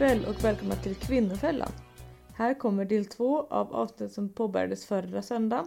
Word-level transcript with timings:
kväll 0.00 0.24
och 0.24 0.44
välkomna 0.44 0.74
till 0.74 0.94
Kvinnofällan. 0.94 1.72
Här 2.34 2.54
kommer 2.54 2.84
del 2.84 3.06
två 3.06 3.46
av 3.50 3.74
avsnittet 3.74 4.12
som 4.12 4.28
påbörjades 4.28 4.86
förra 4.86 5.22
söndagen. 5.22 5.66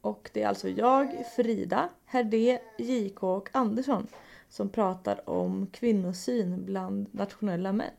Och 0.00 0.30
det 0.32 0.42
är 0.42 0.48
alltså 0.48 0.68
jag, 0.68 1.26
Frida, 1.36 1.88
Herdé, 2.04 2.58
JK 2.78 3.22
och 3.22 3.48
Andersson 3.52 4.06
som 4.48 4.68
pratar 4.68 5.30
om 5.30 5.66
kvinnosyn 5.66 6.64
bland 6.64 7.06
nationella 7.10 7.72
män. 7.72 7.90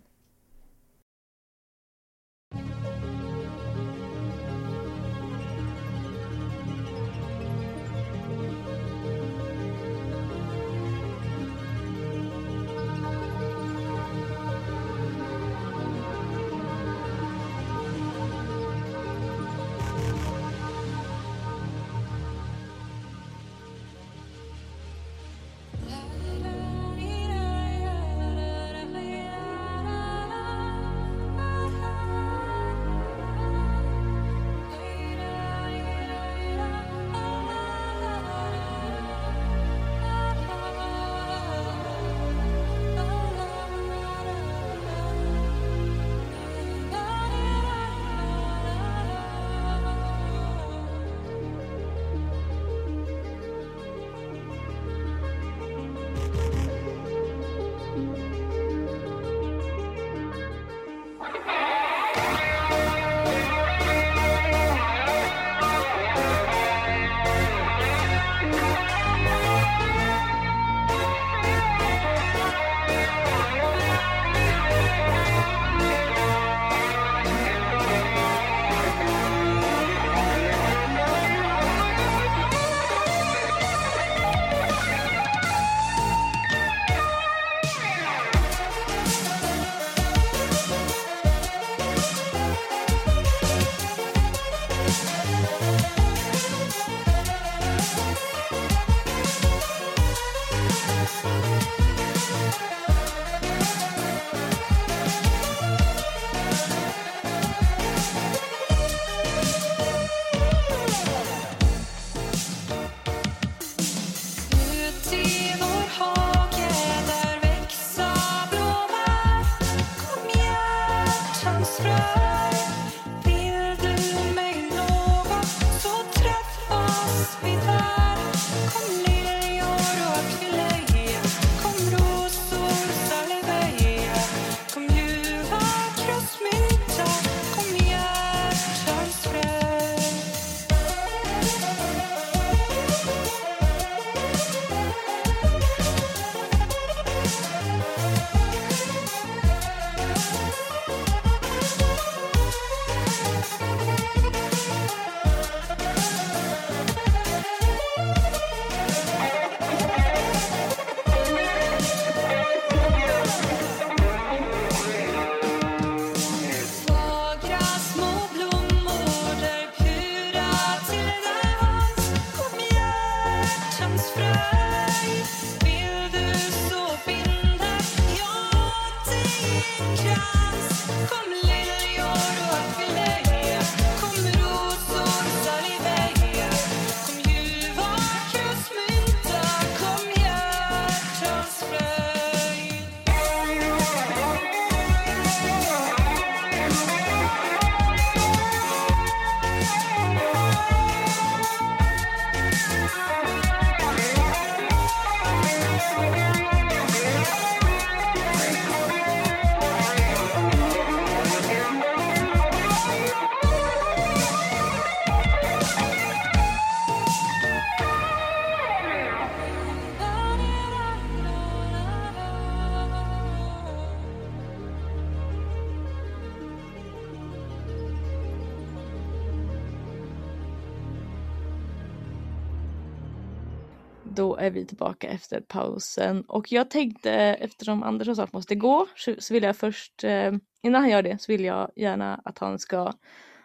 Vi 234.66 234.70
tillbaka 234.70 235.08
efter 235.08 235.42
pausen 235.42 236.22
och 236.22 236.52
jag 236.52 236.70
tänkte 236.70 237.12
eftersom 237.12 237.84
Andersson 237.84 238.16
snart 238.16 238.34
måste 238.34 238.56
gå 238.56 238.88
så 238.96 239.34
vill 239.34 239.44
jag 239.44 239.56
först, 239.56 240.04
eh, 240.04 240.32
innan 240.64 240.82
han 240.82 240.90
gör 240.90 241.02
det 241.02 241.22
så 241.22 241.32
vill 241.32 241.46
jag 241.46 241.72
gärna 241.76 242.22
att 242.26 242.38
han 242.40 242.60
ska 242.60 242.94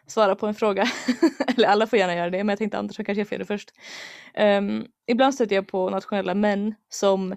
svara 0.07 0.35
på 0.35 0.47
en 0.47 0.55
fråga. 0.55 0.85
Eller 1.57 1.69
alla 1.69 1.87
får 1.87 1.99
gärna 1.99 2.15
göra 2.15 2.31
det 2.31 2.39
men 2.39 2.49
jag 2.49 2.59
tänkte 2.59 2.79
Andersson 2.79 3.05
kanske 3.05 3.25
får 3.25 3.33
göra 3.33 3.43
det 3.43 3.47
först. 3.47 3.71
Um, 4.39 4.87
ibland 5.07 5.35
stöter 5.35 5.57
jag 5.57 5.69
på 5.69 5.91
nationella 5.91 6.35
män 6.35 6.75
som 6.89 7.29
när 7.29 7.37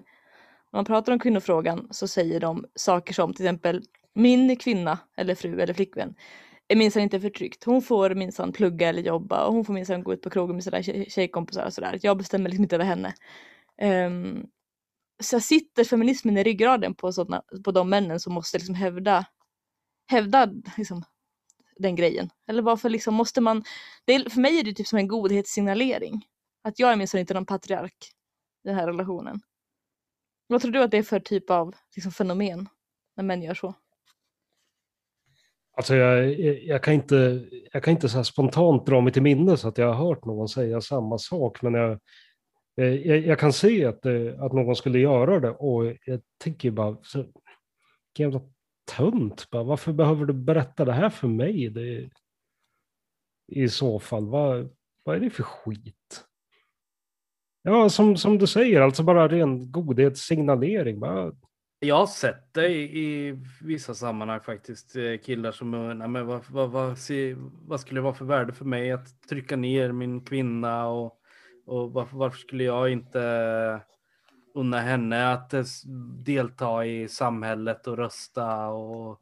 man 0.72 0.84
pratar 0.84 1.12
om 1.12 1.18
kvinnofrågan 1.18 1.88
så 1.90 2.08
säger 2.08 2.40
de 2.40 2.64
saker 2.74 3.14
som 3.14 3.34
till 3.34 3.44
exempel 3.44 3.82
min 4.14 4.56
kvinna 4.56 4.98
eller 5.16 5.34
fru 5.34 5.60
eller 5.60 5.74
flickvän 5.74 6.14
är 6.68 6.76
minsann 6.76 7.02
inte 7.02 7.20
förtryckt. 7.20 7.64
Hon 7.64 7.82
får 7.82 8.14
minsann 8.14 8.52
plugga 8.52 8.88
eller 8.88 9.02
jobba 9.02 9.46
och 9.46 9.54
hon 9.54 9.64
får 9.64 9.74
minsann 9.74 10.02
gå 10.02 10.12
ut 10.12 10.22
på 10.22 10.30
krogen 10.30 10.56
med 10.56 10.64
sina 10.64 10.82
tjejkompisar 11.08 11.66
och 11.66 11.72
sådär. 11.72 11.98
Jag 12.02 12.16
bestämmer 12.18 12.50
liksom 12.50 12.64
inte 12.64 12.76
över 12.76 12.84
henne. 12.84 13.14
Um, 13.82 14.46
så 15.22 15.40
sitter 15.40 15.84
feminismen 15.84 16.36
i 16.36 16.44
ryggraden 16.44 16.94
på, 16.94 17.12
sådana, 17.12 17.42
på 17.64 17.70
de 17.70 17.90
männen 17.90 18.20
som 18.20 18.34
måste 18.34 18.58
liksom 18.58 18.74
hävda, 18.74 19.26
hävda 20.06 20.50
liksom, 20.76 21.04
den 21.76 21.96
grejen. 21.96 22.30
Eller 22.48 22.62
varför 22.62 22.88
liksom 22.88 23.14
måste 23.14 23.40
man, 23.40 23.64
det 24.04 24.14
är, 24.14 24.30
för 24.30 24.40
mig 24.40 24.58
är 24.58 24.64
det 24.64 24.74
typ 24.74 24.86
som 24.86 24.98
en 24.98 25.08
godhetssignalering. 25.08 26.24
Att 26.62 26.78
jag 26.78 26.92
är 26.92 26.96
minsann 26.96 27.20
inte 27.20 27.34
någon 27.34 27.46
patriark 27.46 27.96
i 28.64 28.68
den 28.68 28.76
här 28.76 28.86
relationen. 28.86 29.40
Vad 30.46 30.60
tror 30.60 30.72
du 30.72 30.82
att 30.82 30.90
det 30.90 30.98
är 30.98 31.02
för 31.02 31.20
typ 31.20 31.50
av 31.50 31.74
liksom, 31.96 32.12
fenomen 32.12 32.68
när 33.16 33.24
män 33.24 33.42
gör 33.42 33.54
så? 33.54 33.74
Alltså 35.76 35.94
jag, 35.94 36.40
jag, 36.40 36.62
jag 36.62 36.82
kan 36.82 36.94
inte, 36.94 37.46
jag 37.72 37.84
kan 37.84 37.92
inte 37.92 38.08
så 38.08 38.16
här 38.16 38.24
spontant 38.24 38.86
dra 38.86 39.00
mig 39.00 39.12
till 39.12 39.22
minnes 39.22 39.64
att 39.64 39.78
jag 39.78 39.92
har 39.92 40.06
hört 40.06 40.24
någon 40.24 40.48
säga 40.48 40.80
samma 40.80 41.18
sak, 41.18 41.62
men 41.62 41.74
jag, 41.74 42.00
Eh, 42.76 43.06
jag, 43.06 43.18
jag 43.18 43.38
kan 43.38 43.52
se 43.52 43.84
att, 43.84 44.06
eh, 44.06 44.42
att 44.42 44.52
någon 44.52 44.76
skulle 44.76 44.98
göra 44.98 45.40
det 45.40 45.50
och 45.50 45.84
jag 46.04 46.20
tänker 46.38 46.70
bara, 46.70 46.96
så, 47.02 47.18
vilken 47.18 48.32
jävla 48.32 48.40
tönt, 48.96 49.50
bara, 49.50 49.62
varför 49.62 49.92
behöver 49.92 50.24
du 50.24 50.32
berätta 50.32 50.84
det 50.84 50.92
här 50.92 51.10
för 51.10 51.28
mig? 51.28 51.68
Det, 51.68 52.10
I 53.52 53.68
så 53.68 53.98
fall, 53.98 54.26
vad, 54.26 54.70
vad 55.02 55.16
är 55.16 55.20
det 55.20 55.30
för 55.30 55.42
skit? 55.42 56.24
Ja, 57.62 57.88
som, 57.88 58.16
som 58.16 58.38
du 58.38 58.46
säger, 58.46 58.80
alltså 58.80 59.02
bara 59.02 59.28
ren 59.28 59.72
godhetssignalering. 59.72 61.00
Bara, 61.00 61.32
Jag 61.78 61.96
har 61.96 62.06
sett 62.06 62.54
det 62.54 62.68
i, 62.68 62.98
i 62.98 63.38
vissa 63.62 63.94
sammanhang 63.94 64.40
faktiskt. 64.40 64.96
Eh, 64.96 65.18
killar 65.24 65.52
som 65.52 65.74
undrar, 65.74 66.08
men 66.08 66.26
vad, 66.26 66.44
vad, 66.50 66.70
vad, 66.70 66.98
vad 67.66 67.80
skulle 67.80 68.00
det 68.00 68.04
vara 68.04 68.14
för 68.14 68.24
värde 68.24 68.52
för 68.52 68.64
mig 68.64 68.92
att 68.92 69.22
trycka 69.28 69.56
ner 69.56 69.92
min 69.92 70.20
kvinna 70.20 70.86
och, 70.86 71.20
och 71.66 71.92
varför, 71.92 72.16
varför 72.16 72.38
skulle 72.38 72.64
jag 72.64 72.90
inte 72.90 73.80
unna 74.54 74.80
henne 74.80 75.32
att 75.32 75.54
eh, 75.54 75.64
delta 76.24 76.86
i 76.86 77.08
samhället 77.08 77.86
och 77.86 77.96
rösta 77.96 78.66
och, 78.68 79.20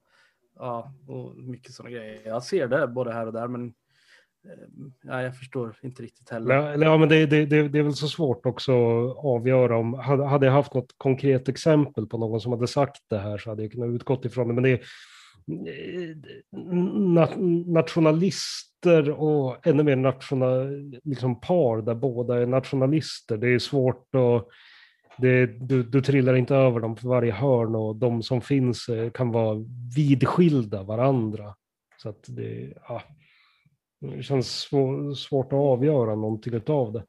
ja, 0.59 0.93
och 1.09 1.37
mycket 1.37 1.73
sådana 1.73 1.91
grejer. 1.91 2.23
Jag 2.25 2.43
ser 2.43 2.69
det 2.69 2.87
både 2.87 3.13
här 3.13 3.27
och 3.27 3.33
där, 3.33 3.49
men 3.49 3.67
eh, 4.45 4.93
ja, 5.03 5.23
jag 5.23 5.39
förstår 5.39 5.77
inte 5.83 6.03
riktigt 6.03 6.31
heller. 6.31 6.83
ja, 6.83 6.99
men 6.99 7.09
det, 7.09 7.27
det, 7.27 7.47
det, 7.47 7.69
det 7.69 7.79
är 7.79 7.83
väl 7.83 7.95
så 7.95 8.09
svårt 8.09 8.47
också 8.47 8.73
att 9.09 9.25
avgöra 9.25 9.77
om, 9.77 9.95
hade, 9.95 10.47
jag 10.47 10.53
haft 10.53 10.75
något 10.75 10.95
konkret 10.97 11.49
exempel 11.49 12.07
på 12.07 12.19
någon 12.19 12.41
som 12.41 12.53
hade 12.53 12.67
sagt 12.67 13.03
det 13.09 13.19
här 13.19 13.39
så 13.39 13.51
hade 13.51 13.63
jag 13.63 13.73
kunnat 13.73 13.95
utgått 13.95 14.25
ifrån 14.25 14.49
det. 14.49 14.55
Men 14.55 14.65
det 14.65 14.71
är 14.71 14.81
eh, 16.57 17.39
nationalist 17.67 18.72
nationalister 18.83 19.11
och 19.11 19.67
ännu 19.67 19.83
mer 19.83 19.97
national, 19.97 21.01
liksom 21.05 21.41
par 21.41 21.83
där 21.83 21.95
båda 21.95 22.43
är 22.43 22.47
nationalister. 22.47 23.37
Det 23.37 23.49
är 23.49 23.59
svårt 23.59 24.15
att 24.15 24.49
det, 25.19 25.47
du, 25.47 25.83
du 25.83 26.01
trillar 26.01 26.35
inte 26.35 26.55
över 26.55 26.81
dem 26.81 26.97
för 26.97 27.09
varje 27.09 27.33
hörn 27.33 27.75
och 27.75 27.97
de 27.97 28.23
som 28.23 28.41
finns 28.41 28.89
eh, 28.89 29.11
kan 29.11 29.33
vara 29.33 29.59
vidskilda 29.97 30.83
varandra. 30.83 31.55
Så 32.03 32.09
att 32.09 32.25
det, 32.29 32.73
ja, 32.89 33.03
det 34.01 34.23
känns 34.23 34.61
svår, 34.61 35.15
svårt 35.15 35.53
att 35.53 35.59
avgöra 35.59 36.15
någonting 36.15 36.61
av 36.67 36.93
det. 36.93 37.05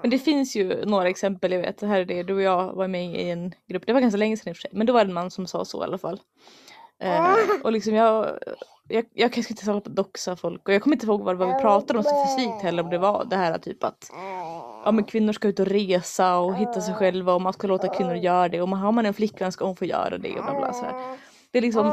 Men 0.00 0.10
det 0.10 0.18
finns 0.18 0.56
ju 0.56 0.84
några 0.84 1.08
exempel, 1.08 1.52
jag 1.52 1.60
vet, 1.60 1.78
det 1.78 1.86
här 1.86 2.00
är 2.00 2.04
det, 2.04 2.22
du 2.22 2.34
och 2.34 2.42
jag 2.42 2.74
var 2.74 2.88
med 2.88 3.14
i 3.14 3.30
en 3.30 3.54
grupp, 3.68 3.86
det 3.86 3.92
var 3.92 4.00
ganska 4.00 4.18
länge 4.18 4.36
sedan 4.36 4.50
i 4.50 4.52
och 4.52 4.56
för 4.56 4.60
sig, 4.60 4.70
men 4.74 4.86
det 4.86 4.92
var 4.92 5.00
en 5.00 5.12
man 5.12 5.30
som 5.30 5.46
sa 5.46 5.64
så 5.64 5.82
i 5.82 5.84
alla 5.84 5.98
fall. 5.98 6.20
Eh, 7.02 7.36
och 7.64 7.72
liksom 7.72 7.94
jag, 7.94 8.38
jag, 8.88 9.04
jag 9.12 9.32
kanske 9.32 9.52
inte 9.52 9.66
hålla 9.66 9.80
på 9.80 9.90
att 9.90 9.96
doxa 9.96 10.36
folk 10.36 10.68
och 10.68 10.74
jag 10.74 10.82
kommer 10.82 10.96
inte 10.96 11.06
ihåg 11.06 11.22
vad, 11.22 11.36
vad 11.36 11.48
vi 11.48 11.54
pratade 11.54 11.98
om 11.98 12.04
specifikt 12.04 12.62
heller, 12.62 12.82
om 12.82 12.90
det 12.90 12.98
var 12.98 13.24
det 13.24 13.36
här 13.36 13.58
typ 13.58 13.84
att 13.84 14.10
ja, 14.84 14.92
men 14.92 15.04
kvinnor 15.04 15.32
ska 15.32 15.48
ut 15.48 15.60
och 15.60 15.66
resa 15.66 16.38
och 16.38 16.56
hitta 16.56 16.80
sig 16.80 16.94
själva 16.94 17.34
och 17.34 17.40
man 17.40 17.52
ska 17.52 17.66
låta 17.66 17.88
kvinnor 17.88 18.14
göra 18.14 18.48
det 18.48 18.62
och 18.62 18.68
man, 18.68 18.78
har 18.78 18.92
man 18.92 19.06
en 19.06 19.14
flickvän 19.14 19.52
ska 19.52 19.64
hon 19.64 19.76
få 19.76 19.84
göra 19.84 20.18
det 20.18 20.38
och 20.38 20.44
bla 20.44 20.54
bla 20.58 20.72
så 20.72 20.84
här. 20.84 21.18
Det 21.50 21.58
är 21.58 21.62
liksom, 21.62 21.92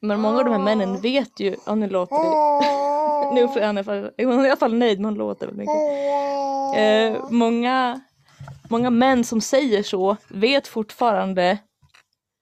men 0.00 0.20
många 0.20 0.38
av 0.38 0.44
de 0.44 0.50
här 0.50 0.62
männen 0.62 1.00
vet 1.00 1.40
ju, 1.40 1.56
ja 1.66 1.74
nu 1.74 1.88
låter 1.88 2.16
det, 2.16 3.34
nu 3.34 3.42
är 3.42 3.66
han 3.66 3.76
i 3.76 3.80
alla 3.80 3.84
fall, 3.84 4.10
hon 4.18 4.40
är 4.40 4.44
i 4.44 4.50
alla 4.50 4.56
fall 4.56 4.74
nöjd 4.74 5.00
men 5.00 5.04
hon 5.04 5.14
låter 5.14 5.46
väl 5.46 5.56
mycket. 5.56 5.76
Eh, 6.76 7.30
många, 7.30 8.00
många 8.70 8.90
män 8.90 9.24
som 9.24 9.40
säger 9.40 9.82
så 9.82 10.16
vet 10.28 10.68
fortfarande 10.68 11.58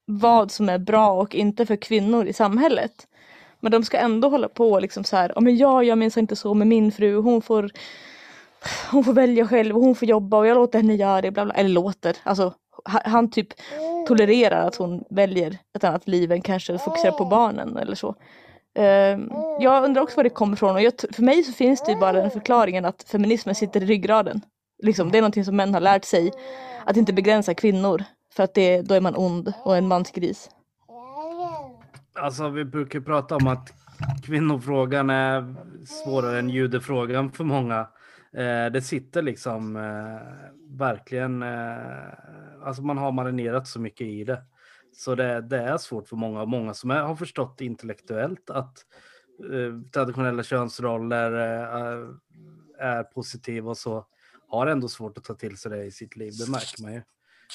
vad 0.07 0.51
som 0.51 0.69
är 0.69 0.79
bra 0.79 1.13
och 1.13 1.35
inte 1.35 1.67
för 1.67 1.77
kvinnor 1.77 2.27
i 2.27 2.33
samhället. 2.33 3.07
Men 3.61 3.73
de 3.73 3.83
ska 3.85 3.99
ändå 3.99 4.29
hålla 4.29 4.49
på 4.49 4.81
liksom 4.81 5.05
så 5.05 5.17
här, 5.17 5.33
ja 5.35 5.41
men 5.41 5.57
jag 5.57 5.85
gör 5.85 5.97
minst 5.97 6.17
inte 6.17 6.37
så 6.37 6.55
med 6.55 6.67
min 6.67 6.93
fru, 6.93 7.17
hon 7.17 7.43
får 7.43 7.71
hon 8.91 9.05
får 9.05 9.13
välja 9.13 9.49
själv 9.49 9.77
och 9.77 9.83
hon 9.83 9.95
får 9.95 10.09
jobba 10.09 10.39
och 10.39 10.47
jag 10.47 10.55
låter 10.55 10.79
henne 10.79 10.95
göra 10.95 11.21
det, 11.21 11.31
bla 11.31 11.45
bla. 11.45 11.55
Eller 11.55 11.71
låter, 11.71 12.17
alltså 12.23 12.55
ha- 12.93 13.03
han 13.05 13.31
typ 13.31 13.49
tolererar 14.09 14.67
att 14.67 14.77
hon 14.77 15.05
väljer 15.11 15.59
ett 15.77 15.85
annat 15.85 16.09
liv 16.09 16.33
än 16.33 16.43
kanske 16.43 16.79
fokuserar 16.79 17.13
på 17.13 17.25
barnen 17.25 17.77
eller 17.77 17.95
så. 17.95 18.15
Ehm, 18.79 19.31
jag 19.61 19.85
undrar 19.85 20.03
också 20.03 20.17
var 20.17 20.25
det 20.25 20.31
kommer 20.31 20.53
ifrån 20.57 20.75
och 20.75 20.83
jag, 20.83 20.93
för 21.13 21.23
mig 21.23 21.43
så 21.43 21.53
finns 21.53 21.83
det 21.85 21.93
ju 21.93 21.99
bara 21.99 22.13
den 22.13 22.31
förklaringen 22.31 22.85
att 22.85 23.03
feminismen 23.03 23.55
sitter 23.55 23.83
i 23.83 23.87
ryggraden. 23.87 24.41
Liksom, 24.83 25.11
det 25.11 25.19
är 25.19 25.23
någonting 25.23 25.45
som 25.45 25.57
män 25.57 25.75
har 25.75 25.81
lärt 25.81 26.05
sig 26.05 26.33
att 26.85 26.97
inte 26.97 27.13
begränsa 27.13 27.55
kvinnor 27.55 28.05
för 28.35 28.43
att 28.43 28.55
det, 28.55 28.83
då 28.83 28.95
är 28.95 29.01
man 29.01 29.17
ond 29.17 29.53
och 29.63 29.77
en 29.77 29.89
mansgris. 29.89 30.51
Alltså 32.21 32.49
vi 32.49 32.65
brukar 32.65 33.01
prata 33.01 33.37
om 33.37 33.47
att 33.47 33.73
kvinnofrågan 34.23 35.11
är 35.11 35.55
svårare 35.87 36.39
än 36.39 36.51
judefrågan 36.51 37.33
för 37.33 37.45
många. 37.45 37.89
Eh, 38.33 38.73
det 38.73 38.83
sitter 38.85 39.23
liksom 39.23 39.77
eh, 39.77 40.79
verkligen, 40.79 41.43
eh, 41.43 42.65
alltså 42.65 42.83
man 42.83 42.99
har 42.99 43.13
marinerat 43.13 43.69
så 43.69 43.81
mycket 43.81 44.07
i 44.07 44.25
det. 44.25 44.43
Så 44.93 45.15
det, 45.15 45.41
det 45.41 45.59
är 45.59 45.79
svårt 45.79 46.09
för 46.09 46.17
många, 46.17 46.43
och 46.43 46.49
många 46.49 46.75
som 46.75 46.91
är, 46.91 47.01
har 47.03 47.17
förstått 47.17 47.61
intellektuellt 47.61 48.51
att 48.51 48.79
eh, 49.53 49.91
traditionella 49.93 50.43
könsroller 50.43 51.33
eh, 51.33 52.09
är 52.79 53.03
positiva 53.03 53.71
och 53.71 53.79
så, 53.79 54.07
har 54.49 54.67
ändå 54.67 54.89
svårt 54.89 55.19
att 55.19 55.25
ta 55.25 55.35
till 55.35 55.57
sig 55.57 55.71
det 55.71 55.85
i 55.85 55.91
sitt 55.91 56.17
liv, 56.17 56.33
det 56.39 56.51
märker 56.51 56.83
man 56.83 56.93
ju. 56.93 57.03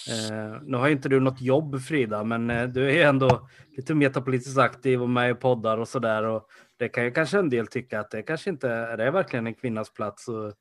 Eh, 0.10 0.62
nu 0.64 0.78
har 0.78 0.88
ju 0.88 0.94
inte 0.94 1.10
du 1.10 1.20
något 1.20 1.42
jobb 1.42 1.82
Frida, 1.82 2.24
men 2.24 2.50
eh, 2.50 2.64
du 2.68 2.90
är 2.90 2.94
ju 2.94 3.02
ändå 3.02 3.48
lite 3.78 3.96
metapolitiskt 3.96 4.60
aktiv 4.60 5.02
och 5.02 5.10
med 5.10 5.32
i 5.32 5.34
poddar 5.34 5.78
och 5.78 5.88
sådär. 5.88 6.24
Och 6.24 6.48
det 6.80 6.90
kan 6.90 7.04
ju 7.04 7.12
kanske 7.12 7.40
en 7.40 7.50
del 7.50 7.68
tycka 7.68 8.00
att 8.00 8.12
det 8.12 8.22
kanske 8.22 8.50
inte 8.50 8.70
är 8.70 8.98
det 8.98 9.12
verkligen 9.12 9.48
en 9.48 9.54
kvinnas 9.56 9.94
plats 9.94 10.30
att 10.30 10.54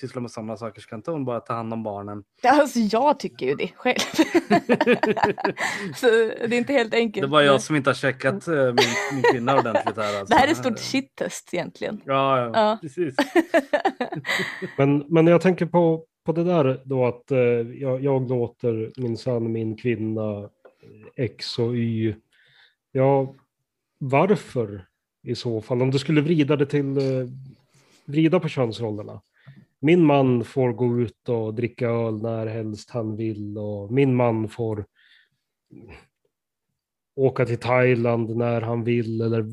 syssla 0.00 0.20
med 0.20 0.30
sådana 0.30 0.56
saker. 0.56 0.80
Så 0.80 0.88
kan 0.88 0.98
inte 0.98 1.10
hon 1.10 1.24
bara 1.24 1.40
ta 1.40 1.52
hand 1.54 1.72
om 1.72 1.82
barnen? 1.82 2.22
Alltså 2.44 2.78
jag 2.78 3.18
tycker 3.20 3.46
ju 3.46 3.54
det 3.54 3.68
själv. 3.76 3.98
så 5.96 6.06
det 6.06 6.42
är 6.44 6.52
inte 6.52 6.72
helt 6.72 6.94
enkelt. 6.94 7.22
Det 7.26 7.30
var 7.30 7.42
jag 7.42 7.62
som 7.62 7.76
inte 7.76 7.90
har 7.90 7.94
checkat 7.94 8.48
eh, 8.48 8.54
min, 8.54 8.74
min 9.12 9.22
kvinna 9.32 9.58
ordentligt 9.58 9.96
här. 9.96 10.18
Alltså. 10.18 10.34
Det 10.34 10.40
här 10.40 10.46
är 10.46 10.50
ett 10.50 10.56
stort 10.56 10.78
shit-test 10.78 11.54
egentligen. 11.54 12.00
Ja, 12.04 12.38
ja, 12.38 12.50
Ja. 12.54 12.78
precis. 12.82 13.14
Men, 14.76 15.04
men 15.08 15.26
jag 15.26 15.40
tänker 15.40 15.66
på, 15.66 16.04
på 16.28 16.32
det 16.32 16.44
där 16.44 16.80
då 16.84 17.06
att 17.06 17.30
eh, 17.30 17.38
jag, 17.80 18.04
jag 18.04 18.28
låter 18.28 19.00
minsann 19.00 19.52
min 19.52 19.76
kvinna 19.76 20.38
eh, 20.42 21.24
X 21.24 21.58
och 21.58 21.76
Y. 21.76 22.14
Ja, 22.92 23.34
varför 23.98 24.86
i 25.22 25.34
så 25.34 25.60
fall? 25.60 25.82
Om 25.82 25.90
du 25.90 25.98
skulle 25.98 26.20
vrida 26.20 26.56
det 26.56 26.66
till, 26.66 26.96
eh, 26.96 27.28
vrida 28.04 28.40
på 28.40 28.48
könsrollerna. 28.48 29.20
Min 29.80 30.04
man 30.04 30.44
får 30.44 30.72
gå 30.72 31.00
ut 31.00 31.28
och 31.28 31.54
dricka 31.54 31.88
öl 31.88 32.22
när 32.22 32.46
helst 32.46 32.90
han 32.90 33.16
vill 33.16 33.58
och 33.58 33.92
min 33.92 34.14
man 34.14 34.48
får 34.48 34.84
åka 37.16 37.46
till 37.46 37.58
Thailand 37.58 38.36
när 38.36 38.60
han 38.60 38.84
vill 38.84 39.20
eller 39.20 39.44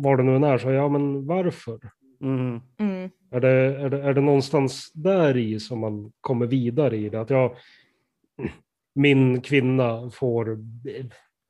var 0.00 0.16
det 0.16 0.22
nu 0.22 0.36
än 0.36 0.44
är. 0.44 0.58
Så 0.58 0.70
ja, 0.70 0.88
men 0.88 1.26
varför? 1.26 1.80
Mm. 2.22 2.60
Mm. 2.78 3.10
Är 3.30 3.40
det, 3.40 3.50
är, 3.50 3.90
det, 3.90 4.02
är 4.02 4.14
det 4.14 4.20
någonstans 4.20 4.92
där 4.92 5.36
i 5.36 5.60
som 5.60 5.78
man 5.78 6.12
kommer 6.20 6.46
vidare 6.46 6.96
i 6.96 7.08
det? 7.08 7.20
Att 7.20 7.30
jag, 7.30 7.56
min 8.94 9.40
kvinna 9.40 10.10
får 10.10 10.58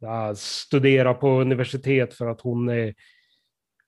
ja, 0.00 0.34
studera 0.34 1.14
på 1.14 1.28
universitet 1.28 2.14
för 2.14 2.26
att 2.26 2.40
hon 2.40 2.68
är 2.68 2.94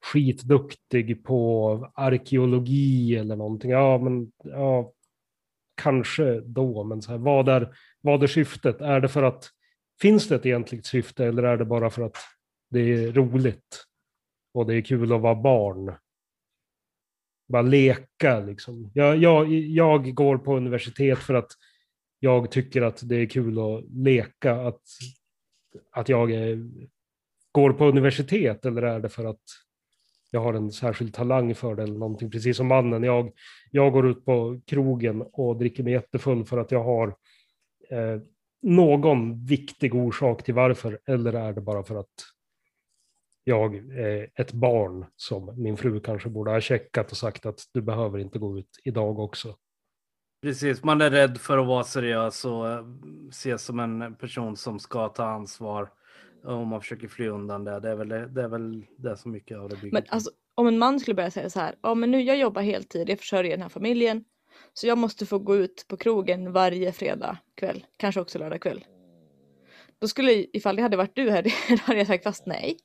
skitduktig 0.05 1.25
på 1.25 1.93
arkeologi 1.95 3.17
eller 3.17 3.37
någonting. 3.37 3.71
Ja, 3.71 3.99
men 3.99 4.33
ja, 4.45 4.93
kanske 5.83 6.41
då, 6.41 6.85
men 6.85 7.03
så 7.03 7.11
här, 7.11 7.19
vad, 7.19 7.49
är, 7.49 7.75
vad 8.01 8.23
är 8.23 8.27
syftet? 8.27 8.81
Är 8.81 9.01
det 9.01 9.09
för 9.09 9.23
att 9.23 9.51
finns 10.01 10.29
det 10.29 10.35
ett 10.35 10.47
egentligt 10.47 10.87
syfte 10.87 11.27
eller 11.27 11.43
är 11.43 11.57
det 11.57 11.65
bara 11.65 11.91
för 11.91 12.03
att 12.03 12.17
det 12.71 12.81
är 12.81 13.13
roligt 13.13 13.85
och 14.55 14.67
det 14.67 14.75
är 14.75 14.83
kul 14.83 15.13
att 15.13 15.21
vara 15.21 15.35
barn? 15.35 15.95
Bara 17.53 17.63
leka 17.63 18.41
liksom. 18.41 18.91
Jag, 18.95 19.17
jag, 19.17 19.53
jag 19.53 20.15
går 20.15 20.39
på 20.39 20.57
universitet 20.57 21.19
för 21.19 21.35
att 21.35 21.53
jag 22.19 22.51
tycker 22.51 22.83
att 22.83 23.09
det 23.09 23.17
är 23.17 23.27
kul 23.27 23.59
att 23.59 23.85
leka. 23.91 24.55
Att, 24.55 24.81
att 25.91 26.09
jag 26.09 26.31
är, 26.31 26.71
går 27.53 27.73
på 27.73 27.87
universitet 27.87 28.67
eller 28.67 28.83
är 28.83 29.01
det 29.01 29.09
för 29.09 29.25
att 29.25 29.43
jag 30.31 30.41
har 30.41 30.55
en 30.55 30.73
särskild 30.73 31.15
talang 31.15 31.55
för 31.55 31.75
det 31.75 31.83
eller 31.83 31.99
någonting. 31.99 32.31
Precis 32.31 32.57
som 32.57 32.67
mannen. 32.67 33.03
Jag, 33.03 33.33
jag 33.71 33.93
går 33.93 34.11
ut 34.11 34.25
på 34.25 34.61
krogen 34.67 35.23
och 35.33 35.57
dricker 35.57 35.83
mig 35.83 35.93
jättefull 35.93 36.45
för 36.45 36.59
att 36.59 36.71
jag 36.71 36.85
har 36.85 37.09
eh, 37.91 38.21
någon 38.63 39.45
viktig 39.45 39.95
orsak 39.95 40.45
till 40.45 40.55
varför. 40.55 40.99
Eller 41.07 41.33
är 41.33 41.53
det 41.53 41.61
bara 41.61 41.83
för 41.83 41.97
att 41.97 42.32
jag 43.45 43.77
är 43.77 44.31
ett 44.35 44.53
barn 44.53 45.07
som 45.17 45.63
min 45.63 45.77
fru 45.77 46.01
kanske 46.01 46.29
borde 46.29 46.51
ha 46.51 46.61
checkat 46.61 47.11
och 47.11 47.17
sagt 47.17 47.47
att 47.47 47.61
du 47.73 47.83
behöver 47.83 48.19
inte 48.19 48.39
gå 48.39 48.59
ut 48.59 48.81
idag 48.85 49.19
också. 49.19 49.57
Precis, 50.43 50.85
man 50.85 51.01
är 51.01 51.11
rädd 51.11 51.39
för 51.39 51.59
att 51.59 51.67
vara 51.67 51.85
seriös 51.85 52.45
och 52.45 52.71
eh, 52.71 52.85
ses 53.29 53.65
som 53.65 53.81
en 53.81 54.15
person 54.15 54.57
som 54.57 54.79
ska 54.79 55.09
ta 55.09 55.25
ansvar. 55.25 55.91
Och 56.45 56.67
man 56.67 56.81
försöker 56.81 57.09
fly 57.09 57.29
undan 57.29 57.65
det. 57.65 57.81
Det 57.81 57.91
är 57.91 57.97
väl 57.97 58.09
det, 58.09 58.27
det, 58.27 58.43
är 58.43 58.49
väl 58.49 58.85
det 58.99 59.17
som 59.17 59.33
mycket 59.33 59.59
av 59.59 59.69
det 59.69 59.77
bygger 59.77 59.93
Men 59.93 60.03
alltså, 60.09 60.31
om 60.55 60.67
en 60.67 60.79
man 60.79 61.01
skulle 61.01 61.15
börja 61.15 61.31
säga 61.31 61.51
så 61.51 61.61
här, 61.61 61.75
ja 61.83 61.95
men 61.95 62.11
nu 62.11 62.23
jag 62.23 62.39
jobbar 62.39 62.63
heltid, 62.63 63.11
jag 63.11 63.19
försörjer 63.19 63.51
den 63.51 63.63
här 63.63 63.69
familjen. 63.69 64.25
Så 64.73 64.87
jag 64.87 64.99
måste 64.99 65.27
få 65.27 65.39
gå 65.39 65.57
ut 65.57 65.85
på 65.89 65.97
krogen 65.97 66.53
varje 66.53 66.93
fredag 66.93 67.39
kväll, 67.55 67.87
kanske 67.97 68.21
också 68.21 68.39
lördag 68.39 68.61
kväll. 68.61 68.85
Då 69.99 70.09
skulle, 70.09 70.33
ifall 70.33 70.77
det 70.77 70.83
hade 70.83 70.97
varit 70.97 71.17
du 71.17 71.31
här, 71.31 71.43
då 71.69 71.77
hade 71.77 71.99
jag 71.99 72.07
sagt 72.07 72.25
fast 72.25 72.47
nej. 72.47 72.79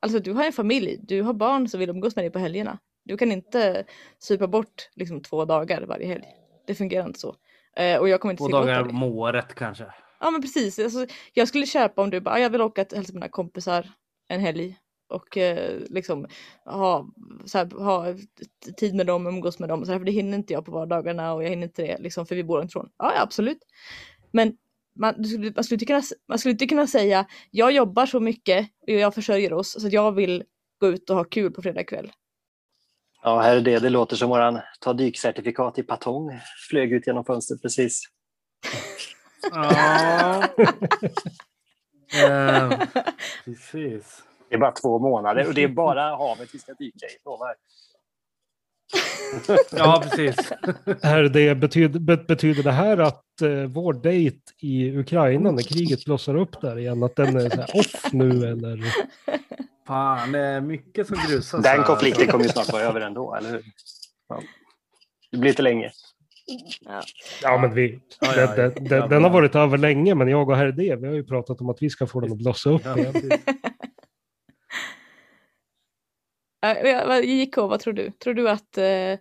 Alltså 0.00 0.18
du 0.18 0.32
har 0.32 0.44
en 0.44 0.52
familj, 0.52 0.98
du 1.02 1.22
har 1.22 1.32
barn 1.32 1.68
som 1.68 1.80
vill 1.80 1.90
umgås 1.90 2.16
med 2.16 2.24
dig 2.24 2.30
på 2.30 2.38
helgerna. 2.38 2.78
Du 3.04 3.16
kan 3.16 3.32
inte 3.32 3.84
supa 4.18 4.46
bort 4.46 4.90
liksom 4.94 5.20
två 5.22 5.44
dagar 5.44 5.82
varje 5.82 6.06
helg. 6.06 6.24
Det 6.66 6.74
fungerar 6.74 7.06
inte 7.06 7.18
så. 7.20 7.36
Eh, 7.76 7.98
och 7.98 8.08
jag 8.08 8.20
kommer 8.20 8.32
inte 8.32 8.42
Två 8.42 8.48
dagar 8.48 8.88
om 8.88 9.02
året 9.02 9.54
kanske. 9.54 9.84
Ja 10.20 10.30
men 10.30 10.42
precis. 10.42 10.78
Alltså, 10.78 11.06
jag 11.32 11.48
skulle 11.48 11.66
köpa 11.66 12.02
om 12.02 12.10
du 12.10 12.20
bara, 12.20 12.34
"Ah, 12.34 12.38
jag 12.38 12.50
vill 12.50 12.60
åka 12.60 12.84
till 12.84 12.98
hälsa 12.98 13.12
mina 13.12 13.28
kompisar 13.28 13.88
en 14.28 14.40
helg 14.40 14.78
och 15.08 15.36
eh, 15.36 15.80
liksom 15.90 16.26
ha, 16.64 17.06
så 17.44 17.58
här, 17.58 17.70
ha 17.70 18.06
tid 18.76 18.94
med 18.94 19.06
dem, 19.06 19.26
umgås 19.26 19.58
med 19.58 19.68
dem. 19.68 19.84
Så 19.86 19.92
här, 19.92 19.98
för 19.98 20.04
det 20.06 20.12
hinner 20.12 20.38
inte 20.38 20.52
jag 20.52 20.64
på 20.64 20.70
vardagarna 20.72 21.34
och 21.34 21.44
jag 21.44 21.50
hinner 21.50 21.66
inte 21.66 21.82
det 21.82 21.98
liksom, 21.98 22.26
för 22.26 22.34
vi 22.34 22.44
bor 22.44 22.58
långt 22.58 22.70
ifrån. 22.70 22.88
Ja, 22.98 23.12
ja 23.16 23.22
absolut. 23.22 23.58
Men 24.30 24.56
man, 24.96 25.24
skulle, 25.24 25.52
man, 25.54 25.64
skulle 25.64 25.74
inte 25.74 25.86
kunna, 25.86 26.02
man 26.28 26.38
skulle 26.38 26.52
inte 26.52 26.66
kunna 26.66 26.86
säga 26.86 27.26
jag 27.50 27.72
jobbar 27.72 28.06
så 28.06 28.20
mycket 28.20 28.68
och 28.80 28.92
jag 28.92 29.14
försörjer 29.14 29.52
oss 29.52 29.72
så 29.80 29.86
att 29.86 29.92
jag 29.92 30.12
vill 30.12 30.44
gå 30.80 30.88
ut 30.88 31.10
och 31.10 31.16
ha 31.16 31.24
kul 31.24 31.52
på 31.52 31.62
fredag 31.62 31.84
kväll. 31.84 32.12
Ja, 33.22 33.40
här 33.40 33.56
är 33.56 33.60
det. 33.60 33.78
Det 33.78 33.90
låter 33.90 34.16
som 34.16 34.30
våran 34.30 34.60
ta 34.80 34.92
dykcertifikat 34.92 35.78
i 35.78 35.82
Patong 35.82 36.40
flög 36.70 36.92
ut 36.92 37.06
genom 37.06 37.24
fönstret 37.24 37.62
precis. 37.62 38.02
Ja. 39.50 40.42
eh, 42.24 42.80
precis. 43.44 44.22
Det 44.48 44.54
är 44.54 44.58
bara 44.58 44.72
två 44.72 44.98
månader 44.98 45.48
och 45.48 45.54
det 45.54 45.62
är 45.62 45.68
bara 45.68 46.16
havet 46.16 46.54
vi 46.54 46.58
ska 46.58 46.74
dyka 46.74 47.06
i. 47.06 47.18
Lovar. 47.24 47.54
Ja, 49.72 50.02
precis. 50.04 50.52
Är 51.02 51.22
det, 51.22 51.54
betyder, 51.54 52.00
be- 52.00 52.16
betyder 52.28 52.62
det 52.62 52.72
här 52.72 52.98
att 52.98 53.42
eh, 53.42 53.48
vår 53.50 53.92
dejt 53.92 54.38
i 54.60 54.96
Ukraina 54.98 55.50
när 55.50 55.62
kriget 55.62 56.04
blossar 56.04 56.36
upp 56.36 56.60
där 56.60 56.78
igen, 56.78 57.02
att 57.02 57.16
den 57.16 57.36
är 57.36 57.50
så 57.50 57.56
här 57.56 57.76
off 57.76 58.12
nu 58.12 58.46
eller? 58.48 58.94
Fan, 59.86 60.32
det 60.32 60.38
är 60.38 60.60
mycket 60.60 61.06
som 61.06 61.16
grusas. 61.28 61.62
Den 61.62 61.82
konflikten 61.82 62.26
kommer 62.26 62.44
ju 62.44 62.50
snart 62.50 62.72
vara 62.72 62.82
över 62.82 63.00
ändå, 63.00 63.34
eller 63.34 63.50
hur? 63.50 63.62
Ja. 64.28 64.42
Det 65.30 65.36
blir 65.38 65.50
inte 65.50 65.62
länge. 65.62 65.92
Ja. 66.80 67.02
Ja, 67.42 67.58
men 67.58 67.74
vi, 67.74 67.98
Ja, 68.20 68.34
ja, 68.36 68.46
den, 68.56 68.74
den, 68.84 68.98
ja. 68.98 69.06
den, 69.06 69.24
har 69.24 69.30
varit 69.30 69.54
över 69.54 69.78
länge, 69.78 70.14
men 70.14 70.28
jag 70.28 70.48
och 70.50 70.56
herr 70.56 70.72
D, 70.72 70.96
vi 70.96 71.06
har 71.06 71.14
ju 71.14 71.24
pratat 71.24 71.60
om 71.60 71.68
att 71.70 71.82
vi 71.82 71.90
ska 71.90 72.06
få 72.06 72.20
den 72.20 72.32
att 72.32 72.38
blossa 72.38 72.70
upp 72.70 72.86
igen. 72.96 73.12
precis. 73.12 73.30
Ja, 73.30 73.52
ja, 73.52 73.52
vad- 73.52 73.66
JK, 77.22 77.56
vad 77.56 77.80
tror 77.80 77.92
du? 77.92 78.10
Tror 78.10 78.34
du 78.34 78.48
att 78.50 78.78
eh, 78.78 79.18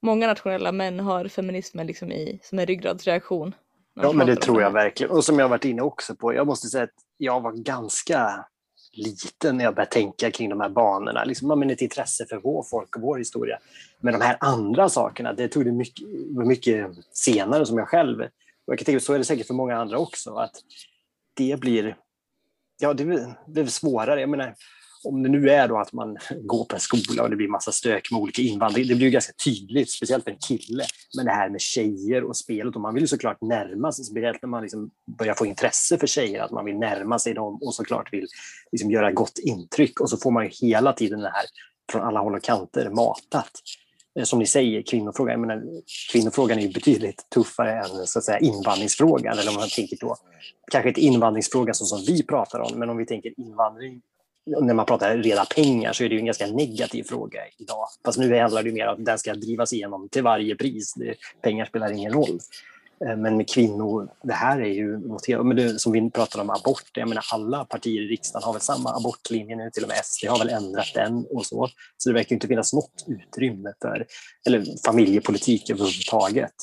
många 0.00 0.26
nationella 0.26 0.72
män 0.72 1.00
har 1.00 1.28
feminismen 1.28 1.86
liksom 1.86 2.12
i, 2.12 2.40
som 2.42 2.58
en 2.58 2.66
ryggradsreaktion? 2.66 3.54
Ja, 3.94 4.12
men 4.12 4.26
det 4.26 4.36
tror 4.36 4.60
jag 4.60 4.68
här? 4.68 4.74
verkligen. 4.74 5.12
Och 5.12 5.24
som 5.24 5.38
jag 5.38 5.44
har 5.44 5.50
varit 5.50 5.64
inne 5.64 5.82
också 5.82 6.14
på, 6.14 6.34
jag 6.34 6.46
måste 6.46 6.68
säga 6.68 6.84
att 6.84 6.90
jag 7.16 7.40
var 7.40 7.52
ganska 7.52 8.44
liten 8.92 9.56
när 9.56 9.64
jag 9.64 9.74
började 9.74 9.90
tänka 9.90 10.30
kring 10.30 10.50
de 10.50 10.60
här 10.60 10.68
banorna. 10.68 11.24
Liksom, 11.24 11.58
men 11.58 11.70
ett 11.70 11.80
intresse 11.80 12.26
för 12.26 12.36
vår 12.36 12.62
folk 12.62 12.96
och 12.96 13.02
vår 13.02 13.18
historia. 13.18 13.58
Men 14.00 14.12
de 14.12 14.24
här 14.24 14.36
andra 14.40 14.88
sakerna, 14.88 15.32
det 15.32 15.48
tog 15.48 15.64
det 15.64 15.72
mycket, 15.72 16.06
mycket 16.46 16.90
senare 17.12 17.66
som 17.66 17.78
jag 17.78 17.88
själv... 17.88 18.20
Och 18.66 18.72
jag 18.72 18.78
kan 18.78 18.84
tänka, 18.84 19.00
så 19.00 19.12
är 19.12 19.18
det 19.18 19.24
säkert 19.24 19.46
för 19.46 19.54
många 19.54 19.76
andra 19.76 19.98
också. 19.98 20.34
Att 20.34 20.52
det 21.34 21.60
blir... 21.60 21.96
Ja, 22.80 22.94
det 22.94 23.04
blir, 23.04 23.18
det 23.46 23.52
blir 23.52 23.66
svårare. 23.66 24.20
Jag 24.20 24.28
menar, 24.28 24.54
om 25.04 25.22
det 25.22 25.28
nu 25.28 25.50
är 25.50 25.68
då 25.68 25.78
att 25.78 25.92
man 25.92 26.16
går 26.42 26.64
på 26.64 26.74
en 26.74 26.80
skola 26.80 27.22
och 27.22 27.30
det 27.30 27.36
blir 27.36 27.48
massa 27.48 27.72
stök 27.72 28.10
med 28.10 28.20
olika 28.20 28.42
invandring, 28.42 28.88
det 28.88 28.94
blir 28.94 29.06
ju 29.06 29.10
ganska 29.10 29.32
tydligt, 29.44 29.90
speciellt 29.90 30.24
för 30.24 30.30
en 30.30 30.38
kille. 30.48 30.84
Men 31.16 31.26
det 31.26 31.32
här 31.32 31.50
med 31.50 31.60
tjejer 31.60 32.24
och 32.24 32.36
spelet, 32.36 32.74
och 32.74 32.80
man 32.80 32.94
vill 32.94 33.02
ju 33.02 33.06
såklart 33.06 33.40
närma 33.40 33.92
sig, 33.92 34.04
speciellt 34.04 34.42
när 34.42 34.48
man 34.48 34.62
liksom 34.62 34.90
börjar 35.18 35.34
få 35.34 35.46
intresse 35.46 35.98
för 35.98 36.06
tjejer, 36.06 36.42
att 36.42 36.50
man 36.50 36.64
vill 36.64 36.78
närma 36.78 37.18
sig 37.18 37.34
dem 37.34 37.58
och 37.62 37.74
såklart 37.74 38.12
vill 38.12 38.26
liksom 38.72 38.90
göra 38.90 39.12
gott 39.12 39.38
intryck. 39.38 40.00
Och 40.00 40.10
så 40.10 40.16
får 40.16 40.30
man 40.30 40.44
ju 40.44 40.50
hela 40.60 40.92
tiden 40.92 41.20
det 41.20 41.32
här 41.34 41.44
från 41.92 42.02
alla 42.02 42.20
håll 42.20 42.34
och 42.34 42.42
kanter 42.42 42.90
matat. 42.90 43.50
Eh, 44.18 44.24
som 44.24 44.38
ni 44.38 44.46
säger, 44.46 44.82
kvinnofrågan, 44.82 45.32
jag 45.32 45.40
menar, 45.40 45.62
kvinnofrågan 46.12 46.58
är 46.58 46.62
ju 46.62 46.72
betydligt 46.72 47.26
tuffare 47.34 47.80
än 47.80 48.06
så 48.06 48.18
att 48.18 48.24
säga, 48.24 48.38
invandringsfrågan. 48.38 49.38
Eller 49.38 49.50
om 49.50 49.56
man 49.56 49.68
tänker 49.68 49.96
då, 50.00 50.16
kanske 50.72 50.88
inte 50.88 51.00
invandringsfrågan 51.00 51.74
som 51.74 52.04
vi 52.06 52.22
pratar 52.22 52.60
om, 52.60 52.78
men 52.78 52.90
om 52.90 52.96
vi 52.96 53.06
tänker 53.06 53.40
invandring 53.40 54.02
när 54.46 54.74
man 54.74 54.86
pratar 54.86 55.16
reda 55.16 55.44
pengar 55.44 55.92
så 55.92 56.04
är 56.04 56.08
det 56.08 56.14
ju 56.14 56.18
en 56.18 56.26
ganska 56.26 56.46
negativ 56.46 57.02
fråga 57.02 57.40
idag. 57.58 57.86
Fast 58.04 58.18
nu 58.18 58.38
handlar 58.38 58.62
det 58.62 58.72
mer 58.72 58.86
om 58.86 58.94
att 58.94 59.04
den 59.04 59.18
ska 59.18 59.34
drivas 59.34 59.72
igenom 59.72 60.08
till 60.08 60.22
varje 60.22 60.56
pris. 60.56 60.94
Det, 60.94 61.14
pengar 61.42 61.64
spelar 61.64 61.92
ingen 61.92 62.12
roll. 62.12 62.38
Eh, 63.06 63.16
men 63.16 63.36
med 63.36 63.48
kvinnor, 63.48 64.08
det 64.22 64.32
här 64.32 64.60
är 64.60 64.72
ju 64.74 64.98
något 64.98 65.26
helt, 65.26 65.46
men 65.46 65.56
det, 65.56 65.78
som 65.78 65.92
vi 65.92 66.10
pratar 66.10 66.40
om 66.40 66.50
abort, 66.50 66.90
jag 66.94 67.08
menar 67.08 67.24
alla 67.32 67.64
partier 67.64 68.02
i 68.02 68.06
riksdagen 68.06 68.44
har 68.44 68.52
väl 68.52 68.62
samma 68.62 68.96
abortlinje 68.96 69.56
nu, 69.56 69.70
till 69.70 69.82
och 69.82 69.88
med 69.88 70.04
SD 70.04 70.26
har 70.28 70.38
väl 70.38 70.48
ändrat 70.48 70.94
den 70.94 71.26
och 71.30 71.46
så. 71.46 71.68
Så 71.96 72.08
det 72.08 72.14
verkar 72.14 72.36
inte 72.36 72.48
finnas 72.48 72.72
något 72.72 73.04
utrymme 73.06 73.72
för 73.82 74.06
eller 74.46 74.64
familjepolitik 74.86 75.70
överhuvudtaget. 75.70 76.54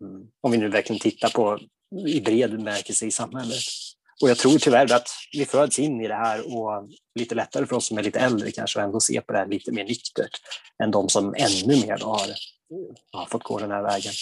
Mm. 0.00 0.26
Om 0.40 0.52
vi 0.52 0.58
nu 0.58 0.68
verkligen 0.68 1.00
tittar 1.00 1.28
på 1.28 1.58
i 2.06 2.20
bred 2.20 2.50
bemärkelse 2.50 3.06
i 3.06 3.10
samhället. 3.10 3.62
Och 4.22 4.30
jag 4.30 4.38
tror 4.38 4.58
tyvärr 4.58 4.92
att 4.94 5.08
vi 5.32 5.44
föds 5.44 5.78
in 5.78 6.00
i 6.00 6.08
det 6.08 6.14
här 6.14 6.56
och 6.56 6.88
lite 7.14 7.34
lättare 7.34 7.66
för 7.66 7.76
oss 7.76 7.86
som 7.86 7.98
är 7.98 8.02
lite 8.02 8.20
äldre 8.20 8.50
kanske 8.50 8.80
att 8.80 8.84
ändå 8.84 9.00
se 9.00 9.20
på 9.20 9.32
det 9.32 9.38
här 9.38 9.46
lite 9.46 9.72
mer 9.72 9.84
nyktert 9.84 10.40
än 10.82 10.90
de 10.90 11.08
som 11.08 11.34
ännu 11.34 11.66
mer 11.66 11.98
har, 12.04 12.26
har 13.12 13.26
fått 13.26 13.42
gå 13.42 13.58
den 13.58 13.70
här 13.70 13.82
vägen. 13.82 14.12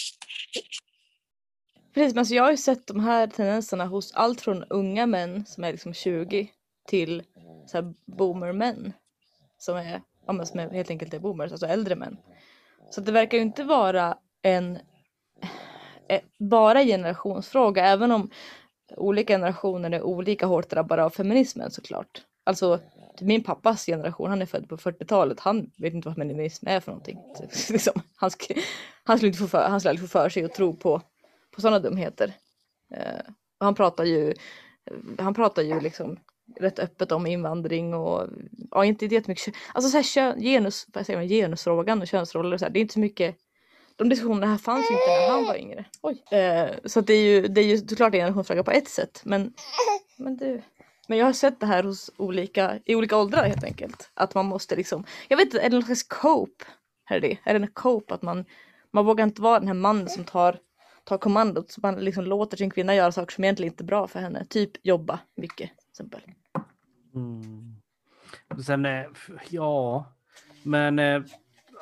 Precis, 1.93 2.13
men 2.13 2.19
alltså 2.19 2.35
jag 2.35 2.43
har 2.43 2.51
ju 2.51 2.57
sett 2.57 2.87
de 2.87 2.99
här 2.99 3.27
tendenserna 3.27 3.85
hos 3.85 4.13
allt 4.13 4.41
från 4.41 4.63
unga 4.63 5.05
män 5.05 5.45
som 5.45 5.63
är 5.63 5.71
liksom 5.71 5.93
20 5.93 6.49
till 6.87 7.23
så 7.67 7.77
här 7.77 7.93
boomermän 8.17 8.93
som 9.57 9.77
är, 9.77 10.01
ja, 10.27 10.33
men 10.33 10.45
som 10.45 10.59
är 10.59 10.69
helt 10.69 10.89
enkelt 10.89 11.13
är 11.13 11.19
boomers, 11.19 11.51
alltså 11.51 11.67
äldre 11.67 11.95
män. 11.95 12.17
Så 12.89 12.99
att 12.99 13.05
det 13.05 13.11
verkar 13.11 13.37
ju 13.37 13.43
inte 13.43 13.63
vara 13.63 14.17
en 14.41 14.79
eh, 16.09 16.21
bara 16.37 16.83
generationsfråga, 16.83 17.85
även 17.85 18.11
om 18.11 18.29
olika 18.97 19.33
generationer 19.33 19.91
är 19.91 20.01
olika 20.01 20.45
hårt 20.45 20.69
drabbade 20.69 21.03
av 21.03 21.09
feminismen 21.09 21.71
såklart. 21.71 22.21
Alltså 22.43 22.77
typ 23.17 23.27
min 23.27 23.43
pappas 23.43 23.85
generation, 23.85 24.29
han 24.29 24.41
är 24.41 24.45
född 24.45 24.69
på 24.69 24.77
40-talet, 24.77 25.39
han 25.39 25.71
vet 25.77 25.93
inte 25.93 26.07
vad 26.07 26.15
feminism 26.15 26.67
är 26.67 26.79
för 26.79 26.91
någonting. 26.91 27.19
Så, 27.51 27.73
liksom, 27.73 28.01
han, 28.15 28.29
sk- 28.29 28.59
han 29.03 29.17
skulle 29.17 29.27
inte 29.27 29.39
få 29.39 29.47
för, 29.47 29.67
han 29.69 29.79
skulle 29.79 29.89
aldrig 29.89 30.09
få 30.09 30.19
för 30.19 30.29
sig 30.29 30.43
att 30.43 30.53
tro 30.53 30.75
på, 30.75 31.01
på 31.55 31.61
sådana 31.61 31.79
dumheter. 31.79 32.33
Eh, 32.93 33.19
och 33.59 33.65
han 33.65 33.75
pratar 33.75 34.03
ju, 34.03 34.33
han 35.19 35.33
pratar 35.33 35.61
ju 35.61 35.79
liksom 35.79 36.19
rätt 36.59 36.79
öppet 36.79 37.11
om 37.11 37.27
invandring 37.27 37.93
och 37.93 38.27
ja, 38.71 38.85
inte 38.85 39.05
jättemycket, 39.05 39.53
alltså 39.73 39.89
så 39.89 39.97
här 39.97 40.03
kön, 40.03 40.41
genus, 40.41 40.87
vad 40.93 41.05
säger 41.05 41.19
man, 41.19 41.27
genusfrågan 41.27 42.01
och 42.01 42.07
könsroller 42.07 42.53
och 42.53 42.59
så 42.59 42.65
här, 42.65 42.71
det 42.71 42.79
är 42.79 42.81
inte 42.81 42.93
så 42.93 42.99
mycket 42.99 43.35
de 43.99 44.09
diskussionerna 44.09 44.47
här 44.47 44.57
fanns 44.57 44.91
ju 44.91 44.93
inte 44.93 45.07
när 45.07 45.31
han 45.31 45.45
var 45.45 45.55
yngre. 45.55 45.85
Oj. 46.01 46.23
Eh, 46.31 46.69
så 46.85 46.99
att 46.99 47.07
det 47.07 47.13
är 47.13 47.23
ju, 47.23 47.47
det 47.47 47.61
är 47.61 47.65
ju 47.65 47.77
såklart 47.77 48.13
en 48.13 48.19
generationsfråga 48.19 48.63
på 48.63 48.71
ett 48.71 48.87
sätt. 48.87 49.21
Men, 49.25 49.53
men, 50.17 50.37
du, 50.37 50.61
men 51.07 51.17
jag 51.17 51.25
har 51.25 51.33
sett 51.33 51.59
det 51.59 51.65
här 51.65 51.83
hos 51.83 52.11
olika, 52.17 52.79
i 52.85 52.95
olika 52.95 53.17
åldrar 53.17 53.43
helt 53.43 53.63
enkelt. 53.63 54.11
Att 54.13 54.35
man 54.35 54.45
måste 54.45 54.75
liksom, 54.75 55.03
jag 55.27 55.37
vet 55.37 55.45
inte, 55.45 55.59
är 55.59 55.69
det 55.69 55.75
någon 55.75 55.85
slags 55.85 56.03
cope? 56.03 56.65
Här 57.05 57.17
är 57.17 57.21
det, 57.21 57.37
är 57.43 57.59
det 57.59 57.65
en 57.65 57.67
cope 57.67 58.13
att 58.13 58.21
man, 58.21 58.45
man 58.91 59.05
vågar 59.05 59.23
inte 59.23 59.41
vara 59.41 59.59
den 59.59 59.67
här 59.67 59.75
mannen 59.75 60.09
som 60.09 60.23
tar, 60.23 60.59
tar 61.03 61.17
kommandot. 61.17 61.71
Så 61.71 61.81
man 61.81 61.95
liksom 61.95 62.23
låter 62.23 62.57
sin 62.57 62.69
kvinna 62.69 62.95
göra 62.95 63.11
saker 63.11 63.33
som 63.33 63.43
egentligen 63.43 63.73
inte 63.73 63.83
är 63.83 63.85
bra 63.85 64.07
för 64.07 64.19
henne. 64.19 64.45
Typ 64.49 64.85
jobba 64.85 65.19
mycket 65.35 65.69
till 65.77 65.89
exempel. 65.89 66.21
Mm. 67.15 67.75
Och 68.47 68.63
Sen, 68.65 68.85
eh, 68.85 69.05
ja, 69.49 70.05
men 70.63 70.99
eh, 70.99 71.21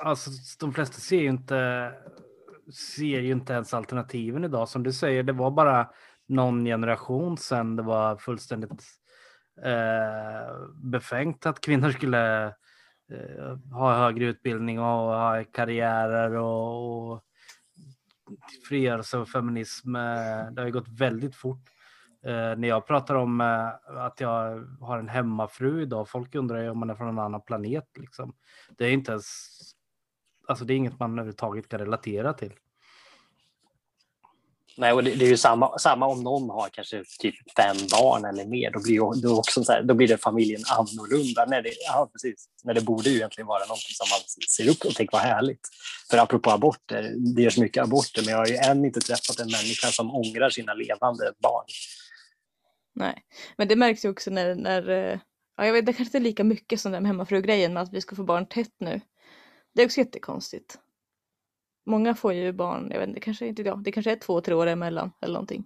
alltså, 0.03 0.31
de 0.59 0.73
flesta 0.73 0.95
ser 0.99 1.21
ju 1.21 1.29
inte 1.29 1.93
ser 2.73 3.19
ju 3.19 3.31
inte 3.31 3.53
ens 3.53 3.73
alternativen 3.73 4.43
idag. 4.43 4.69
Som 4.69 4.83
du 4.83 4.93
säger, 4.93 5.23
det 5.23 5.33
var 5.33 5.51
bara 5.51 5.89
någon 6.27 6.65
generation 6.65 7.37
sedan 7.37 7.75
det 7.75 7.83
var 7.83 8.17
fullständigt 8.17 8.83
eh, 9.63 10.55
befängt 10.83 11.45
att 11.45 11.61
kvinnor 11.61 11.91
skulle 11.91 12.45
eh, 13.11 13.57
ha 13.71 13.95
högre 13.97 14.25
utbildning 14.25 14.79
och 14.79 14.85
ha 14.85 15.43
karriärer 15.53 16.31
och, 16.31 17.11
och 17.11 17.23
frigörelse 18.69 19.17
och 19.17 19.29
feminism. 19.29 19.95
eh, 19.95 20.51
Det 20.51 20.61
har 20.61 20.65
ju 20.65 20.71
gått 20.71 20.99
väldigt 20.99 21.35
fort. 21.35 21.61
Eh, 22.25 22.55
när 22.57 22.67
jag 22.67 22.87
pratar 22.87 23.15
om 23.15 23.41
eh, 23.41 23.97
att 23.97 24.19
jag 24.19 24.65
har 24.81 24.97
en 24.99 25.09
hemmafru 25.09 25.81
idag, 25.81 26.09
folk 26.09 26.35
undrar 26.35 26.61
ju 26.61 26.69
om 26.69 26.79
man 26.79 26.89
är 26.89 26.95
från 26.95 27.09
en 27.09 27.19
annan 27.19 27.41
planet. 27.41 27.87
Liksom. 27.97 28.33
Det 28.77 28.85
är 28.85 28.91
inte 28.91 29.11
ens, 29.11 29.25
alltså 30.47 30.65
det 30.65 30.73
är 30.73 30.75
inget 30.75 30.99
man 30.99 31.11
överhuvudtaget 31.11 31.69
kan 31.69 31.79
relatera 31.79 32.33
till. 32.33 32.53
Nej, 34.77 34.93
och 34.93 35.03
det, 35.03 35.15
det 35.15 35.25
är 35.25 35.29
ju 35.29 35.37
samma, 35.37 35.77
samma 35.79 36.05
om 36.07 36.23
någon 36.23 36.49
har 36.49 36.69
kanske 36.69 37.03
typ 37.19 37.35
fem 37.57 37.77
barn 37.91 38.25
eller 38.25 38.45
mer. 38.45 38.71
Då 38.71 38.79
blir, 38.79 38.93
ju, 38.93 39.21
då 39.21 39.39
också 39.39 39.63
så 39.63 39.71
här, 39.71 39.83
då 39.83 39.93
blir 39.93 40.07
det 40.07 40.17
familjen 40.17 40.61
annorlunda. 40.77 41.45
När 41.45 41.61
det, 41.61 41.73
ja, 41.87 42.09
precis. 42.11 42.49
När 42.63 42.73
det 42.73 42.81
borde 42.81 43.09
ju 43.09 43.15
egentligen 43.15 43.47
vara 43.47 43.59
någonting 43.59 43.93
som 43.93 44.07
man 44.11 44.19
ser 44.49 44.69
upp 44.69 44.85
och 44.85 44.95
tänker 44.95 45.17
vad 45.17 45.21
härligt. 45.21 45.67
För 46.11 46.17
apropå 46.17 46.51
aborter, 46.51 47.13
det 47.35 47.41
görs 47.41 47.57
mycket 47.57 47.83
aborter, 47.83 48.21
men 48.25 48.31
jag 48.31 48.37
har 48.37 48.47
ju 48.47 48.55
än 48.55 48.85
inte 48.85 48.99
träffat 48.99 49.39
en 49.39 49.51
människa 49.51 49.87
som 49.87 50.15
ångrar 50.15 50.49
sina 50.49 50.73
levande 50.73 51.33
barn. 51.37 51.65
Nej, 52.95 53.23
men 53.57 53.67
det 53.67 53.75
märks 53.75 54.05
ju 54.05 54.09
också 54.09 54.31
när, 54.31 54.55
när 54.55 54.89
eh, 54.89 55.19
ja, 55.57 55.65
jag 55.65 55.73
vet, 55.73 55.85
det 55.85 55.93
kanske 55.93 56.17
inte 56.17 56.17
är 56.17 56.29
lika 56.31 56.43
mycket 56.43 56.81
som 56.81 56.91
den 56.91 57.05
hemmafru-grejen 57.05 57.73
med 57.73 57.83
att 57.83 57.93
vi 57.93 58.01
ska 58.01 58.15
få 58.15 58.23
barn 58.23 58.45
tätt 58.45 58.75
nu. 58.79 59.01
Det 59.77 59.83
är 59.83 59.85
också 59.85 59.99
jättekonstigt. 59.99 60.79
Många 61.85 62.15
får 62.15 62.33
ju 62.33 62.51
barn, 62.51 62.89
jag 62.91 62.99
vet 62.99 63.09
inte, 63.09 63.19
kanske 63.19 63.47
inte 63.47 63.61
jag, 63.61 63.83
det 63.83 63.91
kanske 63.91 64.11
är 64.11 64.15
två, 64.15 64.41
tre 64.41 64.53
år 64.53 64.67
emellan 64.67 65.11
eller 65.21 65.33
någonting. 65.33 65.65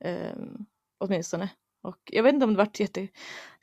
Ehm, 0.00 0.66
åtminstone. 0.98 1.50
Och 1.82 1.98
jag 2.04 2.22
vet 2.22 2.34
inte 2.34 2.44
om 2.44 2.52
det 2.52 2.58
varit 2.58 2.80
jätte, 2.80 3.08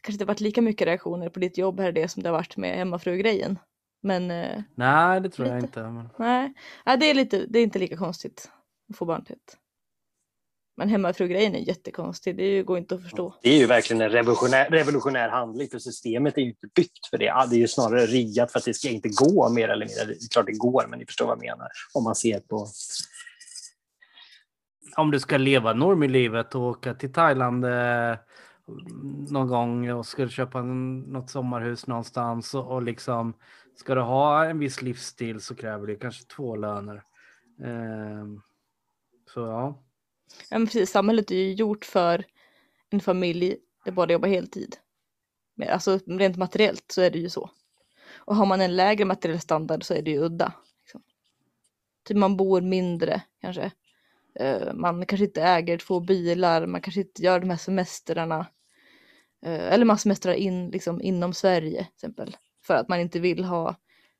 kanske 0.01 0.11
inte 0.11 0.25
varit 0.25 0.39
lika 0.39 0.61
mycket 0.61 0.87
reaktioner 0.87 1.29
på 1.29 1.39
ditt 1.39 1.57
jobb 1.57 1.79
här 1.79 1.91
det 1.91 2.07
som 2.07 2.23
det 2.23 2.29
har 2.29 2.37
varit 2.37 2.57
med 2.57 2.77
hemmafru-grejen. 2.77 3.59
Men 4.01 4.31
eh, 4.31 4.61
Nej, 4.75 5.21
det 5.21 5.29
tror 5.29 5.47
jag 5.47 5.55
Lite. 5.55 5.65
inte. 5.67 5.83
Men... 5.83 6.09
nej, 6.17 6.53
nej 6.85 6.97
det, 6.97 7.05
är 7.05 7.13
lite, 7.13 7.45
det 7.45 7.59
är 7.59 7.63
inte 7.63 7.79
lika 7.79 7.97
konstigt 7.97 8.51
att 8.89 8.97
få 8.97 9.05
barn 9.05 9.25
tätt. 9.25 9.57
Men 10.79 10.89
hemmafru-grejen 10.89 11.55
är 11.55 11.59
jättekonstig, 11.59 12.37
det 12.37 12.43
är 12.43 12.51
ju- 12.51 12.63
går 12.63 12.77
inte 12.77 12.95
att 12.95 13.01
förstå. 13.01 13.33
Det 13.41 13.49
är 13.49 13.57
ju 13.57 13.65
verkligen 13.65 14.01
en 14.01 14.09
revolutionär, 14.09 14.69
revolutionär 14.69 15.29
handling, 15.29 15.69
för 15.69 15.79
systemet 15.79 16.37
är 16.37 16.41
ju 16.41 16.47
inte 16.47 16.67
byggt 16.75 17.05
för 17.09 17.17
det. 17.17 17.45
Det 17.49 17.55
är 17.55 17.59
ju 17.59 17.67
snarare 17.67 18.05
riggat 18.05 18.51
för 18.51 18.59
att 18.59 18.65
det 18.65 18.73
ska 18.73 18.89
inte 18.89 19.09
gå 19.09 19.49
mer 19.49 19.69
eller 19.69 19.85
mindre. 19.85 20.05
Det 20.05 20.11
är 20.11 20.29
klart 20.31 20.45
det 20.45 20.57
går, 20.57 20.85
men 20.89 20.99
ni 20.99 21.05
förstår 21.05 21.25
vad 21.25 21.37
jag 21.37 21.41
menar. 21.41 21.67
Om 21.93 22.03
man 22.03 22.15
ser 22.15 22.39
på... 22.39 22.67
Om 24.97 25.11
du 25.11 25.19
ska 25.19 25.37
leva 25.37 25.73
normilivet 25.73 26.55
och 26.55 26.61
åka 26.61 26.93
till 26.93 27.13
Thailand 27.13 27.65
eh, 27.65 28.15
någon 29.29 29.47
gång 29.47 29.91
och 29.91 30.05
ska 30.05 30.27
köpa 30.27 30.59
en, 30.59 30.99
något 30.99 31.29
sommarhus 31.29 31.87
någonstans 31.87 32.53
och, 32.53 32.71
och 32.71 32.81
liksom 32.81 33.33
ska 33.75 33.95
du 33.95 34.01
ha 34.01 34.45
en 34.45 34.59
viss 34.59 34.81
livsstil 34.81 35.41
så 35.41 35.55
kräver 35.55 35.87
det 35.87 35.95
kanske 35.95 36.23
två 36.35 36.55
löner. 36.55 37.03
Ehm, 37.63 38.41
så 39.33 39.39
ja. 39.39 39.83
Ja, 40.49 40.59
men 40.59 40.67
precis, 40.67 40.91
samhället 40.91 41.31
är 41.31 41.35
ju 41.35 41.53
gjort 41.53 41.85
för 41.85 42.25
en 42.89 42.99
familj 42.99 43.57
där 43.85 43.91
båda 43.91 44.13
jobbar 44.13 44.29
heltid. 44.29 44.77
Men 45.55 45.69
alltså 45.69 45.99
rent 46.05 46.37
materiellt 46.37 46.91
så 46.91 47.01
är 47.01 47.09
det 47.09 47.19
ju 47.19 47.29
så. 47.29 47.49
Och 48.11 48.35
har 48.35 48.45
man 48.45 48.61
en 48.61 48.75
lägre 48.75 49.05
materiell 49.05 49.39
standard 49.39 49.83
så 49.83 49.93
är 49.93 50.01
det 50.01 50.11
ju 50.11 50.19
udda. 50.19 50.53
Liksom. 50.81 51.01
Typ 52.07 52.17
man 52.17 52.37
bor 52.37 52.61
mindre 52.61 53.21
kanske. 53.41 53.71
Eh, 54.39 54.73
man 54.73 55.05
kanske 55.05 55.25
inte 55.25 55.41
äger 55.41 55.77
två 55.77 55.99
bilar, 55.99 56.65
man 56.65 56.81
kanske 56.81 57.01
inte 57.01 57.23
gör 57.23 57.39
de 57.39 57.49
här 57.49 57.57
semestrarna. 57.57 58.45
Eh, 59.45 59.73
eller 59.73 59.85
man 59.85 59.97
semestrar 59.97 60.33
in, 60.33 60.69
liksom, 60.69 61.01
inom 61.01 61.33
Sverige 61.33 61.83
till 61.83 61.93
exempel. 61.95 62.37
För 62.63 62.75
att 62.75 62.89
man 62.89 62.99
inte 62.99 63.19
vill 63.19 63.43
ha 63.43 63.75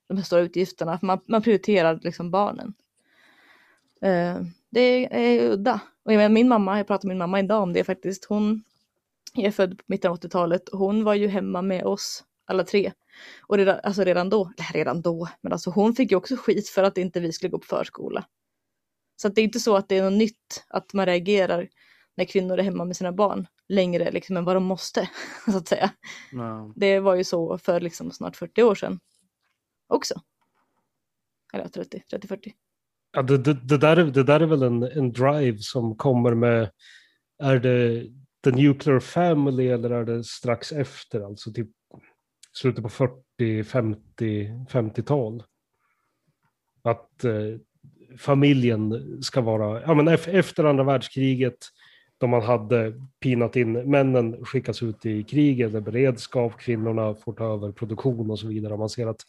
de 0.07 0.17
här 0.17 0.23
stora 0.23 0.41
utgifterna. 0.41 0.99
Man, 1.01 1.19
man 1.27 1.41
prioriterar 1.41 1.99
liksom 2.03 2.31
barnen. 2.31 2.73
Eh, 4.01 4.41
det 4.69 5.15
är 5.15 5.51
udda. 5.51 5.79
Och 6.09 6.13
jag 6.13 6.17
menar, 6.17 6.33
min 6.33 6.47
mamma, 6.47 6.77
jag 6.77 6.87
pratade 6.87 7.07
med 7.07 7.15
min 7.15 7.19
mamma 7.19 7.39
idag 7.39 7.63
om 7.63 7.73
det 7.73 7.83
faktiskt. 7.83 8.25
Hon 8.25 8.63
är 9.35 9.51
född 9.51 9.77
på 9.77 9.83
mitten 9.87 10.11
av 10.11 10.19
80-talet 10.19 10.69
och 10.69 10.79
hon 10.79 11.03
var 11.03 11.13
ju 11.13 11.27
hemma 11.27 11.61
med 11.61 11.85
oss 11.85 12.23
alla 12.45 12.63
tre. 12.63 12.91
Och 13.41 13.57
redan, 13.57 13.79
alltså 13.83 14.03
redan 14.03 14.29
då, 14.29 14.53
eller 14.57 14.73
redan 14.73 15.01
då, 15.01 15.27
men 15.41 15.53
alltså 15.53 15.69
hon 15.69 15.95
fick 15.95 16.11
ju 16.11 16.17
också 16.17 16.35
skit 16.35 16.69
för 16.69 16.83
att 16.83 16.97
inte 16.97 17.19
vi 17.19 17.33
skulle 17.33 17.49
gå 17.49 17.59
på 17.59 17.65
förskola. 17.65 18.25
Så 19.15 19.29
det 19.29 19.41
är 19.41 19.43
inte 19.43 19.59
så 19.59 19.75
att 19.75 19.89
det 19.89 19.97
är 19.97 20.03
något 20.03 20.17
nytt 20.19 20.65
att 20.67 20.93
man 20.93 21.05
reagerar 21.05 21.67
när 22.17 22.25
kvinnor 22.25 22.59
är 22.59 22.63
hemma 22.63 22.85
med 22.85 22.97
sina 22.97 23.11
barn 23.11 23.47
längre 23.67 24.11
liksom 24.11 24.37
än 24.37 24.45
vad 24.45 24.55
de 24.55 24.63
måste, 24.63 25.09
så 25.51 25.57
att 25.57 25.67
säga. 25.67 25.91
ja. 26.31 26.73
Det 26.75 26.99
var 26.99 27.15
ju 27.15 27.23
så 27.23 27.57
för 27.57 27.79
liksom 27.79 28.11
snart 28.11 28.35
40 28.35 28.63
år 28.63 28.75
sedan 28.75 28.99
också. 29.87 30.21
Eller 31.53 31.67
30, 31.67 32.03
30-40. 32.11 32.53
Ja, 33.11 33.21
det, 33.21 33.37
det, 33.37 33.53
det, 33.53 33.77
där, 33.77 33.97
är- 33.97 34.05
det 34.11 34.23
där 34.23 34.39
är 34.39 34.45
väl 34.45 34.63
en, 34.63 34.83
en 34.83 35.11
drive 35.11 35.57
som 35.57 35.95
kommer 35.95 36.33
med, 36.33 36.69
är 37.43 37.59
det 37.59 38.07
The 38.43 38.51
Nuclear 38.51 38.99
Family 38.99 39.67
eller 39.67 39.89
är 39.89 40.05
det 40.05 40.23
strax 40.23 40.71
efter, 40.71 41.21
alltså 41.21 41.51
typ 41.51 41.67
slutet 42.53 42.83
på 42.83 42.89
40, 42.89 43.63
50, 43.63 44.47
50-tal? 44.69 45.43
Att 46.81 47.23
eh, 47.23 47.33
familjen 48.17 49.17
ska 49.23 49.41
vara, 49.41 49.81
ja 49.81 49.93
men 49.93 50.07
efter 50.07 50.63
andra 50.63 50.83
världskriget, 50.83 51.57
då 52.17 52.27
man 52.27 52.41
hade 52.41 52.93
pinat 53.19 53.55
in, 53.55 53.71
männen 53.73 54.45
skickas 54.45 54.83
ut 54.83 55.05
i 55.05 55.23
krig 55.23 55.61
eller 55.61 55.81
beredskap, 55.81 56.57
kvinnorna 56.59 57.15
får 57.15 57.33
ta 57.33 57.53
över 57.53 57.71
produktion 57.71 58.31
och 58.31 58.39
så 58.39 58.47
vidare. 58.47 58.73
Och 58.73 58.79
man 58.79 58.89
ser 58.89 59.07
att 59.07 59.21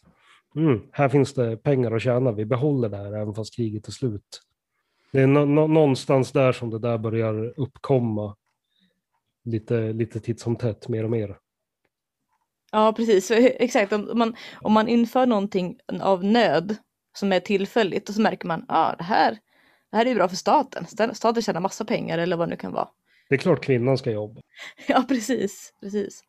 mm, 0.55 0.81
här 0.91 1.09
finns 1.09 1.33
det 1.33 1.57
pengar 1.57 1.91
att 1.91 2.01
tjäna, 2.01 2.31
vi 2.31 2.45
behåller 2.45 2.89
det 2.89 2.97
här 2.97 3.13
även 3.13 3.33
fast 3.33 3.55
kriget 3.55 3.87
är 3.87 3.91
slut. 3.91 4.41
Det 5.11 5.21
är 5.21 5.27
nå- 5.27 5.67
någonstans 5.67 6.31
där 6.31 6.51
som 6.51 6.69
det 6.69 6.79
där 6.79 6.97
börjar 6.97 7.53
uppkomma 7.59 8.35
lite, 9.43 9.93
lite 9.93 10.19
titt 10.19 10.39
som 10.39 10.55
tätt, 10.55 10.87
mer 10.87 11.03
och 11.03 11.09
mer. 11.11 11.37
Ja, 12.71 12.93
precis. 12.93 13.27
Så, 13.27 13.33
exakt. 13.37 13.93
Om 13.93 14.09
man, 14.17 14.35
om 14.61 14.73
man 14.73 14.87
inför 14.87 15.25
någonting 15.25 15.77
av 16.01 16.23
nöd 16.23 16.75
som 17.13 17.31
är 17.33 17.39
tillfälligt 17.39 18.09
och 18.09 18.15
så 18.15 18.21
märker 18.21 18.47
man 18.47 18.59
att 18.59 18.65
ah, 18.69 18.95
det, 18.97 19.03
här, 19.03 19.37
det 19.91 19.97
här 19.97 20.05
är 20.05 20.15
bra 20.15 20.29
för 20.29 20.35
staten. 20.35 20.83
Sta- 20.85 21.13
Staten 21.13 21.41
tjänar 21.43 21.61
massa 21.61 21.85
pengar 21.85 22.17
eller 22.17 22.37
vad 22.37 22.47
det 22.47 22.49
nu 22.49 22.57
kan 22.57 22.73
vara. 22.73 22.89
Det 23.29 23.35
är 23.35 23.39
klart 23.39 23.63
kvinnan 23.63 23.97
ska 23.97 24.11
jobba. 24.11 24.41
Ja, 24.87 25.05
precis. 25.07 25.73
precis. 25.81 26.23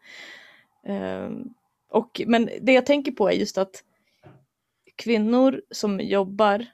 Ehm, 0.87 1.45
och, 1.91 2.21
men 2.27 2.49
det 2.61 2.73
jag 2.73 2.87
tänker 2.87 3.13
på 3.13 3.29
är 3.29 3.33
just 3.33 3.59
att 3.59 3.85
kvinnor 4.97 5.63
som 5.71 6.01
jobbar 6.01 6.67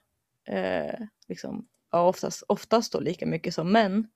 eh, 0.49 1.01
liksom, 1.29 1.67
ja, 1.93 2.09
oftast, 2.09 2.43
oftast 2.49 2.93
då 2.93 3.01
lika 3.01 3.27
mycket 3.27 3.55
som 3.55 3.73
män, 3.73 4.07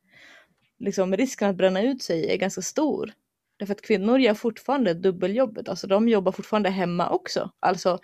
liksom, 0.79 1.17
risken 1.17 1.49
att 1.51 1.57
bränna 1.57 1.83
ut 1.83 2.03
sig 2.03 2.33
är 2.33 2.37
ganska 2.37 2.63
stor. 2.63 3.13
Därför 3.59 3.73
att 3.73 3.83
kvinnor 3.83 4.19
gör 4.19 4.35
fortfarande 4.35 4.95
dubbeljobbet, 4.95 5.69
alltså 5.69 5.87
de 5.87 6.09
jobbar 6.09 6.33
fortfarande 6.33 6.71
hemma 6.71 7.11
också. 7.11 7.51
Alltså 7.61 7.99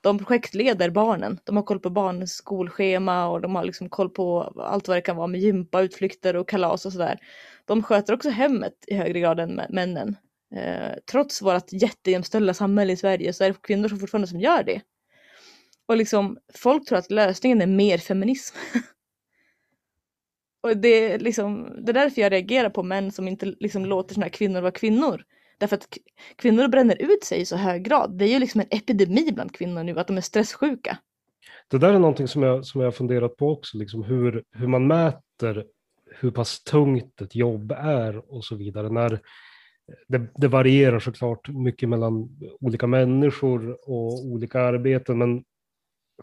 de 0.00 0.18
projektleder 0.18 0.90
barnen, 0.90 1.38
de 1.44 1.56
har 1.56 1.62
koll 1.62 1.80
på 1.80 1.90
barnens 1.90 2.32
skolschema 2.32 3.28
och 3.28 3.40
de 3.40 3.54
har 3.54 3.64
liksom 3.64 3.88
koll 3.88 4.10
på 4.10 4.42
allt 4.42 4.88
vad 4.88 4.96
det 4.96 5.00
kan 5.00 5.16
vara 5.16 5.26
med 5.26 5.40
gympa, 5.40 5.82
utflykter 5.82 6.36
och 6.36 6.48
kalas 6.48 6.86
och 6.86 6.92
sådär. 6.92 7.18
De 7.64 7.82
sköter 7.82 8.12
också 8.14 8.30
hemmet 8.30 8.84
i 8.86 8.94
högre 8.94 9.20
grad 9.20 9.40
än 9.40 9.60
männen. 9.70 10.16
Eh, 10.54 10.92
trots 11.10 11.42
vårt 11.42 11.72
jättejämställda 11.72 12.54
samhälle 12.54 12.92
i 12.92 12.96
Sverige 12.96 13.32
så 13.32 13.44
är 13.44 13.48
det 13.48 13.62
kvinnor 13.62 13.88
som 13.88 13.98
fortfarande 13.98 14.28
som 14.28 14.40
gör 14.40 14.62
det. 14.62 14.80
Och 15.86 15.96
liksom, 15.96 16.38
folk 16.54 16.88
tror 16.88 16.98
att 16.98 17.10
lösningen 17.10 17.60
är 17.60 17.66
mer 17.66 17.98
feminism. 17.98 18.56
och 20.62 20.76
det 20.76 21.12
är 21.12 21.18
liksom, 21.18 21.76
det 21.84 21.92
är 21.92 21.94
därför 21.94 22.22
jag 22.22 22.32
reagerar 22.32 22.70
på 22.70 22.82
män 22.82 23.12
som 23.12 23.28
inte 23.28 23.46
liksom 23.46 23.84
låter 23.84 24.14
sina 24.14 24.28
kvinnor 24.28 24.60
vara 24.60 24.72
kvinnor. 24.72 25.24
Därför 25.58 25.76
att 25.76 25.98
kvinnor 26.36 26.68
bränner 26.68 27.02
ut 27.02 27.24
sig 27.24 27.40
i 27.40 27.46
så 27.46 27.56
hög 27.56 27.84
grad. 27.84 28.18
Det 28.18 28.24
är 28.24 28.28
ju 28.28 28.38
liksom 28.38 28.60
en 28.60 28.78
epidemi 28.78 29.32
bland 29.32 29.54
kvinnor 29.54 29.82
nu, 29.82 29.98
att 29.98 30.06
de 30.06 30.16
är 30.16 30.20
stresssjuka. 30.20 30.98
Det 31.68 31.78
där 31.78 31.94
är 31.94 31.98
någonting 31.98 32.28
som 32.28 32.42
jag, 32.42 32.66
som 32.66 32.80
jag 32.80 32.86
har 32.86 32.92
funderat 32.92 33.36
på 33.36 33.50
också, 33.50 33.78
liksom 33.78 34.02
hur, 34.02 34.44
hur 34.52 34.66
man 34.66 34.86
mäter 34.86 35.64
hur 36.20 36.30
pass 36.30 36.62
tungt 36.62 37.20
ett 37.20 37.34
jobb 37.34 37.72
är 37.72 38.34
och 38.34 38.44
så 38.44 38.56
vidare. 38.56 38.90
När 38.90 39.20
det, 40.08 40.26
det 40.34 40.48
varierar 40.48 40.98
såklart 40.98 41.48
mycket 41.48 41.88
mellan 41.88 42.28
olika 42.60 42.86
människor 42.86 43.90
och 43.90 44.24
olika 44.24 44.60
arbeten, 44.60 45.18
men 45.18 45.44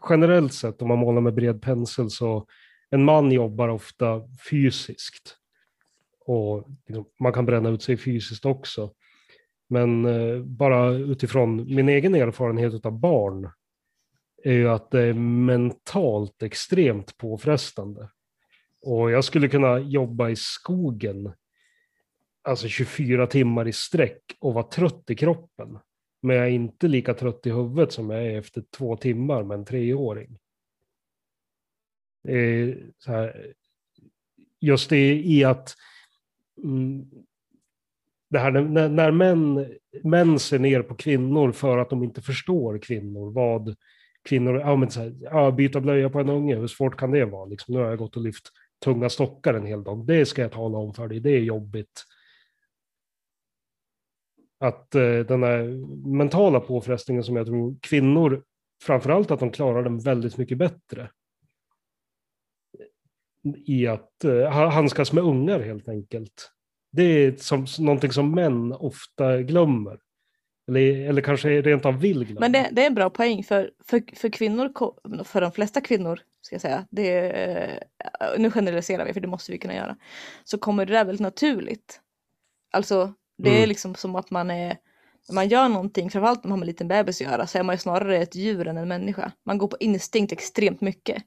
generellt 0.10 0.54
sett 0.54 0.82
om 0.82 0.88
man 0.88 1.00
målar 1.00 1.22
med 1.22 1.34
bred 1.34 1.62
pensel 1.62 2.10
så 2.10 2.48
en 2.90 3.06
man 3.06 3.32
jobbar 3.32 3.68
ofta 3.68 4.22
fysiskt. 4.50 5.38
Och 6.26 6.68
liksom, 6.88 7.06
man 7.20 7.34
kan 7.34 7.46
bränna 7.46 7.70
ut 7.70 7.82
sig 7.82 7.98
fysiskt 7.98 8.46
också. 8.46 8.94
Men 9.70 10.06
eh, 10.06 10.40
bara 10.44 10.90
utifrån 10.90 11.76
min 11.76 11.90
egen 11.90 12.16
erfarenhet 12.16 12.86
av 12.86 13.00
barn 13.00 13.50
är 14.44 14.54
ju 14.54 14.70
att 14.70 14.92
det 14.92 15.02
är 15.02 15.14
mentalt 15.14 16.44
extremt 16.44 17.18
påfrestande. 17.18 18.10
Och 18.82 19.12
jag 19.12 19.24
skulle 19.24 19.48
kunna 19.48 19.80
jobba 19.80 20.30
i 20.30 20.36
skogen, 20.36 21.34
alltså 22.44 22.68
24 22.68 23.28
timmar 23.28 23.68
i 23.68 23.74
sträck 23.74 24.22
och 24.40 24.54
vara 24.54 24.68
trött 24.68 25.10
i 25.10 25.16
kroppen. 25.16 25.80
Men 26.24 26.36
jag 26.36 26.46
är 26.46 26.52
inte 26.52 26.88
lika 26.88 27.14
trött 27.14 27.48
i 27.48 27.52
huvudet 27.52 27.92
som 27.92 28.10
jag 28.10 28.26
är 28.26 28.40
efter 28.40 28.64
två 28.78 28.98
timmar 28.98 29.44
med 29.44 29.58
en 29.58 29.66
treåring. 29.66 30.38
Så 32.98 33.12
här, 33.12 33.54
just 34.60 34.90
det 34.90 35.14
i 35.14 35.44
att 35.44 35.76
mm, 36.64 37.06
det 38.30 38.40
här 38.40 38.52
när, 38.52 38.90
när 38.90 39.12
män, 39.12 39.74
män 40.04 40.40
ser 40.40 40.60
ner 40.60 40.82
på 40.82 40.96
kvinnor 40.96 41.52
för 41.52 41.78
att 41.78 41.90
de 41.90 42.04
inte 42.04 42.22
förstår 42.22 42.78
kvinnor, 42.78 43.32
vad 43.32 43.76
kvinnor, 44.24 44.60
ja 44.60 44.76
men 44.76 44.92
så 44.92 45.00
här, 45.00 45.16
ja, 45.22 45.52
byta 45.52 45.82
blöja 45.82 46.10
på 46.10 46.20
en 46.20 46.30
unge, 46.30 46.56
hur 46.56 46.68
svårt 46.68 46.98
kan 46.98 47.12
det 47.12 47.26
vara? 47.26 47.46
Liksom, 47.46 47.74
nu 47.74 47.80
har 47.80 47.90
jag 47.90 48.00
gått 48.00 48.16
och 48.16 48.24
lyft 48.24 48.50
tunga 48.84 49.10
stockar 49.10 49.54
en 49.54 49.66
hel 49.66 49.84
dag. 49.84 50.06
Det 50.06 50.26
ska 50.26 50.42
jag 50.42 50.52
tala 50.52 50.78
om 50.78 50.94
för 50.94 51.08
dig, 51.08 51.20
det 51.20 51.32
är 51.32 51.40
jobbigt. 51.40 52.04
Att 54.64 54.96
eh, 54.96 55.20
den 55.20 55.44
här 55.44 55.64
mentala 56.08 56.60
påfrestningen 56.60 57.24
som 57.24 57.36
jag 57.36 57.46
tror 57.46 57.78
kvinnor, 57.82 58.44
framförallt 58.84 59.32
att 59.32 59.40
de 59.40 59.52
klarar 59.52 59.84
den 59.84 60.00
väldigt 60.00 60.38
mycket 60.38 60.58
bättre. 60.58 61.10
I 63.66 63.88
att 63.88 64.24
eh, 64.24 64.50
handskas 64.50 65.14
med 65.14 65.24
ungar 65.24 65.60
helt 65.60 65.90
enkelt. 65.90 66.52
Det 66.92 67.04
är 67.04 67.36
som, 67.36 67.66
någonting 67.80 68.12
som 68.12 68.32
män 68.32 68.74
ofta 68.74 69.42
glömmer. 69.42 70.00
Eller, 70.68 71.10
eller 71.10 71.22
kanske 71.22 71.62
rent 71.62 71.86
av 71.86 72.00
vill 72.00 72.26
glömma. 72.26 72.40
Men 72.40 72.52
det, 72.52 72.70
det 72.72 72.82
är 72.82 72.88
en 72.88 72.96
bra 72.96 73.10
poäng 73.10 73.44
för, 73.44 73.72
för, 73.86 74.16
för 74.16 74.30
kvinnor, 74.30 74.72
för 75.24 75.42
de 75.42 75.52
flesta 75.52 75.82
kvinnor, 75.82 76.20
ska 76.42 76.56
jag 76.56 76.62
säga, 76.62 76.88
det 76.90 77.10
är, 77.10 77.84
nu 78.38 78.52
generaliserar 78.52 79.06
vi 79.06 79.14
för 79.14 79.22
det 79.22 79.28
måste 79.28 79.52
vi 79.52 79.58
kunna 79.58 79.76
göra, 79.76 79.98
så 80.44 80.58
kommer 80.58 80.86
det 80.86 80.94
där 80.94 81.06
väldigt 81.06 81.22
naturligt. 81.22 82.02
Alltså 82.72 83.14
det 83.38 83.50
är 83.50 83.58
Mm. 83.58 83.70
liksom 83.70 83.96
som 83.96 84.16
att 84.16 84.32
man 84.32 84.52
är, 84.52 84.78
när 85.30 85.34
man 85.36 85.48
gör 85.48 85.70
någonting, 85.70 86.10
framförallt 86.10 86.44
när 86.44 86.50
man 86.50 86.52
har 86.52 86.58
med 86.60 86.64
en 86.64 86.68
liten 86.68 86.88
bebis 86.88 87.22
att 87.22 87.28
göra, 87.28 87.48
så 87.48 87.58
är 87.58 87.64
man 87.64 87.76
ju 87.76 87.80
snarare 87.80 88.18
ett 88.18 88.36
djur 88.36 88.68
än 88.68 88.78
en 88.78 88.88
människa. 88.88 89.32
Man 89.46 89.58
går 89.58 89.68
på 89.68 89.78
instinkt 89.80 90.32
extremt 90.32 90.82
mycket. 90.82 91.24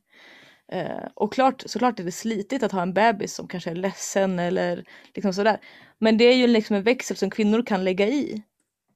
Eh, 0.72 1.08
och 1.14 1.32
klart, 1.32 1.62
såklart 1.66 2.00
är 2.00 2.04
det 2.04 2.12
slitigt 2.12 2.62
att 2.62 2.72
ha 2.72 2.82
en 2.82 2.94
bebis 2.94 3.34
som 3.34 3.48
kanske 3.48 3.70
är 3.70 3.74
ledsen 3.74 4.38
eller 4.38 4.84
liksom 5.14 5.32
sådär. 5.32 5.58
Men 5.98 6.18
det 6.18 6.24
är 6.24 6.34
ju 6.36 6.46
liksom 6.46 6.76
en 6.76 6.82
växel 6.82 7.16
som 7.16 7.30
kvinnor 7.30 7.62
kan 7.62 7.84
lägga 7.84 8.06
i. 8.08 8.42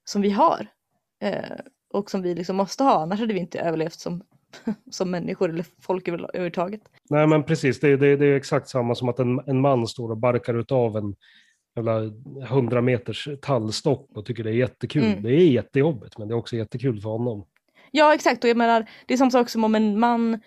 Som 0.05 0.23
vi 0.23 0.31
har. 0.31 0.67
Eh, 1.23 1.57
och 1.93 2.11
som 2.11 2.23
vi 2.23 2.35
liksom 2.35 2.57
måste 2.57 2.85
ha, 2.85 3.03
annars 3.03 3.21
hade 3.21 3.35
vi 3.35 3.41
inte 3.41 3.61
överlevt 3.61 4.01
som, 4.01 4.23
som 4.91 5.11
människor 5.11 5.51
eller 5.51 5.65
folk 5.83 6.09
över- 6.09 6.19
överhuvudtaget. 6.19 6.81
Nej, 7.11 7.27
men 7.27 7.43
precis. 7.45 7.81
Det, 7.81 7.97
det, 7.97 8.17
det 8.17 8.27
är 8.27 8.37
exakt 8.37 8.69
samma 8.69 8.95
som 8.95 9.09
att 9.09 9.19
en, 9.19 9.41
en 9.47 9.61
man 9.61 9.87
står 9.87 10.11
och 10.11 10.17
barkar 10.19 10.55
utav 10.55 10.97
en 10.97 11.15
jävla 11.77 12.01
100 12.43 12.81
meters 12.81 13.29
tallstock 13.43 14.09
och 14.15 14.27
tycker 14.27 14.45
det 14.45 14.51
är 14.51 14.55
jättekul. 14.55 15.05
Mm. 15.05 15.23
Det 15.23 15.31
är 15.31 15.51
jättejobbigt, 15.51 16.19
men 16.19 16.29
det 16.29 16.35
är 16.35 16.37
också 16.37 16.57
jättekul 16.57 17.01
för 17.01 17.11
honom. 17.11 17.47
Ja 17.91 18.15
exakt, 18.15 18.45
och 18.45 18.51
jag 18.51 18.57
menar 18.57 18.87
det 19.07 19.15
är 19.15 19.19
samma 19.19 19.31
sak 19.31 19.49
som 19.49 19.65
om 19.65 19.75
en 19.75 19.99
man 19.99 20.41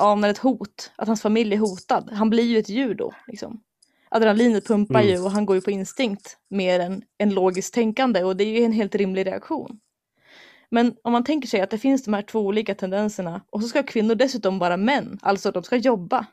anar 0.00 0.28
ett 0.28 0.38
hot, 0.38 0.92
att 0.96 1.08
hans 1.08 1.22
familj 1.22 1.54
är 1.54 1.58
hotad. 1.58 2.10
Han 2.12 2.30
blir 2.30 2.44
ju 2.44 2.58
ett 2.58 2.68
djur 2.68 2.94
då. 2.94 3.12
Liksom. 3.26 3.60
Adrenalinet 4.08 4.66
pumpar 4.66 5.00
Mm. 5.00 5.12
ju 5.12 5.20
och 5.20 5.30
han 5.30 5.46
går 5.46 5.56
ju 5.56 5.62
på 5.62 5.70
instinkt 5.70 6.38
mer 6.50 6.80
än, 6.80 7.02
än 7.18 7.30
logiskt 7.34 7.74
tänkande 7.74 8.24
och 8.24 8.36
det 8.36 8.44
är 8.44 8.58
ju 8.58 8.64
en 8.64 8.72
helt 8.72 8.94
rimlig 8.94 9.26
reaktion. 9.26 9.80
Men 10.70 10.94
om 11.02 11.12
man 11.12 11.24
tänker 11.24 11.48
sig 11.48 11.60
att 11.60 11.70
det 11.70 11.78
finns 11.78 12.04
de 12.04 12.14
här 12.14 12.22
två 12.22 12.40
olika 12.40 12.74
tendenserna 12.74 13.42
och 13.50 13.62
så 13.62 13.68
ska 13.68 13.82
kvinnor 13.82 14.14
dessutom 14.14 14.58
vara 14.58 14.76
män, 14.76 15.18
alltså 15.22 15.50
de 15.50 15.62
ska 15.62 15.76
jobba. 15.76 16.26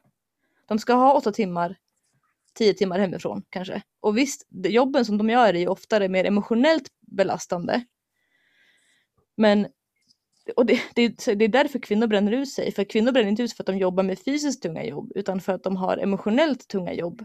De 0.68 0.80
ska 0.80 0.94
ha 0.94 1.14
åtta 1.14 1.32
timmar, 1.32 1.76
tio 2.54 2.74
timmar 2.74 3.00
hemifrån 3.00 3.44
kanske. 3.50 3.82
Och 4.02 4.18
visst, 4.18 4.48
jobben 4.52 5.06
som 5.06 5.18
de 5.18 5.30
gör 5.30 5.54
är 5.54 5.60
ju 5.60 5.68
oftare 5.68 6.10
mer 6.10 6.26
emotionellt 6.26 6.88
belastande. 7.02 7.84
Men 9.38 9.68
och 10.56 10.66
det, 10.66 10.82
det, 10.96 11.26
det 11.36 11.46
är 11.46 11.50
därför 11.50 11.80
kvinnor 11.80 12.08
bränner 12.08 12.32
ut 12.32 12.50
sig. 12.50 12.72
För 12.72 12.84
kvinnor 12.84 13.12
bränner 13.12 13.30
inte 13.30 13.44
ut 13.44 13.54
för 13.54 13.64
att 13.64 13.68
de 13.68 13.78
jobbar 13.78 14.04
med 14.04 14.20
fysiskt 14.20 14.64
tunga 14.64 14.84
jobb 14.86 15.12
utan 15.16 15.42
för 15.42 15.54
att 15.54 15.64
de 15.64 15.76
har 15.76 15.98
emotionellt 15.98 16.68
tunga 16.68 16.94
jobb. 16.94 17.22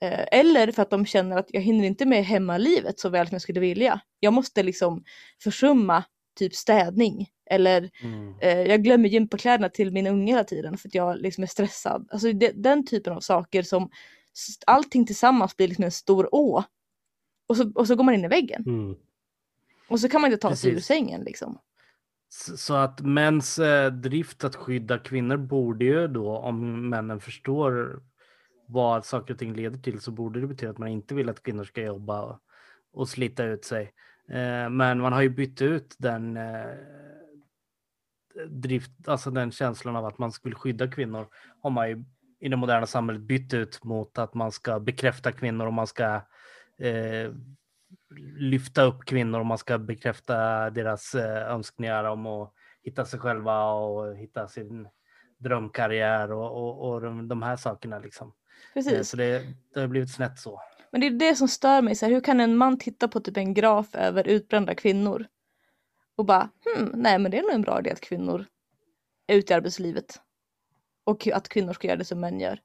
Eh, 0.00 0.24
eller 0.32 0.72
för 0.72 0.82
att 0.82 0.90
de 0.90 1.06
känner 1.06 1.36
att 1.36 1.46
jag 1.48 1.60
hinner 1.60 1.84
inte 1.84 2.06
med 2.06 2.24
hemmalivet 2.24 3.00
så 3.00 3.08
väl 3.08 3.26
som 3.26 3.34
jag 3.34 3.42
skulle 3.42 3.60
vilja. 3.60 4.00
Jag 4.20 4.32
måste 4.32 4.62
liksom 4.62 5.04
försumma 5.42 6.04
typ 6.38 6.54
städning. 6.54 7.28
Eller 7.50 7.90
Mm. 8.02 8.34
eh, 8.40 8.60
jag 8.60 8.82
glömmer 8.82 9.08
gympakläderna 9.08 9.68
till 9.68 9.92
min 9.92 10.06
unge 10.06 10.32
hela 10.32 10.44
tiden 10.44 10.78
för 10.78 10.88
att 10.88 10.94
jag 10.94 11.18
liksom 11.18 11.42
är 11.44 11.48
stressad. 11.48 12.08
Alltså 12.12 12.32
det, 12.32 12.52
den 12.54 12.86
typen 12.86 13.12
av 13.12 13.20
saker 13.20 13.62
som 13.62 13.90
allting 14.66 15.06
tillsammans 15.06 15.56
blir 15.56 15.68
liksom 15.68 15.84
en 15.84 15.90
stor 15.90 16.34
å. 16.34 16.64
Och 17.46 17.56
så, 17.56 17.72
och 17.74 17.86
så 17.86 17.96
går 17.96 18.04
man 18.04 18.14
in 18.14 18.24
i 18.24 18.28
väggen. 18.28 18.64
Mm. 18.66 18.96
Och 19.88 20.00
så 20.00 20.08
kan 20.08 20.20
man 20.20 20.32
inte 20.32 20.42
ta 20.42 20.56
sig 20.56 20.70
ur 20.70 20.74
Precis. 20.74 20.86
sängen 20.86 21.20
liksom. 21.20 21.58
Så 22.56 22.74
att 22.74 23.00
mäns 23.00 23.58
eh, 23.58 23.92
drift 23.92 24.44
att 24.44 24.56
skydda 24.56 24.98
kvinnor 24.98 25.36
borde 25.36 25.84
ju 25.84 26.08
då, 26.08 26.36
om 26.36 26.88
männen 26.88 27.20
förstår 27.20 28.02
vad 28.66 29.04
saker 29.04 29.34
och 29.34 29.38
ting 29.38 29.54
leder 29.54 29.78
till, 29.78 30.00
så 30.00 30.10
borde 30.10 30.40
det 30.40 30.46
betyda 30.46 30.70
att 30.70 30.78
man 30.78 30.88
inte 30.88 31.14
vill 31.14 31.28
att 31.28 31.42
kvinnor 31.42 31.64
ska 31.64 31.82
jobba 31.82 32.22
och, 32.22 32.40
och 32.92 33.08
slita 33.08 33.44
ut 33.44 33.64
sig. 33.64 33.92
Eh, 34.28 34.68
men 34.70 35.00
man 35.00 35.12
har 35.12 35.22
ju 35.22 35.28
bytt 35.28 35.62
ut 35.62 35.94
den 35.98 36.36
eh, 36.36 36.76
drift, 38.48 39.08
alltså 39.08 39.30
den 39.30 39.50
känslan 39.50 39.96
av 39.96 40.06
att 40.06 40.18
man 40.18 40.32
skulle 40.32 40.54
skydda 40.54 40.90
kvinnor 40.90 41.26
har 41.62 41.70
man 41.70 41.88
ju 41.88 42.04
i 42.44 42.48
det 42.48 42.56
moderna 42.56 42.86
samhället 42.86 43.22
bytt 43.22 43.54
ut 43.54 43.84
mot 43.84 44.18
att 44.18 44.34
man 44.34 44.52
ska 44.52 44.80
bekräfta 44.80 45.32
kvinnor 45.32 45.66
och 45.66 45.72
man 45.72 45.86
ska 45.86 46.14
eh, 46.78 47.32
lyfta 48.38 48.82
upp 48.82 49.04
kvinnor 49.04 49.40
och 49.40 49.46
man 49.46 49.58
ska 49.58 49.78
bekräfta 49.78 50.70
deras 50.70 51.14
eh, 51.14 51.50
önskningar 51.50 52.04
om 52.04 52.26
att 52.26 52.52
hitta 52.82 53.04
sig 53.04 53.20
själva 53.20 53.72
och 53.72 54.16
hitta 54.16 54.48
sin 54.48 54.88
drömkarriär 55.38 56.32
och, 56.32 56.56
och, 56.56 56.88
och 56.88 57.00
de, 57.00 57.28
de 57.28 57.42
här 57.42 57.56
sakerna 57.56 57.98
liksom. 57.98 58.28
Eh, 58.28 58.74
Precis. 58.74 59.08
Så 59.08 59.16
det, 59.16 59.42
det 59.74 59.80
har 59.80 59.86
blivit 59.86 60.14
snett 60.14 60.38
så. 60.38 60.60
Men 60.90 61.00
det 61.00 61.06
är 61.06 61.10
det 61.10 61.34
som 61.36 61.48
stör 61.48 61.82
mig. 61.82 61.94
Så 61.94 62.06
här, 62.06 62.12
hur 62.12 62.20
kan 62.20 62.40
en 62.40 62.56
man 62.56 62.78
titta 62.78 63.08
på 63.08 63.20
typ 63.20 63.36
en 63.36 63.54
graf 63.54 63.94
över 63.94 64.28
utbrända 64.28 64.74
kvinnor 64.74 65.26
och 66.16 66.24
bara 66.24 66.50
hmm, 66.64 66.90
nej 66.94 67.18
men 67.18 67.30
det 67.30 67.38
är 67.38 67.42
nog 67.42 67.52
en 67.52 67.62
bra 67.62 67.80
idé 67.80 67.90
att 67.90 68.00
kvinnor 68.00 68.46
är 69.26 69.36
ute 69.36 69.52
i 69.52 69.56
arbetslivet. 69.56 70.20
Och 71.04 71.28
att 71.28 71.48
kvinnor 71.48 71.72
ska 71.72 71.86
göra 71.86 71.98
det 71.98 72.04
som 72.04 72.20
män 72.20 72.40
gör. 72.40 72.60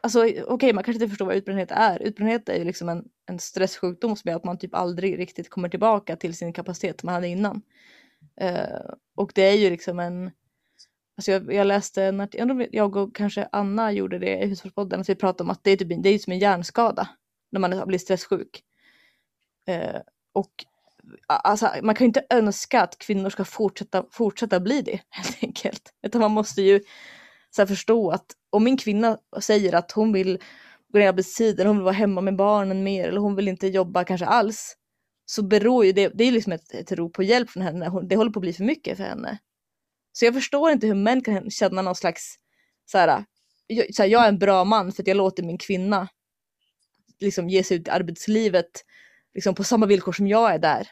Alltså 0.00 0.26
okej, 0.46 0.72
man 0.72 0.84
kanske 0.84 1.02
inte 1.02 1.08
förstår 1.08 1.26
vad 1.26 1.36
utbrändhet 1.36 1.70
är. 1.70 2.02
Utbrändhet 2.02 2.48
är 2.48 2.58
ju 2.58 2.64
liksom 2.64 2.88
en, 2.88 3.04
en 3.26 3.38
stresssjukdom 3.38 4.16
som 4.16 4.28
gör 4.28 4.36
att 4.36 4.44
man 4.44 4.58
typ 4.58 4.74
aldrig 4.74 5.18
riktigt 5.18 5.50
kommer 5.50 5.68
tillbaka 5.68 6.16
till 6.16 6.34
sin 6.34 6.52
kapacitet 6.52 7.00
som 7.00 7.06
man 7.06 7.14
hade 7.14 7.28
innan. 7.28 7.62
Uh, 8.42 8.90
och 9.14 9.32
det 9.34 9.42
är 9.42 9.56
ju 9.56 9.70
liksom 9.70 9.98
en 9.98 10.30
Alltså 11.18 11.32
jag, 11.32 11.52
jag 11.52 11.66
läste 11.66 12.04
en 12.04 12.20
artikel, 12.20 12.68
jag 12.72 12.96
och 12.96 13.16
kanske 13.16 13.48
Anna 13.52 13.92
gjorde 13.92 14.18
det 14.18 14.42
i 14.42 14.46
Husfarspodden, 14.46 15.00
att 15.00 15.08
vi 15.08 15.14
pratade 15.14 15.42
om 15.42 15.50
att 15.50 15.64
det 15.64 15.70
är, 15.70 15.76
typ, 15.76 16.02
det 16.02 16.08
är 16.08 16.18
som 16.18 16.32
en 16.32 16.38
hjärnskada 16.38 17.08
när 17.50 17.60
man 17.60 17.88
blir 17.88 17.98
stresssjuk. 17.98 18.62
Eh, 19.66 20.00
och 20.32 20.52
alltså, 21.26 21.70
man 21.82 21.94
kan 21.94 22.04
ju 22.04 22.08
inte 22.08 22.26
önska 22.30 22.82
att 22.82 22.98
kvinnor 22.98 23.30
ska 23.30 23.44
fortsätta, 23.44 24.04
fortsätta 24.10 24.60
bli 24.60 24.82
det 24.82 25.00
helt 25.08 25.42
enkelt. 25.42 25.92
Utan 26.02 26.20
man 26.20 26.30
måste 26.30 26.62
ju 26.62 26.80
så 27.50 27.62
här, 27.62 27.66
förstå 27.66 28.10
att 28.10 28.26
om 28.50 28.64
min 28.64 28.76
kvinna 28.76 29.18
säger 29.40 29.74
att 29.74 29.92
hon 29.92 30.12
vill 30.12 30.38
gå 30.92 30.98
ner 30.98 31.04
i 31.04 31.08
arbetstiden, 31.08 31.66
hon 31.66 31.76
vill 31.76 31.84
vara 31.84 31.94
hemma 31.94 32.20
med 32.20 32.36
barnen 32.36 32.84
mer 32.84 33.08
eller 33.08 33.20
hon 33.20 33.36
vill 33.36 33.48
inte 33.48 33.66
jobba 33.66 34.04
kanske 34.04 34.26
alls. 34.26 34.76
Så 35.26 35.42
beror 35.42 35.84
ju 35.84 35.92
det, 35.92 36.08
det 36.08 36.24
är 36.24 36.32
liksom 36.32 36.52
ett, 36.52 36.74
ett 36.74 36.92
rop 36.92 37.12
på 37.12 37.22
hjälp 37.22 37.50
från 37.50 37.62
henne, 37.62 37.88
hon, 37.88 38.08
det 38.08 38.16
håller 38.16 38.30
på 38.30 38.38
att 38.38 38.42
bli 38.42 38.52
för 38.52 38.64
mycket 38.64 38.96
för 38.96 39.04
henne. 39.04 39.38
Så 40.12 40.24
jag 40.24 40.34
förstår 40.34 40.70
inte 40.70 40.86
hur 40.86 40.94
män 40.94 41.20
kan 41.20 41.50
känna 41.50 41.82
någon 41.82 41.94
slags 41.94 42.34
så 42.84 42.98
här, 42.98 43.24
jag, 43.66 43.94
så 43.94 44.02
här, 44.02 44.10
jag 44.10 44.24
är 44.24 44.28
en 44.28 44.38
bra 44.38 44.64
man 44.64 44.92
för 44.92 45.02
att 45.02 45.06
jag 45.06 45.16
låter 45.16 45.42
min 45.42 45.58
kvinna 45.58 46.08
liksom 47.20 47.48
ge 47.48 47.64
sig 47.64 47.76
ut 47.76 47.88
i 47.88 47.90
arbetslivet 47.90 48.84
liksom 49.34 49.54
på 49.54 49.64
samma 49.64 49.86
villkor 49.86 50.12
som 50.12 50.28
jag 50.28 50.54
är 50.54 50.58
där. 50.58 50.88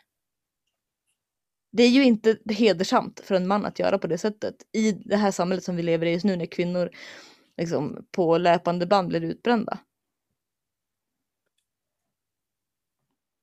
Det 1.76 1.82
är 1.82 1.90
ju 1.90 2.04
inte 2.04 2.38
hedersamt 2.48 3.20
för 3.20 3.34
en 3.34 3.46
man 3.46 3.64
att 3.64 3.78
göra 3.78 3.98
på 3.98 4.06
det 4.06 4.18
sättet 4.18 4.54
i 4.72 4.92
det 4.92 5.16
här 5.16 5.30
samhället 5.30 5.64
som 5.64 5.76
vi 5.76 5.82
lever 5.82 6.06
i 6.06 6.12
just 6.12 6.24
nu 6.24 6.36
när 6.36 6.46
kvinnor 6.46 6.90
liksom 7.56 8.06
på 8.10 8.38
löpande 8.38 8.86
band 8.86 9.08
blir 9.08 9.24
utbrända. 9.24 9.78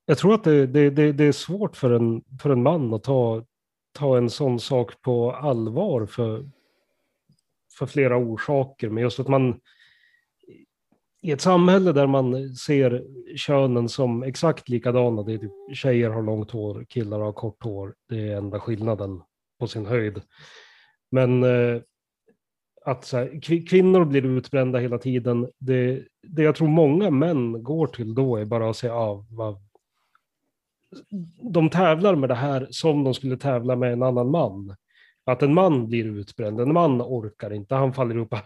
Jag 0.05 0.17
tror 0.17 0.33
att 0.33 0.43
det, 0.43 0.67
det, 0.67 0.89
det, 0.89 1.11
det 1.11 1.23
är 1.23 1.31
svårt 1.31 1.75
för 1.77 1.91
en, 1.91 2.23
för 2.41 2.49
en 2.49 2.63
man 2.63 2.93
att 2.93 3.03
ta, 3.03 3.43
ta 3.91 4.17
en 4.17 4.29
sån 4.29 4.59
sak 4.59 5.01
på 5.01 5.31
allvar 5.31 6.05
för, 6.05 6.49
för 7.77 7.85
flera 7.85 8.17
orsaker. 8.17 8.89
Men 8.89 9.03
just 9.03 9.19
att 9.19 9.27
man 9.27 9.59
i 11.23 11.31
ett 11.31 11.41
samhälle 11.41 11.91
där 11.91 12.07
man 12.07 12.55
ser 12.55 13.03
könen 13.35 13.89
som 13.89 14.23
exakt 14.23 14.69
likadana, 14.69 15.23
det 15.23 15.33
är 15.33 15.37
typ, 15.37 15.51
tjejer 15.73 16.09
har 16.09 16.21
långt 16.21 16.51
hår, 16.51 16.85
killar 16.89 17.19
har 17.19 17.33
kort 17.33 17.63
hår, 17.63 17.95
det 18.09 18.27
är 18.27 18.37
enda 18.37 18.59
skillnaden 18.59 19.21
på 19.59 19.67
sin 19.67 19.85
höjd. 19.85 20.21
Men 21.11 21.43
eh, 21.43 21.81
att 22.85 23.05
så 23.05 23.17
här, 23.17 23.41
kvinnor 23.67 24.05
blir 24.05 24.25
utbrända 24.25 24.79
hela 24.79 24.97
tiden, 24.97 25.49
det, 25.59 26.03
det 26.27 26.43
jag 26.43 26.55
tror 26.55 26.67
många 26.67 27.09
män 27.09 27.63
går 27.63 27.87
till 27.87 28.15
då 28.15 28.37
är 28.37 28.45
bara 28.45 28.69
att 28.69 28.77
säga, 28.77 28.95
ah, 28.95 29.25
vad, 29.29 29.57
de 31.53 31.69
tävlar 31.69 32.15
med 32.15 32.29
det 32.29 32.35
här 32.35 32.67
som 32.69 33.03
de 33.03 33.13
skulle 33.13 33.37
tävla 33.37 33.75
med 33.75 33.93
en 33.93 34.03
annan 34.03 34.31
man. 34.31 34.75
Att 35.25 35.41
en 35.41 35.53
man 35.53 35.87
blir 35.87 36.05
utbränd, 36.05 36.59
en 36.59 36.73
man 36.73 37.01
orkar 37.01 37.53
inte, 37.53 37.75
han 37.75 37.93
faller 37.93 38.15
ihop. 38.15 38.33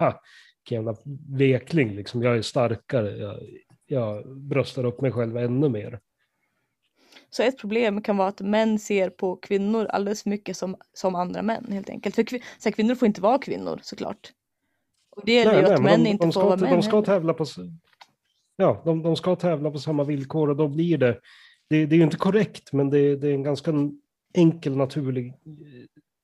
jävla 0.75 0.95
vekling, 1.29 1.95
liksom. 1.95 2.23
jag 2.23 2.37
är 2.37 2.41
starkare, 2.41 3.17
jag, 3.17 3.39
jag 3.85 4.37
bröstar 4.37 4.85
upp 4.85 5.01
mig 5.01 5.11
själv 5.11 5.37
ännu 5.37 5.69
mer. 5.69 5.99
Så 7.29 7.43
ett 7.43 7.57
problem 7.57 8.01
kan 8.01 8.17
vara 8.17 8.27
att 8.27 8.41
män 8.41 8.79
ser 8.79 9.09
på 9.09 9.35
kvinnor 9.35 9.85
alldeles 9.85 10.23
för 10.23 10.29
mycket 10.29 10.57
som, 10.57 10.75
som 10.93 11.15
andra 11.15 11.41
män 11.41 11.65
helt 11.71 11.89
enkelt. 11.89 12.15
För 12.15 12.23
kvi- 12.23 12.43
så 12.59 12.69
här, 12.69 12.71
kvinnor 12.71 12.95
får 12.95 13.05
inte 13.05 13.21
vara 13.21 13.37
kvinnor 13.37 13.79
såklart. 13.83 14.31
Och 15.15 15.21
det 15.25 15.33
gäller 15.33 15.59
ju 15.61 15.65
att 15.65 15.81
men 15.81 15.83
män 15.83 16.03
de, 16.03 16.09
inte 16.09 16.25
de 16.25 16.31
får 16.31 16.43
vara 16.43 16.57
män 16.57 16.73
de 16.73 16.83
ska 16.83 17.01
tävla 17.01 17.33
på... 17.33 17.45
Ja, 18.55 18.81
de, 18.85 19.03
de 19.03 19.15
ska 19.15 19.35
tävla 19.35 19.71
på 19.71 19.79
samma 19.79 20.03
villkor 20.03 20.49
och 20.49 20.55
då 20.55 20.67
blir 20.67 20.97
det... 20.97 21.19
Det, 21.69 21.85
det 21.85 21.95
är 21.95 21.97
ju 21.97 22.03
inte 22.03 22.17
korrekt, 22.17 22.73
men 22.73 22.89
det, 22.89 23.15
det 23.15 23.27
är 23.27 23.33
en 23.33 23.43
ganska 23.43 23.73
enkel, 24.33 24.77
naturlig... 24.77 25.33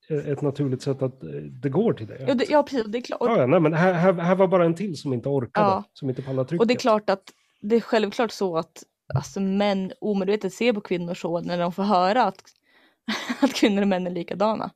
eh, 0.10 0.28
Ett 0.32 0.42
naturligt 0.42 0.82
sätt 0.82 1.02
att 1.02 1.24
eh, 1.24 1.30
det 1.30 1.70
går 1.70 1.94
till 1.94 2.08
det. 2.08 2.26
Ja, 2.28 2.34
det, 2.34 2.46
ja 2.50 2.64
precis, 2.64 2.86
det 2.86 2.98
är 2.98 3.02
klart. 3.02 3.20
Ja, 3.22 3.38
ja, 3.38 3.46
nej, 3.48 3.60
men 3.60 3.74
här, 3.74 3.94
här, 3.94 4.14
här 4.14 4.36
var 4.36 4.48
bara 4.48 4.66
en 4.66 4.76
till 4.76 4.98
som 4.98 5.14
inte 5.14 5.30
orkade, 5.30 5.66
Ja. 5.68 5.84
som 5.94 6.10
inte 6.10 6.22
pallade 6.22 6.50
trycket. 6.50 6.62
Och 6.62 6.68
det 6.68 6.74
är 6.74 6.80
klart 6.80 7.10
att 7.10 7.24
det 7.62 7.76
är 7.76 7.80
självklart 7.82 8.32
så 8.32 8.58
att 8.58 8.84
alltså, 9.14 9.40
män 9.40 9.92
omedvetet 10.02 10.54
ser 10.54 10.74
på 10.74 10.82
kvinnor 10.82 11.14
så 11.14 11.40
när 11.42 11.58
de 11.58 11.72
får 11.74 11.84
höra 11.84 12.24
att, 12.24 12.44
att 13.42 13.54
kvinnor 13.54 13.82
och 13.82 13.88
män 13.88 14.08
är 14.08 14.12
likadana. 14.12 14.72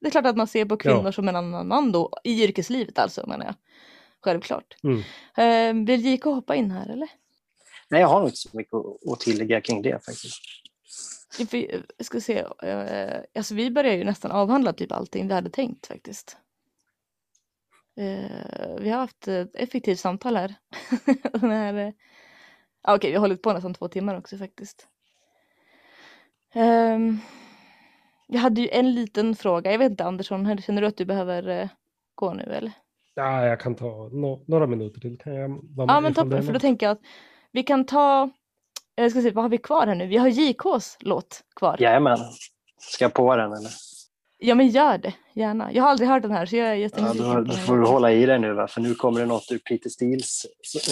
Det 0.00 0.06
är 0.06 0.10
klart 0.10 0.26
att 0.26 0.36
man 0.36 0.46
ser 0.46 0.64
på 0.64 0.76
kvinnor 0.76 1.02
Ja. 1.04 1.12
som 1.12 1.28
en 1.28 1.36
annan 1.36 1.68
man 1.68 1.92
då, 1.92 2.10
i 2.24 2.44
yrkeslivet 2.44 2.98
alltså 2.98 3.26
menar 3.26 3.44
jag. 3.46 3.54
Självklart. 4.24 4.76
Mm. 4.82 4.98
Eh, 5.36 5.86
vill 5.86 6.06
JK 6.06 6.24
hoppa 6.24 6.54
in 6.56 6.70
här 6.70 6.88
eller? 6.92 7.08
Nej, 7.88 8.00
jag 8.00 8.08
har 8.08 8.18
nog 8.20 8.28
inte 8.28 8.36
så 8.38 8.48
mycket 8.56 8.74
att- 8.74 9.12
att 9.12 9.20
tillägga 9.20 9.60
kring 9.60 9.82
det 9.82 10.04
faktiskt. 10.04 10.40
Jag 11.38 12.06
ska 12.06 12.20
se, 12.20 12.44
eh, 12.62 13.20
alltså 13.34 13.54
vi 13.54 13.70
börjar 13.70 13.94
ju 13.94 14.04
nästan 14.04 14.30
avhandla 14.30 14.72
typ 14.72 14.92
allting 14.92 15.28
vi 15.28 15.34
hade 15.34 15.50
tänkt 15.50 15.86
faktiskt. 15.86 16.36
Eh, 17.96 18.76
vi 18.80 18.90
har 18.90 18.98
haft 18.98 19.28
ett 19.28 19.56
effektivt 19.56 20.00
samtal 20.00 20.36
här. 20.36 20.54
Här 21.40 21.74
eh, 21.74 21.92
ja, 22.82 22.96
okej, 22.96 23.10
vi 23.10 23.16
har 23.16 23.20
hållit 23.20 23.42
på 23.42 23.52
nästan 23.52 23.74
två 23.74 23.88
timmar 23.88 24.18
också 24.18 24.36
faktiskt. 24.36 24.88
Um, 26.54 27.20
jag 28.26 28.40
hade 28.40 28.60
ju 28.60 28.68
en 28.68 28.94
liten 28.94 29.36
fråga, 29.36 29.72
jag 29.72 29.78
vet 29.78 29.90
inte 29.90 30.04
Andersson, 30.04 30.58
känner 30.62 30.82
du 30.82 30.88
att 30.88 30.96
du 30.96 31.04
behöver 31.04 31.48
eh, 31.48 31.68
gå 32.14 32.34
nu 32.34 32.42
eller? 32.42 32.72
Ja, 33.14 33.46
jag 33.46 33.60
kan 33.60 33.74
ta 33.74 34.08
no, 34.12 34.44
några 34.46 34.66
minuter 34.66 35.00
till. 35.00 35.18
Kan 35.18 35.34
jag 35.34 35.60
Ja 35.76 36.00
men 36.00 36.14
toppen, 36.14 36.42
för 36.42 36.52
då 36.52 36.58
tänker 36.58 36.86
jag 36.86 36.92
att 36.92 37.02
vi 37.52 37.62
kan 37.62 37.86
ta, 37.86 38.30
jag 38.94 39.10
ska 39.10 39.22
se, 39.22 39.30
vad 39.30 39.44
har 39.44 39.48
vi 39.48 39.58
kvar 39.58 39.86
här 39.86 39.94
nu? 39.94 40.06
Vi 40.06 40.16
har 40.16 40.28
JKs 40.28 40.96
låt 41.00 41.40
kvar. 41.56 41.76
Jajamän. 41.80 42.18
Ska 42.80 43.04
jag 43.04 43.14
på 43.14 43.36
den 43.36 43.52
eller? 43.52 43.70
Ja 44.38 44.54
men 44.54 44.68
gör 44.68 44.98
det, 44.98 45.14
gärna. 45.34 45.72
Jag 45.72 45.82
har 45.82 45.90
aldrig 45.90 46.08
hört 46.08 46.22
den 46.22 46.30
här 46.30 46.46
så 46.46 46.56
jag 46.56 46.66
är 46.68 46.70
Ja, 46.74 46.76
jättenyfiken 46.76 47.26
då, 47.28 47.34
på 47.34 47.40
då 47.40 47.44
den. 47.44 47.56
får 47.58 47.76
du 47.76 47.86
hålla 47.86 48.12
i 48.12 48.26
dig 48.26 48.38
nu 48.38 48.52
va? 48.52 48.68
för 48.68 48.80
nu 48.80 48.94
kommer 48.94 49.20
det 49.20 49.26
något 49.26 49.50
ur 49.50 49.58
Peter 49.58 49.90
Steels 49.90 50.46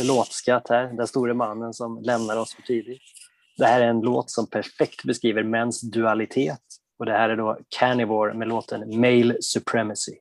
låtskatt 0.05 0.69
här. 0.69 0.85
Den 0.97 1.07
store 1.07 1.35
mannen 1.35 1.75
som 1.75 2.03
lämnar 2.03 2.37
oss 2.37 2.55
för 2.55 2.63
tidigt. 2.63 3.03
Det 3.57 3.65
här 3.67 3.81
är 3.81 3.87
en 3.89 4.01
låt 4.01 4.31
som 4.31 4.47
perfekt 4.51 5.05
beskriver 5.05 5.43
mäns 5.43 5.81
dualitet. 5.81 6.61
Och 6.99 7.07
det 7.07 7.13
här 7.13 7.29
är 7.29 7.37
då 7.37 7.59
Carnivore 7.79 8.35
med 8.35 8.49
låten 8.49 9.01
Male 9.01 9.35
Supremacy. 9.41 10.13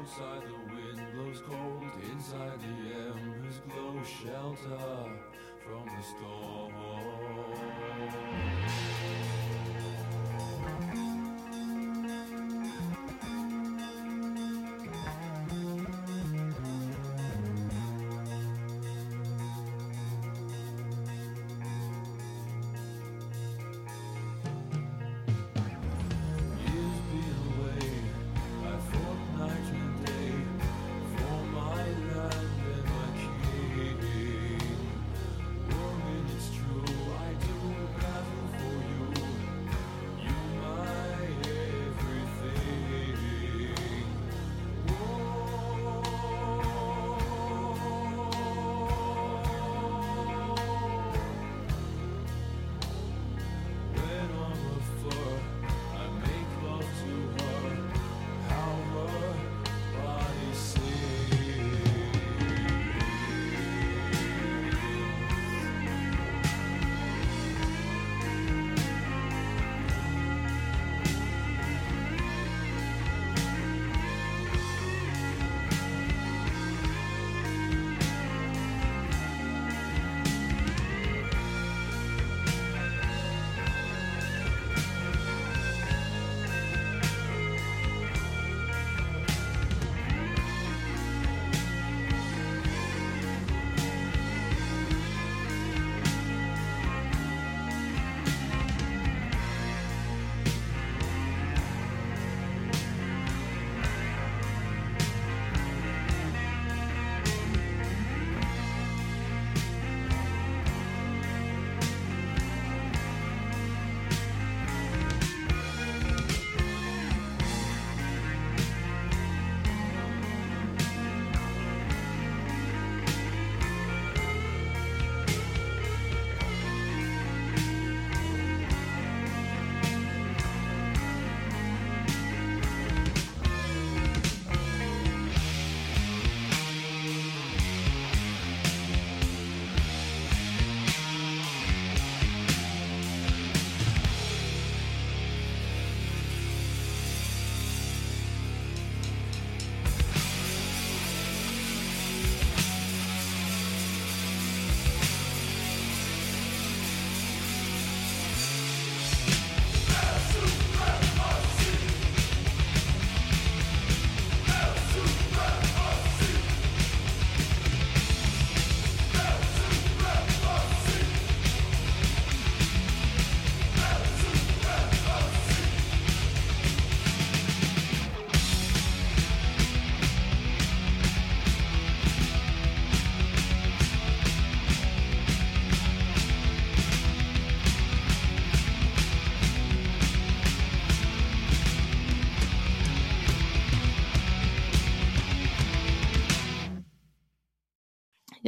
Outside 0.00 0.42
the 0.48 0.74
wind 0.74 0.98
blows 1.12 1.42
cold, 1.46 1.84
inside 2.10 2.58
the 2.58 2.94
embers 2.94 3.60
glow 3.68 4.02
shelter 4.02 5.12
from 5.62 5.84
the 5.84 6.02
storm. 6.02 6.59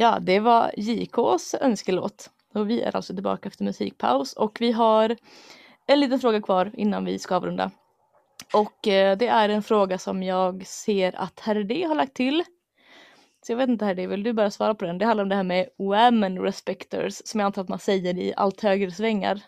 Ja, 0.03 0.19
det 0.19 0.39
var 0.39 0.71
JKs 0.77 1.55
önskelåt. 1.61 2.29
Och 2.53 2.69
vi 2.69 2.81
är 2.81 2.95
alltså 2.95 3.13
tillbaka 3.13 3.49
efter 3.49 3.63
musikpaus 3.63 4.33
och 4.33 4.57
vi 4.61 4.71
har 4.71 5.17
en 5.87 5.99
liten 5.99 6.19
fråga 6.19 6.41
kvar 6.41 6.71
innan 6.73 7.05
vi 7.05 7.19
ska 7.19 7.35
avrunda. 7.35 7.71
Och 8.53 8.87
eh, 8.87 9.17
det 9.17 9.27
är 9.27 9.49
en 9.49 9.63
fråga 9.63 9.97
som 9.97 10.23
jag 10.23 10.65
ser 10.67 11.15
att 11.15 11.39
Herr 11.39 11.63
D 11.63 11.83
har 11.83 11.95
lagt 11.95 12.13
till. 12.13 12.43
Så 13.41 13.51
jag 13.51 13.57
vet 13.57 13.69
inte 13.69 13.85
Herr 13.85 13.95
D, 13.95 14.07
vill 14.07 14.23
du 14.23 14.33
bara 14.33 14.51
svara 14.51 14.75
på 14.75 14.85
den? 14.85 14.97
Det 14.97 15.05
handlar 15.05 15.23
om 15.23 15.29
det 15.29 15.35
här 15.35 15.43
med 15.43 15.69
women 15.77 16.39
respecters 16.39 17.21
som 17.25 17.39
jag 17.39 17.47
antar 17.47 17.61
att 17.61 17.69
man 17.69 17.79
säger 17.79 18.17
i 18.17 18.33
allt 18.37 18.61
högre 18.61 18.91
svängar. 18.91 19.41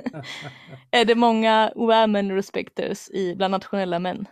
är 0.90 1.04
det 1.04 1.14
många 1.14 1.72
women 1.76 2.32
respecters 2.32 3.10
i 3.10 3.34
bland 3.34 3.52
nationella 3.52 3.98
män? 3.98 4.26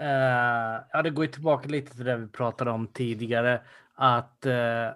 Uh, 0.00 0.84
ja, 0.92 1.02
det 1.02 1.10
går 1.10 1.24
ju 1.24 1.32
tillbaka 1.32 1.68
lite 1.68 1.96
till 1.96 2.04
det 2.04 2.16
vi 2.16 2.28
pratade 2.28 2.70
om 2.70 2.86
tidigare. 2.86 3.60
Att 3.94 4.46
uh, 4.46 4.88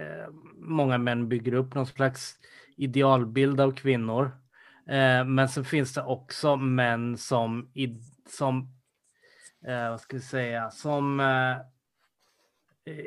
uh, 0.00 0.28
många 0.54 0.98
män 0.98 1.28
bygger 1.28 1.54
upp 1.54 1.74
någon 1.74 1.86
slags 1.86 2.38
idealbild 2.76 3.60
av 3.60 3.72
kvinnor. 3.72 4.30
Men 5.26 5.48
så 5.48 5.64
finns 5.64 5.94
det 5.94 6.02
också 6.02 6.56
män 6.56 7.16
som, 7.16 7.70
i, 7.74 8.00
som 8.28 8.68
vad 9.62 10.00
ska 10.00 10.16
vi 10.16 10.22
säga, 10.22 10.70
som 10.70 11.22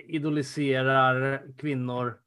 idoliserar 0.07 1.41
kvinnor 1.57 2.19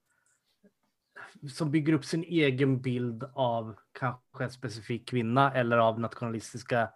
som 1.48 1.70
bygger 1.70 1.92
upp 1.92 2.04
sin 2.04 2.24
egen 2.24 2.80
bild 2.80 3.24
av 3.34 3.76
kanske 3.98 4.44
en 4.44 4.50
specifik 4.50 5.08
kvinna 5.08 5.52
eller 5.54 5.78
av 5.78 6.00
nationalistiska 6.00 6.88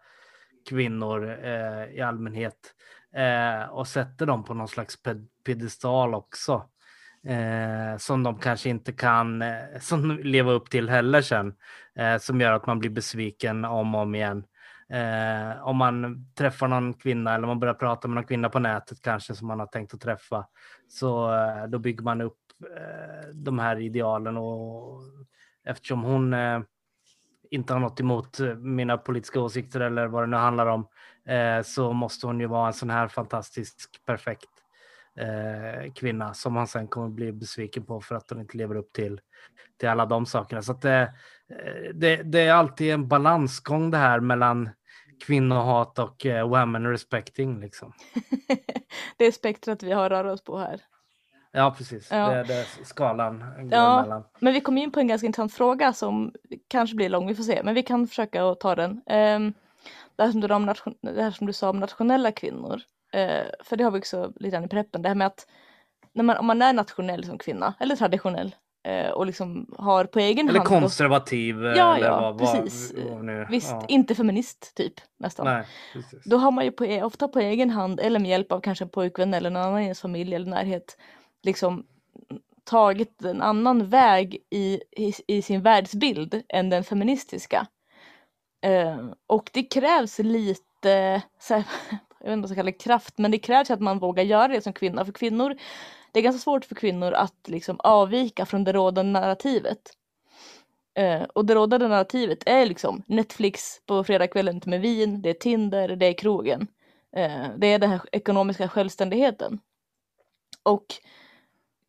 kvinnor 0.69 1.39
eh, 1.45 1.85
i 1.85 2.01
allmänhet 2.01 2.75
eh, 3.15 3.71
och 3.71 3.89
sätter 3.89 4.27
dem 4.27 4.45
på 4.45 4.55
någon 4.55 4.69
slags 4.69 5.03
ped- 5.03 5.27
piedestal 5.47 6.15
också. 6.15 6.69
Eh, 7.27 7.97
som 7.99 8.23
de 8.23 8.39
kanske 8.39 8.69
inte 8.69 8.93
kan 8.93 9.43
eh, 9.43 9.59
som 9.81 10.19
leva 10.19 10.53
upp 10.53 10.71
till 10.71 10.89
heller 10.89 11.23
sen. 11.23 11.55
Eh, 11.99 12.19
som 12.19 12.41
gör 12.41 12.53
att 12.53 12.67
man 12.67 12.79
blir 12.79 12.91
besviken 12.91 13.65
om 13.65 13.95
och 13.95 14.01
om 14.01 14.15
igen. 14.15 14.45
Eh, 14.89 15.63
om 15.67 15.77
man 15.77 16.27
träffar 16.35 16.69
någon 16.69 16.95
kvinna 16.95 17.35
eller 17.35 17.47
man 17.47 17.61
börjar 17.61 17.75
prata 17.75 18.09
med 18.09 18.15
någon 18.15 18.25
kvinna 18.25 18.49
på 18.49 18.59
nätet 18.59 19.03
kanske 19.03 19.35
som 19.35 19.47
man 19.47 19.61
har 19.61 19.67
tänkt 19.67 19.95
att 19.95 20.01
träffa. 20.01 20.47
Så 20.89 21.35
eh, 21.35 21.67
då 21.69 21.79
bygger 21.79 22.03
man 22.03 22.21
upp 22.21 22.39
eh, 22.77 23.29
de 23.35 23.59
här 23.59 23.81
idealen 23.81 24.37
och 24.37 25.01
eftersom 25.65 26.03
hon 26.03 26.35
eh, 26.35 26.61
inte 27.51 27.73
har 27.73 27.81
något 27.81 28.01
emot 28.01 28.41
eh, 28.41 28.55
mina 28.55 28.97
politiska 28.97 29.41
åsikter 29.41 29.81
eller 29.81 30.07
vad 30.07 30.23
det 30.23 30.27
nu 30.27 30.37
handlar 30.37 30.67
om 30.67 30.89
eh, 31.27 31.63
så 31.63 31.93
måste 31.93 32.27
hon 32.27 32.41
ju 32.41 32.47
vara 32.47 32.67
en 32.67 32.73
sån 32.73 32.91
här 32.91 33.09
fantastisk 33.09 34.05
perfekt 34.07 34.51
eh, 35.21 35.93
kvinna 35.93 36.35
som 36.35 36.57
han 36.57 36.67
sen 36.67 36.89
kommer 36.89 37.09
bli 37.09 37.33
besviken 37.33 37.87
på 37.87 38.01
för 38.01 38.15
att 38.15 38.31
hon 38.31 38.41
inte 38.41 38.57
lever 38.57 38.75
upp 38.75 38.93
till, 38.93 39.21
till 39.79 39.89
alla 39.89 40.07
de 40.07 40.27
sakerna. 40.27 40.63
Så 40.63 40.73
att 40.73 40.83
det, 40.83 41.13
eh, 41.51 41.95
det, 41.95 42.17
det 42.17 42.41
är 42.41 42.53
alltid 42.53 42.93
en 42.93 43.09
balansgång 43.09 43.91
det 43.91 43.99
här 43.99 44.21
mellan 44.21 44.71
kvinnohat 45.27 45.99
och 45.99 46.27
eh, 46.27 46.49
women 46.49 46.87
respecting. 46.87 47.61
Liksom. 47.61 47.93
det 49.17 49.25
är 49.25 49.33
spektrat 49.33 49.83
vi 49.83 49.93
har 49.93 50.05
att 50.05 50.11
röra 50.11 50.33
oss 50.33 50.45
på 50.45 50.59
här. 50.59 50.81
Ja, 51.53 51.75
precis. 51.79 52.09
Ja. 52.11 52.29
Det, 52.31 52.43
det 52.43 52.67
skalan 52.85 53.39
går 53.39 53.69
Ja. 53.73 53.99
emellan. 54.01 54.25
Men 54.39 54.53
vi 54.53 54.61
kom 54.61 54.79
in 54.79 54.93
på 54.93 55.01
en 55.01 55.09
ganska 55.09 55.27
intressant 55.27 55.55
fråga 55.55 55.93
som 55.93 56.33
kanske 56.69 56.97
blir 56.97 57.09
lång, 57.09 57.27
vi 57.27 57.35
får 57.35 57.43
se, 57.43 57.61
men 57.65 57.75
vi 57.75 57.83
kan 57.83 58.07
försöka 58.07 58.45
att 58.45 58.61
ta 58.61 58.75
den. 58.75 58.91
Um, 58.91 59.55
det, 60.17 60.23
här 60.25 60.31
som 60.33 60.41
du, 60.41 60.49
sa 60.49 60.55
om 60.57 60.67
nation- 60.71 60.97
det 61.01 61.23
här 61.23 61.31
som 61.31 61.47
du 61.47 61.53
sa 61.53 61.71
om 61.71 61.81
nationella 61.81 62.33
kvinnor, 62.33 62.81
eh, 63.13 63.45
för 63.65 63.77
det 63.77 63.85
har 63.85 63.91
vi 63.91 63.99
också 64.01 64.33
lite 64.37 64.55
grann 64.55 64.65
i 64.65 64.69
preppen, 64.69 65.03
det 65.03 65.09
här 65.09 65.15
med 65.17 65.27
att 65.27 65.47
när 66.13 66.25
man, 66.25 66.37
om 66.37 66.47
man 66.47 66.63
är 66.63 66.73
nationell 66.73 67.25
som 67.25 67.39
kvinna, 67.39 67.75
eller 67.81 67.97
traditionell, 67.97 68.55
eh, 68.89 69.11
och 69.11 69.27
liksom 69.27 69.75
har 69.79 70.05
på 70.05 70.19
egen 70.19 70.49
Eller 70.49 70.59
hand... 70.59 70.69
konservativ. 70.69 71.67
eh, 71.67 71.73
Ja, 71.77 71.97
eller 71.97 72.07
ja, 72.07 72.21
vad, 72.21 72.39
precis. 72.39 72.93
Vad, 73.11 73.25
nu. 73.25 73.47
Visst, 73.51 73.71
ja. 73.71 73.85
inte 73.89 74.15
feminist 74.15 74.75
typ 74.77 74.95
nästan. 75.19 75.47
Nej, 75.47 75.67
precis. 75.93 76.25
Då 76.25 76.37
har 76.37 76.51
man 76.51 76.65
ju 76.65 76.73
på, 76.73 76.85
e- 76.87 77.03
ofta 77.03 77.29
på 77.29 77.39
egen 77.39 77.71
hand 77.71 78.01
eller 78.01 78.21
med 78.21 78.31
hjälp 78.31 78.53
av 78.53 78.61
kanske 78.61 78.85
en 78.85 78.89
pojkvän 78.89 79.35
eller 79.35 79.51
någon 79.51 79.63
annan 79.63 79.81
i 79.81 79.83
ens 79.85 80.01
familj 80.01 80.35
eller 80.35 80.51
närhet 80.51 80.97
liksom 81.43 81.87
tagit 82.65 83.23
en 83.25 83.43
annan 83.43 83.89
väg 83.89 84.39
i, 84.51 84.81
i, 84.97 85.15
i 85.27 85.43
sin 85.43 85.63
världsbild 85.63 86.43
än 86.49 86.71
den 86.71 86.85
feministiska. 86.85 87.67
Eh, 88.63 88.99
och 89.27 89.51
det 89.53 89.63
krävs 89.63 90.19
lite, 90.19 91.23
så 91.41 91.55
här, 91.55 91.65
jag 92.21 92.27
vet 92.29 92.33
inte 92.33 92.37
vad 92.37 92.39
jag 92.39 92.49
ska 92.49 92.55
kalla 92.55 92.71
det 92.71 92.79
kraft, 92.79 93.19
men 93.19 93.31
det 93.31 93.39
krävs 93.39 93.71
att 93.71 93.81
man 93.81 93.99
vågar 93.99 94.23
göra 94.25 94.49
det 94.49 94.61
som 94.61 94.73
kvinna. 94.73 95.05
För 95.05 95.13
kvinnor, 95.13 95.57
det 96.13 96.19
är 96.19 96.23
ganska 96.23 96.41
svårt 96.41 96.65
för 96.65 96.75
kvinnor 96.75 97.13
att 97.13 97.49
liksom 97.49 97.81
avvika 97.81 98.47
från 98.47 98.65
det 98.65 98.73
rådande 98.73 99.21
narrativet. 99.21 99.97
Eh, 100.95 101.23
och 101.23 101.45
det 101.45 101.55
rådande 101.55 101.89
narrativet 101.89 102.43
är 102.47 102.67
liksom 102.67 103.03
Netflix 103.07 103.81
på 103.87 104.05
fredagskvällen 104.05 104.61
med 104.67 104.81
vin, 104.81 105.23
det 105.23 105.31
är 105.31 105.35
Tinder, 105.35 105.89
det 105.89 106.07
är 106.07 106.13
krogen. 106.13 106.67
Eh, 107.17 107.49
det 107.57 107.67
är 107.67 107.79
den 107.79 107.91
här 107.91 108.01
ekonomiska 108.13 108.69
självständigheten. 108.69 109.61
Och 110.63 110.87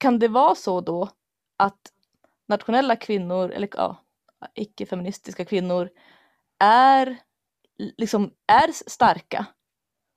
kan 0.01 0.19
det 0.19 0.27
vara 0.27 0.55
så 0.55 0.81
då 0.81 1.09
att 1.57 1.79
nationella 2.47 2.95
kvinnor, 2.95 3.51
eller 3.51 3.69
ja, 3.71 3.95
icke-feministiska 4.55 5.45
kvinnor, 5.45 5.89
är 6.59 7.17
liksom 7.97 8.31
är 8.47 8.89
starka 8.89 9.45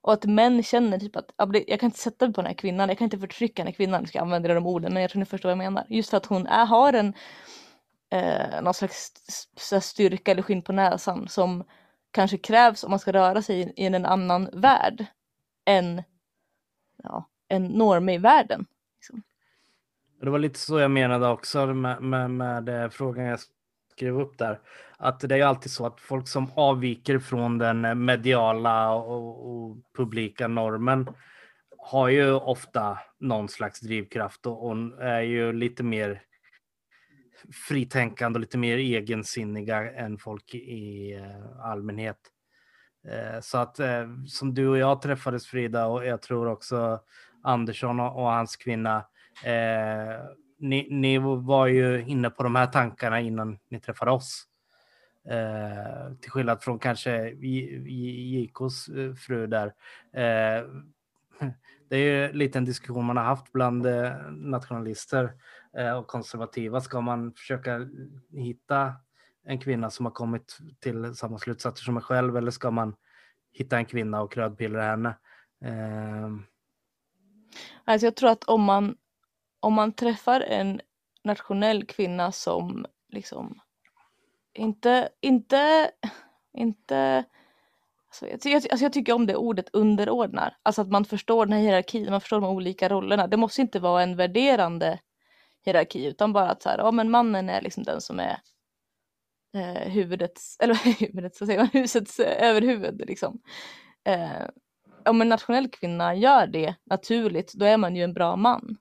och 0.03 0.13
att 0.13 0.25
män 0.25 0.63
känner 0.63 0.99
typ 0.99 1.17
att 1.17 1.31
jag 1.67 1.81
kan 1.81 1.87
inte 1.87 1.99
sätta 1.99 2.27
mig 2.27 2.35
på 2.35 2.41
den 2.41 2.49
här 2.49 2.55
kvinnan, 2.55 2.89
jag 2.89 2.99
kan 2.99 3.05
inte 3.05 3.19
förtrycka 3.19 3.63
den 3.63 3.67
här 3.67 3.75
kvinnan, 3.75 4.01
jag 4.01 4.09
ska 4.09 4.21
använda 4.21 4.55
de 4.55 4.67
orden, 4.67 4.93
men 4.93 5.03
jag 5.03 5.11
tror 5.11 5.21
ni 5.21 5.27
förstår 5.27 5.49
vad 5.49 5.65
jag 5.65 5.73
menar. 5.73 5.87
Just 5.89 6.11
för 6.11 6.17
att 6.17 6.27
hon 6.27 6.47
är, 6.47 6.67
har 6.67 6.93
en 6.93 7.15
eh, 8.11 8.63
någon 8.63 8.75
slags 8.75 9.13
styrka 9.81 10.31
eller 10.31 10.43
skinn 10.43 10.63
på 10.63 10.73
näsan 10.73 11.29
som 11.29 11.65
kanske 12.11 12.39
krävs 12.39 12.85
om 12.85 12.91
man 12.91 12.99
ska 12.99 13.13
röra 13.13 13.43
sig 13.43 13.61
i, 13.61 13.73
i 13.77 13.87
en 13.87 14.07
annan 14.07 14.51
värld 14.53 15.07
än, 15.65 16.03
ja, 17.03 17.29
norm-i-världen. 17.59 18.67
Det 20.21 20.31
var 20.31 20.39
lite 20.39 20.59
så 20.59 20.81
jag 20.81 20.91
menade 20.91 21.29
också 21.29 21.67
med, 21.67 22.03
med, 22.03 22.31
med 22.31 22.69
eh, 22.69 22.89
frågan 22.89 23.25
jag 23.25 23.39
skrev 23.93 24.21
upp 24.21 24.39
där. 24.39 24.61
Att 24.99 25.21
det 25.21 25.35
är 25.35 25.39
ju 25.39 25.45
alltid 25.45 25.73
så 25.73 25.87
att 25.87 26.01
folk 26.01 26.29
som 26.29 26.51
avviker 26.55 27.19
från 27.19 27.59
den 27.59 27.85
eh, 27.85 27.95
mediala 27.95 28.95
och, 28.95 29.51
och 29.51 29.77
publika 29.97 30.49
normen 30.49 31.09
har 31.79 32.09
ju 32.09 32.33
ofta 32.33 32.99
någon 33.21 33.49
slags 33.49 33.81
drivkraft 33.81 34.47
och, 34.47 34.67
och 34.67 35.03
är 35.03 35.21
ju 35.21 35.53
lite 35.53 35.83
mer 35.83 36.23
fritänkande 37.69 38.37
och 38.37 38.41
lite 38.41 38.59
mer 38.59 38.79
egensinniga 38.79 39.93
än 39.93 40.19
folk 40.19 40.55
i 40.55 41.15
eh, 41.15 41.67
allmänhet. 41.71 42.19
Så 43.41 43.59
att 43.59 43.81
som 44.27 44.55
du 44.55 44.69
och 44.69 44.79
jag 44.79 45.03
träffades 45.03 45.47
Frida 45.47 45.87
och 45.87 46.07
jag 46.07 46.23
tror 46.23 46.49
också 46.49 47.01
Andersson 47.43 48.01
och, 48.01 48.17
och 48.17 48.31
hans 48.31 48.57
kvinna. 48.57 49.05
Eh, 49.43 50.21
ni, 50.59 50.89
ni 50.91 51.19
var 51.19 51.67
ju 51.67 52.05
inne 52.07 52.31
på 52.31 52.43
de 52.43 52.55
här 52.55 52.67
tankarna 52.67 53.21
innan 53.21 53.59
ni 53.69 53.81
träffade 53.81 54.11
oss. 54.11 54.47
Eh, 55.29 56.15
till 56.21 56.31
skillnad 56.31 56.63
från 56.63 56.79
kanske 56.79 57.31
JKs 57.31 58.89
eh, 58.89 59.15
fru 59.15 59.47
där. 59.47 59.67
Eh, 60.13 60.65
det 61.89 61.97
är 61.97 62.27
ju 62.27 62.33
lite 62.33 62.59
en 62.59 62.65
diskussion 62.65 63.05
man 63.05 63.17
har 63.17 63.25
haft 63.25 63.53
bland 63.53 63.87
eh, 63.87 64.13
nationalister 64.31 65.33
eh, 65.77 65.93
och 65.93 66.07
konservativa. 66.07 66.81
Ska 66.81 67.01
man 67.01 67.33
försöka 67.33 67.89
hitta 68.33 68.93
en 69.45 69.59
kvinna 69.59 69.91
som 69.91 70.07
har 70.07 70.13
kommit 70.13 70.59
till 70.81 71.15
samma 71.15 71.39
slutsatser 71.39 71.85
som 71.85 71.97
en 71.97 72.03
själv 72.03 72.37
eller 72.37 72.51
ska 72.51 72.71
man 72.71 72.97
hitta 73.53 73.77
en 73.77 73.85
kvinna 73.85 74.23
och 74.23 74.37
rödpillra 74.37 74.83
henne? 74.83 75.17
Eh, 75.65 76.29
Alltså 77.85 78.07
jag 78.07 78.17
tror 78.17 78.31
att 78.31 78.45
om 78.45 78.63
man, 78.63 78.97
om 79.65 79.75
man 79.75 79.93
träffar 79.93 80.41
en 80.41 80.81
nationell 81.25 81.87
kvinna 81.87 82.33
som 82.33 82.87
liksom 83.09 83.61
inte, 84.55 85.09
inte, 85.21 85.91
inte 86.53 87.25
alltså 88.07 88.27
jag, 88.29 88.41
ty- 88.41 88.55
alltså 88.55 88.85
jag 88.85 88.93
tycker 88.93 89.13
om 89.13 89.27
det 89.27 89.37
ordet 89.37 89.69
underordnar. 89.73 90.57
Alltså 90.63 90.83
att 90.83 90.91
man 90.91 91.05
förstår 91.05 91.47
den 91.47 91.53
här 91.53 91.61
hierarkin, 91.61 92.11
man 92.11 92.21
förstår 92.21 92.41
de 92.41 92.51
olika 92.51 92.89
rollerna. 92.89 93.27
Det 93.27 93.37
måste 93.37 93.61
inte 93.61 93.81
vara 93.81 94.03
en 94.03 94.17
värderande 94.17 94.99
hierarki 95.65 96.07
utan 96.07 96.33
bara 96.33 96.51
att 96.51 96.63
så 96.63 96.69
här, 96.69 96.79
ja 96.79 96.91
men 96.91 97.11
mannen 97.11 97.51
är 97.51 97.61
liksom 97.61 97.83
den 97.83 98.01
som 98.01 98.21
är 98.21 98.39
eh, 99.55 99.91
huvudets, 99.93 100.57
eller 100.61 101.01
huvudets, 101.01 101.39
så 101.39 101.47
säger 101.47 101.59
man, 101.59 101.69
husets 101.73 102.21
eh, 102.21 102.49
överhuvud 102.49 103.03
liksom. 103.07 103.41
Eh, 104.05 104.49
om 105.05 105.21
en 105.21 105.29
nationell 105.29 105.69
kvinna 105.69 106.15
gör 106.15 106.47
det 106.47 106.75
naturligt, 106.85 107.53
då 107.55 107.65
är 107.65 107.77
man 107.77 107.97
ju 107.97 108.05
en 108.05 108.15
bra 108.15 108.37
man. 108.37 108.77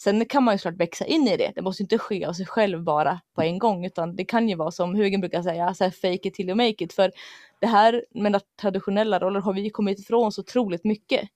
Sen 0.00 0.26
kan 0.26 0.42
man 0.42 0.54
ju 0.54 0.58
såklart 0.58 0.80
växa 0.80 1.04
in 1.06 1.28
i 1.28 1.36
det. 1.36 1.52
Det 1.54 1.62
måste 1.62 1.82
inte 1.82 1.98
ske 1.98 2.24
av 2.26 2.32
sig 2.32 2.46
själv 2.46 2.82
bara 2.82 3.20
på 3.34 3.42
en 3.42 3.58
gång, 3.58 3.84
utan 3.86 4.16
det 4.16 4.24
kan 4.24 4.48
ju 4.48 4.54
vara 4.56 4.70
som 4.70 4.94
Hugen 4.94 5.20
brukar 5.20 5.42
säga, 5.42 5.74
så 5.74 5.84
här, 5.84 5.90
fake 5.90 6.28
it 6.28 6.34
till 6.34 6.48
you 6.48 6.56
make 6.56 6.84
it. 6.84 6.92
För 6.92 7.12
det 7.60 7.66
här 7.66 8.04
med 8.10 8.42
traditionella 8.60 9.18
roller 9.20 9.40
har 9.40 9.52
vi 9.52 9.70
kommit 9.70 10.00
ifrån 10.00 10.32
så 10.32 10.40
otroligt 10.40 10.84
mycket. 10.84 11.28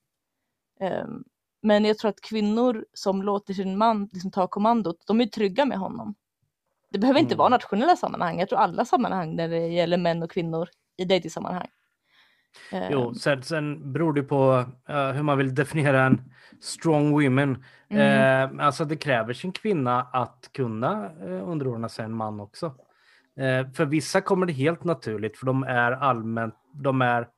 Ehm, 0.80 1.24
men 1.62 1.84
jag 1.84 1.98
tror 1.98 2.08
att 2.08 2.20
kvinnor 2.20 2.84
som 2.94 3.22
låter 3.22 3.54
sin 3.54 3.78
man 3.78 4.08
liksom, 4.12 4.30
ta 4.30 4.46
kommandot, 4.46 4.96
de 5.06 5.20
är 5.20 5.26
trygga 5.26 5.64
med 5.64 5.78
honom. 5.78 6.14
Det 6.90 6.98
behöver 6.98 7.20
inte 7.20 7.34
Mm. 7.34 7.38
vara 7.38 7.48
nationella 7.48 7.96
sammanhang, 7.96 8.38
jag 8.40 8.48
tror 8.48 8.58
alla 8.58 8.84
sammanhang 8.84 9.36
när 9.36 9.48
det 9.48 9.66
gäller 9.68 9.96
män 9.98 10.22
och 10.22 10.30
kvinnor 10.30 10.68
i 10.96 11.04
dejtingsammanhang. 11.04 11.68
Ehm, 12.72 12.92
Jo, 12.92 13.14
sen, 13.14 13.42
sen 13.42 13.92
beror 13.92 14.12
det 14.12 14.22
på 14.22 14.64
eh, 14.88 15.10
hur 15.10 15.22
man 15.22 15.38
vill 15.38 15.54
definiera 15.54 16.04
en 16.04 16.20
strong 16.60 17.10
women. 17.10 17.64
Mm. 17.88 18.58
Eh, 18.58 18.66
alltså 18.66 18.84
det 18.84 18.96
kräver 18.96 19.32
sin 19.32 19.52
kvinna 19.52 20.02
att 20.12 20.50
kunna 20.52 21.10
eh, 21.20 21.48
underordna 21.48 21.88
sig 21.88 22.04
en 22.04 22.12
man 22.12 22.40
också. 22.40 22.66
Eh, 23.36 23.70
för 23.72 23.84
vissa 23.84 24.20
kommer 24.20 24.46
det 24.46 24.52
helt 24.52 24.84
naturligt 24.84 25.38
för 25.38 25.46
de 25.46 25.62
är 25.62 25.92
allmänt, 25.92 26.54
de 26.74 27.02
är, 27.02 27.28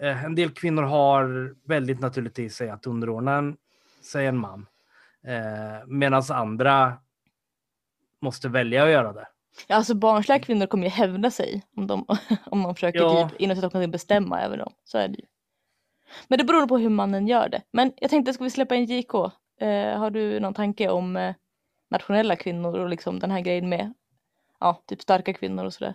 eh, 0.00 0.24
en 0.24 0.34
del 0.34 0.50
kvinnor 0.50 0.82
har 0.82 1.54
väldigt 1.68 2.00
naturligt 2.00 2.38
i 2.38 2.50
sig 2.50 2.70
att 2.70 2.86
underordna 2.86 3.36
en, 3.36 3.56
sig 4.02 4.26
en 4.26 4.38
man. 4.38 4.66
Medan 5.86 6.22
andra 6.30 6.98
måste 8.22 8.48
välja 8.48 8.84
att 8.84 8.90
göra 8.90 9.12
det. 9.12 9.26
Ja, 9.66 9.76
alltså 9.76 9.94
barnsliga 9.94 10.38
kvinnor 10.38 10.66
kommer 10.66 10.84
ju 10.84 10.90
hävda 10.90 11.30
sig 11.30 11.62
om 11.76 11.86
de, 11.86 12.06
om 12.46 12.62
de 12.62 12.74
försöker 12.74 12.98
Ja. 12.98 13.28
typ 13.38 13.60
de 13.60 13.70
kan 13.70 13.90
bestämma 13.90 14.42
över 14.42 14.56
dem. 14.56 14.72
Så 14.84 14.98
är 14.98 15.08
det 15.08 15.14
ju. 15.18 15.26
Men 16.28 16.38
det 16.38 16.44
beror 16.44 16.66
på 16.66 16.78
hur 16.78 16.88
mannen 16.88 17.28
gör 17.28 17.48
det. 17.48 17.62
Men 17.70 17.92
jag 17.96 18.10
tänkte, 18.10 18.32
ska 18.32 18.44
vi 18.44 18.50
släppa 18.50 18.74
in 18.74 18.84
JK? 18.84 19.14
Eh, 19.60 19.98
har 19.98 20.10
du 20.10 20.40
någon 20.40 20.54
tanke 20.54 20.88
om 20.88 21.16
eh, 21.16 21.34
nationella 21.90 22.36
kvinnor 22.36 22.78
och 22.78 22.88
liksom 22.88 23.18
den 23.18 23.30
här 23.30 23.40
grejen 23.40 23.68
med 23.68 23.94
ja, 24.60 24.82
typ 24.86 25.02
starka 25.02 25.32
kvinnor 25.32 25.64
och 25.64 25.74
sådär? 25.74 25.94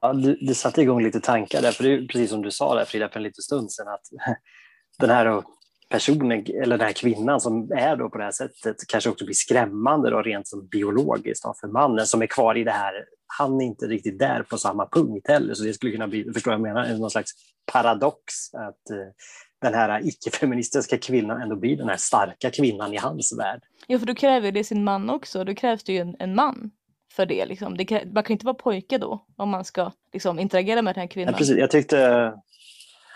Ja, 0.00 0.12
det, 0.12 0.36
det 0.46 0.54
satte 0.54 0.82
igång 0.82 1.02
lite 1.02 1.20
tankar 1.20 1.62
där, 1.62 1.72
för 1.72 1.84
det 1.84 1.94
är 1.94 2.06
precis 2.06 2.30
som 2.30 2.42
du 2.42 2.50
sa 2.50 2.74
där 2.74 2.84
Frida 2.84 3.08
för 3.08 3.16
en 3.16 3.22
liten 3.22 3.42
stund 3.42 3.72
sedan 3.72 3.88
att 3.88 4.06
den 4.98 5.10
här 5.10 5.42
personen, 5.90 6.46
eller 6.62 6.78
den 6.78 6.86
här 6.86 6.92
kvinnan 6.92 7.40
som 7.40 7.72
är 7.72 7.96
då 7.96 8.10
på 8.10 8.18
det 8.18 8.24
här 8.24 8.32
sättet 8.32 8.76
kanske 8.88 9.10
också 9.10 9.24
blir 9.24 9.34
skrämmande 9.34 10.10
då, 10.10 10.22
rent 10.22 10.48
som 10.48 10.66
biologiskt 10.66 11.44
då, 11.44 11.54
för 11.60 11.68
mannen 11.68 12.06
som 12.06 12.22
är 12.22 12.26
kvar 12.26 12.56
i 12.56 12.64
det 12.64 12.70
här 12.70 13.04
han 13.38 13.60
är 13.60 13.64
inte 13.64 13.86
riktigt 13.86 14.18
där 14.18 14.42
på 14.42 14.58
samma 14.58 14.88
punkt 14.92 15.28
heller. 15.28 15.54
Så 15.54 15.64
det 15.64 15.72
skulle 15.72 15.92
kunna 15.92 16.08
bli, 16.08 16.32
förstår 16.34 16.52
jag 16.52 16.60
menar, 16.60 16.98
någon 16.98 17.10
slags 17.10 17.30
paradox 17.72 18.24
att 18.54 18.90
eh, 18.90 19.12
den 19.60 19.74
här 19.74 20.06
icke-feministiska 20.06 20.98
kvinnan 20.98 21.42
ändå 21.42 21.56
blir 21.56 21.76
den 21.76 21.88
här 21.88 21.96
starka 21.96 22.50
kvinnan 22.50 22.94
i 22.94 22.96
hans 22.96 23.38
värld. 23.38 23.62
Ja, 23.86 23.98
för 23.98 24.06
då 24.06 24.14
kräver 24.14 24.52
det 24.52 24.64
sin 24.64 24.84
man 24.84 25.10
också. 25.10 25.44
Då 25.44 25.54
krävs 25.54 25.84
det 25.84 25.92
ju 25.92 25.98
en, 25.98 26.16
en 26.18 26.34
man 26.34 26.70
för 27.12 27.26
det. 27.26 27.46
Liksom. 27.46 27.76
det 27.76 28.04
man 28.14 28.24
kan 28.24 28.32
inte 28.34 28.46
vara 28.46 28.54
pojke 28.54 28.98
då 28.98 29.26
om 29.36 29.48
man 29.48 29.64
ska 29.64 29.92
liksom, 30.12 30.38
interagera 30.38 30.82
med 30.82 30.94
den 30.94 31.00
här 31.00 31.06
Ja, 31.06 31.12
kvinnan. 31.12 31.34
precis. 31.34 31.56
Jag 31.56 31.70
tyckte, 31.70 32.32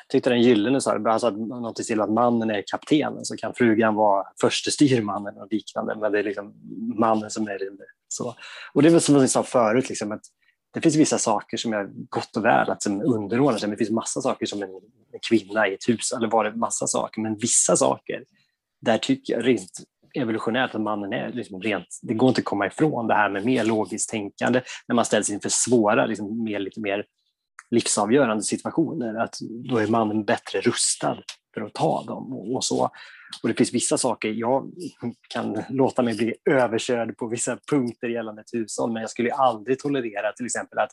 tyckte 0.08 0.30
den 0.30 0.42
gyllene 0.42 0.80
sa 0.80 0.98
det, 0.98 1.10
han 1.10 1.20
sa 1.20 1.30
något 1.30 1.80
i 1.80 1.84
stil 1.84 2.00
att 2.00 2.10
mannen 2.10 2.50
är 2.50 2.64
kaptenen, 2.66 3.24
så 3.24 3.36
kan 3.36 3.54
frugan 3.54 3.94
vara 3.94 4.26
förste 4.40 4.70
styrmannen 4.70 5.36
och 5.36 5.48
liknande, 5.50 5.96
men 6.00 6.12
det 6.12 6.18
är 6.18 6.24
liksom 6.24 6.54
mannen 6.98 7.30
som 7.30 7.48
är 7.48 7.58
det. 7.58 7.70
Så. 8.08 8.34
Och 8.74 8.82
det 8.82 8.88
är 8.88 8.92
väl 8.92 9.00
som 9.00 9.14
jag 9.14 9.30
sa 9.30 9.42
förut, 9.42 9.88
liksom, 9.88 10.12
att 10.12 10.22
det 10.74 10.80
finns 10.80 10.96
vissa 10.96 11.18
saker 11.18 11.56
som 11.56 11.72
är 11.72 11.88
gott 12.08 12.36
och 12.36 12.44
väl 12.44 12.70
att 12.70 12.82
som 12.82 13.02
underordnar 13.02 13.58
sig, 13.58 13.68
men 13.68 13.78
det 13.78 13.84
finns 13.84 13.90
massa 13.90 14.20
saker 14.20 14.46
som 14.46 14.62
en, 14.62 14.70
en 15.12 15.20
kvinna 15.28 15.68
i 15.68 15.74
ett 15.74 15.88
hus, 15.88 16.12
eller 16.12 16.28
var 16.28 16.44
det 16.44 16.56
massa 16.56 16.86
saker, 16.86 17.20
men 17.20 17.36
vissa 17.36 17.76
saker, 17.76 18.24
där 18.80 18.98
tycker 18.98 19.32
jag 19.32 19.46
rent 19.46 19.70
evolutionärt 20.14 20.74
att 20.74 20.80
mannen 20.80 21.12
är 21.12 21.32
liksom 21.32 21.62
rent, 21.62 21.98
det 22.02 22.14
går 22.14 22.28
inte 22.28 22.38
att 22.38 22.44
komma 22.44 22.66
ifrån 22.66 23.06
det 23.06 23.14
här 23.14 23.30
med 23.30 23.44
mer 23.44 23.64
logiskt 23.64 24.10
tänkande 24.10 24.60
när 24.88 24.94
man 24.94 25.04
ställs 25.04 25.30
inför 25.30 25.48
svåra, 25.48 26.06
liksom 26.06 26.44
mer, 26.44 26.58
lite 26.58 26.80
mer 26.80 27.04
livsavgörande 27.70 28.42
situationer, 28.42 29.14
att 29.14 29.38
då 29.40 29.78
är 29.78 29.86
mannen 29.86 30.24
bättre 30.24 30.60
rustad 30.60 31.18
för 31.54 31.60
att 31.60 31.74
ta 31.74 32.04
dem 32.04 32.32
och, 32.32 32.54
och 32.54 32.64
så. 32.64 32.90
Och 33.42 33.48
det 33.48 33.54
finns 33.54 33.74
vissa 33.74 33.98
saker, 33.98 34.28
jag 34.28 34.70
kan 35.28 35.62
låta 35.68 36.02
mig 36.02 36.16
bli 36.16 36.34
överkörd 36.50 37.16
på 37.16 37.26
vissa 37.26 37.58
punkter 37.70 38.08
gällande 38.08 38.42
ett 38.42 38.54
hushåll, 38.54 38.92
men 38.92 39.00
jag 39.00 39.10
skulle 39.10 39.32
aldrig 39.32 39.78
tolerera 39.78 40.32
till 40.32 40.46
exempel 40.46 40.78
att 40.78 40.90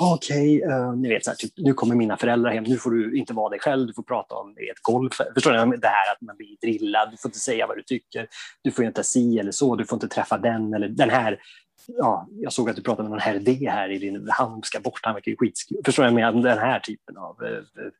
ah, 0.00 0.14
Okej, 0.14 0.62
eh, 0.62 0.92
ni 0.92 1.08
vet, 1.08 1.24
så 1.24 1.30
här, 1.30 1.36
typ, 1.36 1.52
nu 1.56 1.74
kommer 1.74 1.94
mina 1.94 2.16
föräldrar 2.16 2.50
hem, 2.50 2.64
nu 2.64 2.76
får 2.76 2.90
du 2.90 3.18
inte 3.18 3.32
vara 3.34 3.48
dig 3.48 3.58
själv, 3.60 3.86
du 3.86 3.94
får 3.94 4.02
prata 4.02 4.34
om 4.34 4.50
ett 4.50 4.82
golf. 4.82 5.20
Förstår 5.34 5.66
ni? 5.66 5.76
Det 5.76 5.88
här 5.88 6.12
att 6.12 6.20
man 6.20 6.36
blir 6.36 6.56
drillad, 6.60 7.10
du 7.10 7.16
får 7.16 7.28
inte 7.28 7.38
säga 7.38 7.66
vad 7.66 7.76
du 7.76 7.82
tycker, 7.82 8.26
du 8.62 8.70
får 8.70 8.84
inte 8.84 9.04
si 9.04 9.38
eller 9.38 9.52
så, 9.52 9.76
du 9.76 9.84
får 9.84 9.96
inte 9.96 10.08
träffa 10.08 10.38
den 10.38 10.74
eller 10.74 10.88
den 10.88 11.10
här. 11.10 11.38
Ja, 11.86 12.28
jag 12.30 12.52
såg 12.52 12.70
att 12.70 12.76
du 12.76 12.82
pratade 12.82 13.02
med 13.02 13.10
någon 13.10 13.20
herr 13.20 13.38
D 13.38 13.68
här 13.70 13.90
i 13.90 13.98
din, 13.98 14.28
han 14.30 14.62
ska 14.62 14.80
bort, 14.80 15.00
han 15.02 15.14
verkar 15.14 15.30
ju 15.30 15.36
skitskum. 15.36 15.78
Förstår 15.84 16.04
jag 16.04 16.14
Med 16.14 16.34
den 16.34 16.58
här 16.58 16.80
typen 16.80 17.16
av 17.16 17.42
eh, 17.42 17.50
eh, 17.50 17.92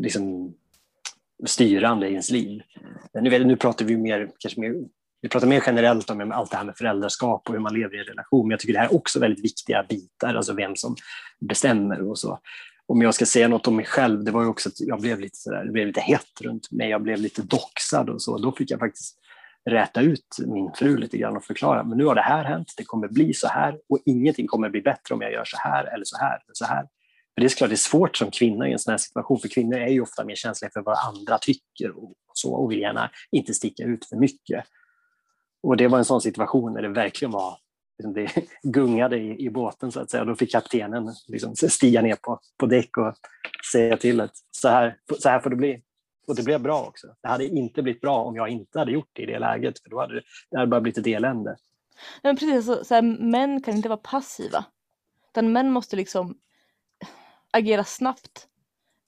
liksom, 0.00 0.54
styrande 1.46 2.08
i 2.08 2.10
ens 2.10 2.30
liv. 2.30 2.62
Men 3.12 3.24
Nu, 3.24 3.44
nu 3.44 3.56
pratar 3.56 3.84
vi 3.84 3.96
mer, 3.96 4.30
kanske 4.38 4.60
mer, 4.60 4.74
vi 5.20 5.28
pratar 5.28 5.46
mer 5.46 5.62
generellt 5.66 6.10
om 6.10 6.32
allt 6.32 6.50
det 6.50 6.56
här 6.56 6.64
med 6.64 6.76
föräldraskap 6.76 7.48
och 7.48 7.54
hur 7.54 7.60
man 7.60 7.74
lever 7.74 7.96
i 7.96 7.98
en 7.98 8.04
relation, 8.04 8.46
men 8.46 8.50
jag 8.50 8.60
tycker 8.60 8.72
det 8.72 8.78
här 8.78 8.86
är 8.86 8.94
också 8.94 9.20
väldigt 9.20 9.44
viktiga 9.44 9.82
bitar, 9.88 10.34
alltså 10.34 10.52
vem 10.52 10.76
som 10.76 10.96
bestämmer 11.40 12.08
och 12.10 12.18
så. 12.18 12.38
Om 12.86 13.02
jag 13.02 13.14
ska 13.14 13.26
säga 13.26 13.48
något 13.48 13.66
om 13.66 13.76
mig 13.76 13.84
själv, 13.84 14.24
det 14.24 14.30
var 14.30 14.42
ju 14.42 14.48
också 14.48 14.68
att 14.68 14.80
jag 14.80 15.00
blev 15.00 15.20
lite 15.20 15.36
sådär, 15.36 15.64
det 15.64 15.72
blev 15.72 15.86
lite 15.86 16.00
hett 16.00 16.40
runt 16.40 16.70
mig, 16.70 16.90
jag 16.90 17.02
blev 17.02 17.18
lite 17.18 17.42
doxad 17.42 18.10
och 18.10 18.22
så, 18.22 18.38
då 18.38 18.52
fick 18.52 18.70
jag 18.70 18.80
faktiskt 18.80 19.18
räta 19.66 20.00
ut 20.00 20.26
min 20.46 20.72
fru 20.74 20.96
lite 20.96 21.18
grann 21.18 21.36
och 21.36 21.44
förklara, 21.44 21.84
men 21.84 21.98
nu 21.98 22.04
har 22.04 22.14
det 22.14 22.22
här 22.22 22.44
hänt, 22.44 22.74
det 22.76 22.84
kommer 22.84 23.08
bli 23.08 23.34
så 23.34 23.48
här 23.48 23.78
och 23.88 23.98
ingenting 24.04 24.46
kommer 24.46 24.70
bli 24.70 24.82
bättre 24.82 25.14
om 25.14 25.20
jag 25.20 25.32
gör 25.32 25.44
så 25.44 25.56
här 25.56 25.84
eller 25.84 26.04
så 26.04 26.16
här 26.16 26.34
eller 26.34 26.54
så 26.54 26.64
här. 26.64 26.82
För 27.34 27.40
det 27.40 27.46
är 27.46 27.48
klart 27.48 27.70
det 27.70 27.74
är 27.74 27.76
svårt 27.76 28.16
som 28.16 28.30
kvinna 28.30 28.68
i 28.68 28.72
en 28.72 28.78
sån 28.78 28.90
här 28.90 28.98
situation, 28.98 29.38
för 29.38 29.48
kvinnor 29.48 29.78
är 29.78 29.88
ju 29.88 30.00
ofta 30.00 30.24
mer 30.24 30.34
känsliga 30.34 30.70
för 30.72 30.80
vad 30.80 30.98
andra 30.98 31.38
tycker 31.38 31.98
och 31.98 32.14
så 32.32 32.54
och 32.54 32.72
vill 32.72 32.80
gärna 32.80 33.10
inte 33.30 33.54
sticka 33.54 33.84
ut 33.84 34.08
för 34.08 34.16
mycket. 34.16 34.64
Och 35.62 35.76
det 35.76 35.88
var 35.88 35.98
en 35.98 36.04
sån 36.04 36.20
situation 36.20 36.72
när 36.72 36.82
det 36.82 36.88
verkligen 36.88 37.32
var, 37.32 37.58
liksom, 37.98 38.12
det 38.12 38.32
gungade 38.62 39.18
i, 39.18 39.46
i 39.46 39.50
båten 39.50 39.92
så 39.92 40.00
att 40.00 40.10
säga. 40.10 40.24
Då 40.24 40.34
fick 40.34 40.52
kaptenen 40.52 41.14
liksom 41.28 41.56
stiga 41.56 42.02
ner 42.02 42.16
på, 42.22 42.40
på 42.58 42.66
däck 42.66 42.96
och 42.96 43.14
säga 43.72 43.96
till 43.96 44.20
att 44.20 44.32
så 44.50 44.68
här, 44.68 44.96
så 45.18 45.28
här 45.28 45.40
får 45.40 45.50
det 45.50 45.56
bli. 45.56 45.82
Och 46.26 46.36
det 46.36 46.42
blev 46.42 46.60
bra 46.60 46.82
också. 46.82 47.06
Det 47.22 47.28
hade 47.28 47.46
inte 47.46 47.82
blivit 47.82 48.00
bra 48.00 48.22
om 48.22 48.36
jag 48.36 48.48
inte 48.48 48.78
hade 48.78 48.92
gjort 48.92 49.10
det 49.12 49.22
i 49.22 49.26
det 49.26 49.38
läget, 49.38 49.82
för 49.82 49.90
då 49.90 50.00
hade 50.00 50.14
det, 50.14 50.22
det 50.50 50.56
hade 50.56 50.70
bara 50.70 50.80
blivit 50.80 50.98
ett 50.98 51.06
elände. 51.06 51.50
Nej, 51.50 51.56
men 52.22 52.36
precis, 52.36 52.66
så, 52.66 52.84
så 52.84 52.94
här, 52.94 53.02
män 53.02 53.62
kan 53.62 53.76
inte 53.76 53.88
vara 53.88 54.00
passiva. 54.02 54.64
Utan 55.30 55.52
män 55.52 55.72
måste 55.72 55.96
liksom 55.96 56.38
agera 57.50 57.84
snabbt. 57.84 58.48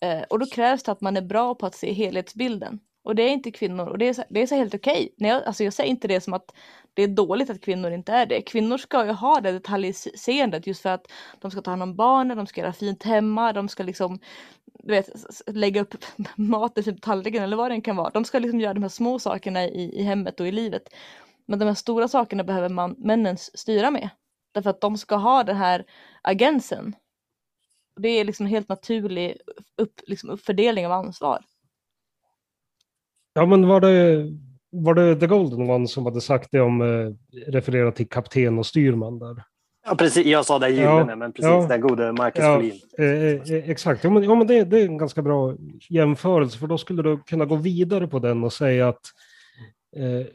Eh, 0.00 0.22
och 0.22 0.38
då 0.38 0.46
krävs 0.46 0.82
det 0.82 0.92
att 0.92 1.00
man 1.00 1.16
är 1.16 1.22
bra 1.22 1.54
på 1.54 1.66
att 1.66 1.74
se 1.74 1.92
helhetsbilden. 1.92 2.80
Och 3.08 3.14
det 3.14 3.22
är 3.22 3.32
inte 3.32 3.50
kvinnor 3.50 3.88
och 3.88 3.98
det 3.98 4.08
är 4.08 4.12
så, 4.12 4.24
det 4.28 4.42
är 4.42 4.46
så 4.46 4.54
helt 4.54 4.74
okej. 4.74 5.12
Okay. 5.16 5.28
Jag, 5.28 5.44
alltså 5.44 5.64
jag 5.64 5.72
säger 5.72 5.90
inte 5.90 6.08
det 6.08 6.20
som 6.20 6.34
att 6.34 6.54
det 6.94 7.02
är 7.02 7.08
dåligt 7.08 7.50
att 7.50 7.60
kvinnor 7.60 7.90
inte 7.90 8.12
är 8.12 8.26
det. 8.26 8.42
Kvinnor 8.42 8.78
ska 8.78 9.04
ju 9.06 9.12
ha 9.12 9.40
det 9.40 9.52
detaljseendet 9.52 10.66
just 10.66 10.82
för 10.82 10.88
att 10.88 11.06
de 11.38 11.50
ska 11.50 11.62
ta 11.62 11.70
hand 11.70 11.82
om 11.82 11.96
barnen, 11.96 12.36
de 12.36 12.46
ska 12.46 12.60
göra 12.60 12.72
fint 12.72 13.02
hemma, 13.02 13.52
de 13.52 13.68
ska 13.68 13.82
liksom 13.82 14.18
du 14.64 14.92
vet, 14.92 15.08
lägga 15.46 15.80
upp 15.80 15.94
maten 16.36 16.84
på 16.84 16.90
typ 16.90 17.02
tallriken 17.02 17.42
eller 17.42 17.56
vad 17.56 17.70
det 17.70 17.74
än 17.74 17.82
kan 17.82 17.96
vara. 17.96 18.10
De 18.10 18.24
ska 18.24 18.38
liksom 18.38 18.60
göra 18.60 18.74
de 18.74 18.82
här 18.82 18.90
små 18.90 19.18
sakerna 19.18 19.64
i, 19.64 20.00
i 20.00 20.02
hemmet 20.02 20.40
och 20.40 20.48
i 20.48 20.52
livet. 20.52 20.94
Men 21.46 21.58
de 21.58 21.64
här 21.64 21.74
stora 21.74 22.08
sakerna 22.08 22.44
behöver 22.44 22.68
man, 22.68 22.94
männen 22.98 23.36
styra 23.38 23.90
med. 23.90 24.10
Därför 24.52 24.70
att 24.70 24.80
de 24.80 24.98
ska 24.98 25.16
ha 25.16 25.44
den 25.44 25.56
här 25.56 25.84
agensen. 26.22 26.96
Det 27.96 28.08
är 28.08 28.24
liksom 28.24 28.46
en 28.46 28.52
helt 28.52 28.68
naturlig 28.68 29.36
upp, 29.76 30.00
liksom 30.06 30.30
uppfördelning 30.30 30.86
av 30.86 30.92
ansvar. 30.92 31.44
Ja, 33.38 33.46
men 33.46 33.66
var 33.68 33.80
det, 33.80 34.26
var 34.70 34.94
det 34.94 35.16
The 35.16 35.26
Golden 35.26 35.70
One 35.70 35.88
som 35.88 36.04
hade 36.06 36.20
sagt 36.20 36.48
det 36.52 36.60
om, 36.60 36.80
eh, 36.82 37.12
refererat 37.52 37.96
till 37.96 38.08
kapten 38.08 38.58
och 38.58 38.66
styrman 38.66 39.18
där? 39.18 39.42
Ja, 39.86 39.94
precis. 39.94 40.26
Jag 40.26 40.46
sa 40.46 40.58
det 40.58 40.68
gyllene, 40.68 41.06
Ja, 41.12 41.16
men 41.16 41.32
precis 41.32 41.44
ja. 41.50 41.66
den 41.68 41.80
gode 41.80 42.12
Marcus 42.12 42.44
Ja, 42.44 42.56
Collin. 42.56 42.80
eh, 42.98 43.54
eh, 43.56 43.70
exakt, 43.70 44.04
ja, 44.04 44.10
men, 44.10 44.22
ja, 44.22 44.34
men 44.34 44.46
det, 44.46 44.64
det 44.64 44.80
är 44.80 44.84
en 44.86 44.98
ganska 44.98 45.22
bra 45.22 45.54
jämförelse, 45.90 46.58
för 46.58 46.66
då 46.66 46.78
skulle 46.78 47.02
du 47.02 47.18
kunna 47.26 47.44
gå 47.44 47.56
vidare 47.56 48.06
på 48.06 48.18
den 48.18 48.44
och 48.44 48.52
säga 48.52 48.88
att 48.88 49.00
eh, 49.96 50.26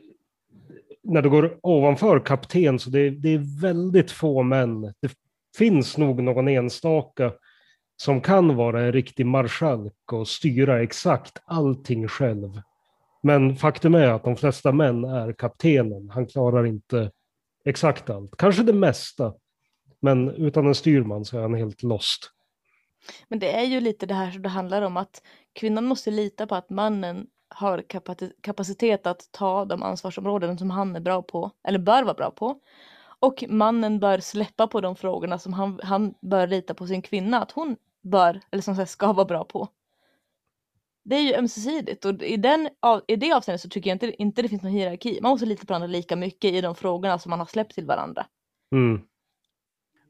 när 1.03 1.21
du 1.21 1.29
går 1.29 1.57
ovanför 1.61 2.19
kapten 2.19 2.79
så 2.79 2.89
det, 2.89 3.09
det 3.09 3.33
är 3.33 3.61
väldigt 3.61 4.11
få 4.11 4.43
män. 4.43 4.81
Det 4.81 5.11
finns 5.57 5.97
nog 5.97 6.23
någon 6.23 6.47
enstaka 6.47 7.31
som 7.97 8.21
kan 8.21 8.55
vara 8.55 8.81
en 8.81 8.91
riktig 8.91 9.25
marskalk 9.25 10.13
och 10.13 10.27
styra 10.27 10.81
exakt 10.83 11.41
allting 11.45 12.07
själv. 12.07 12.61
Men 13.25 13.55
faktum 13.55 13.95
är 13.95 14.07
att 14.07 14.23
de 14.23 14.35
flesta 14.35 14.71
män 14.71 15.03
är 15.03 15.33
kaptenen. 15.33 16.09
Han 16.09 16.27
klarar 16.27 16.65
inte 16.65 17.11
exakt 17.65 18.09
allt, 18.09 18.37
kanske 18.37 18.63
det 18.63 18.73
mesta. 18.73 19.33
Men 19.99 20.29
utan 20.29 20.67
en 20.67 20.75
styrman 20.75 21.25
så 21.25 21.37
är 21.37 21.41
han 21.41 21.53
helt 21.53 21.83
lost. 21.83 22.31
Men 23.27 23.39
det 23.39 23.59
är 23.59 23.63
ju 23.63 23.79
lite 23.79 24.05
det 24.05 24.13
här 24.13 24.31
som 24.31 24.41
det 24.41 24.49
handlar 24.49 24.81
om 24.81 24.97
att 24.97 25.21
kvinnan 25.53 25.85
måste 25.85 26.11
lita 26.11 26.47
på 26.47 26.55
att 26.55 26.69
mannen 26.69 27.27
har 27.47 27.83
kapacitet 28.41 29.07
att 29.07 29.31
ta 29.31 29.65
de 29.65 29.83
ansvarsområden 29.83 30.57
som 30.57 30.69
han 30.69 30.95
är 30.95 30.99
bra 30.99 31.21
på, 31.21 31.51
eller 31.67 31.79
bör 31.79 32.03
vara 32.03 32.13
bra 32.13 32.31
på. 32.31 32.59
Och 33.19 33.43
mannen 33.49 33.99
bör 33.99 34.19
släppa 34.19 34.67
på 34.67 34.81
de 34.81 34.95
frågorna 34.95 35.39
som 35.39 35.53
han, 35.53 35.79
han 35.83 36.13
bör 36.21 36.47
lita 36.47 36.73
på 36.73 36.87
sin 36.87 37.01
kvinna 37.01 37.41
att 37.41 37.51
hon 37.51 37.75
bör, 38.01 38.39
eller 38.51 38.61
som 38.61 38.75
sagt 38.75 38.91
ska 38.91 39.13
vara 39.13 39.25
bra 39.25 39.43
på. 39.43 39.67
Det 41.05 41.15
är 41.15 41.21
ju 41.21 41.33
ömsesidigt 41.33 42.05
och 42.05 42.21
i, 42.21 42.37
den, 42.37 42.69
i 43.07 43.15
det 43.15 43.33
avseendet 43.33 43.61
så 43.61 43.69
tycker 43.69 43.89
jag 43.89 43.95
inte, 43.95 44.21
inte 44.21 44.41
det 44.41 44.49
finns 44.49 44.63
någon 44.63 44.71
hierarki. 44.71 45.19
Man 45.21 45.29
måste 45.29 45.45
lita 45.45 45.65
på 45.65 45.73
varandra 45.73 45.87
lika 45.87 46.15
mycket 46.15 46.53
i 46.53 46.61
de 46.61 46.75
frågorna 46.75 47.19
som 47.19 47.29
man 47.29 47.39
har 47.39 47.45
släppt 47.45 47.75
till 47.75 47.85
varandra. 47.85 48.25
Mm. 48.71 49.01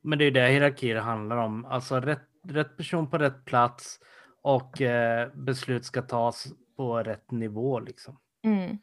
Men 0.02 0.20
det 0.20 0.26
är 0.26 0.32
det 0.32 0.48
hierarkier 0.48 0.96
handlar 0.96 1.38
om. 1.38 1.66
Alltså 1.66 2.00
rätt, 2.00 2.28
rätt 2.48 2.78
person 2.78 3.10
på 3.10 3.18
rätt 3.18 3.46
plats 3.46 4.00
och 4.42 4.82
eh, 4.82 5.30
beslut 5.34 5.86
ska 5.86 6.02
tas 6.02 6.48
på 6.78 6.98
rätt 6.98 7.32
nivå 7.32 7.80
liksom. 7.80 8.20
Mm. 8.44 8.78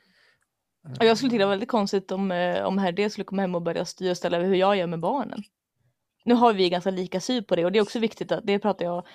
Och 0.98 1.04
jag 1.04 1.16
skulle 1.16 1.30
tycka 1.30 1.38
det 1.38 1.44
var 1.44 1.52
väldigt 1.52 1.68
konstigt 1.68 2.12
om, 2.12 2.32
eh, 2.32 2.64
om 2.64 2.78
herr 2.78 2.92
D 2.92 3.10
skulle 3.10 3.24
komma 3.24 3.42
hem 3.42 3.54
och 3.54 3.62
börja 3.62 3.84
styra 3.84 4.10
och 4.10 4.16
ställa 4.16 4.36
över 4.36 4.46
hur 4.46 4.54
jag 4.54 4.76
gör 4.76 4.86
med 4.86 5.00
barnen. 5.00 5.42
Nu 6.24 6.34
har 6.34 6.52
vi 6.52 6.70
ganska 6.70 6.90
lika 6.90 7.20
syn 7.20 7.44
på 7.44 7.56
det 7.56 7.64
och 7.64 7.72
det 7.72 7.78
är 7.78 7.82
också 7.82 7.98
viktigt 7.98 8.32
att, 8.32 8.46
det 8.46 8.58
pratar 8.58 8.84
jag, 8.84 9.06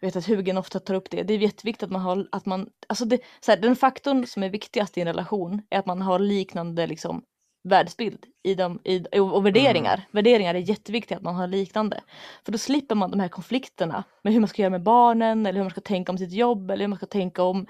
jag 0.00 0.08
vet 0.08 0.16
att 0.16 0.26
Hugen 0.26 0.58
ofta 0.58 0.80
tar 0.80 0.94
upp 0.94 1.10
det, 1.10 1.22
det 1.22 1.34
är 1.34 1.38
jätteviktigt 1.38 1.82
att 1.82 1.90
man 1.90 2.02
har, 2.02 2.28
att 2.32 2.46
man, 2.46 2.70
alltså 2.86 3.04
det, 3.04 3.18
så 3.40 3.52
här, 3.52 3.58
den 3.58 3.76
faktorn 3.76 4.26
som 4.26 4.42
är 4.42 4.50
viktigast 4.50 4.98
i 4.98 5.00
en 5.00 5.06
relation 5.06 5.62
är 5.70 5.78
att 5.78 5.86
man 5.86 6.02
har 6.02 6.18
liknande 6.18 6.86
liksom 6.86 7.22
världsbild 7.68 8.26
i 8.42 8.54
dem, 8.54 8.80
i, 8.84 9.18
och, 9.20 9.46
värderingar. 9.46 10.06
Värderingar 10.10 10.54
är 10.54 10.58
jätteviktigt 10.58 11.16
att 11.16 11.22
man 11.22 11.34
har 11.34 11.46
liknande. 11.46 12.00
För 12.44 12.52
då 12.52 12.58
slipper 12.58 12.94
man 12.94 13.10
de 13.10 13.20
här 13.20 13.28
konflikterna 13.28 14.04
med 14.22 14.32
hur 14.32 14.40
man 14.40 14.48
ska 14.48 14.62
göra 14.62 14.70
med 14.70 14.82
barnen 14.82 15.46
eller 15.46 15.58
hur 15.58 15.64
man 15.64 15.70
ska 15.70 15.80
tänka 15.80 16.12
om 16.12 16.18
sitt 16.18 16.32
jobb 16.32 16.70
eller 16.70 16.84
hur 16.84 16.88
man 16.88 16.96
ska 16.96 17.06
tänka 17.06 17.42
om 17.42 17.66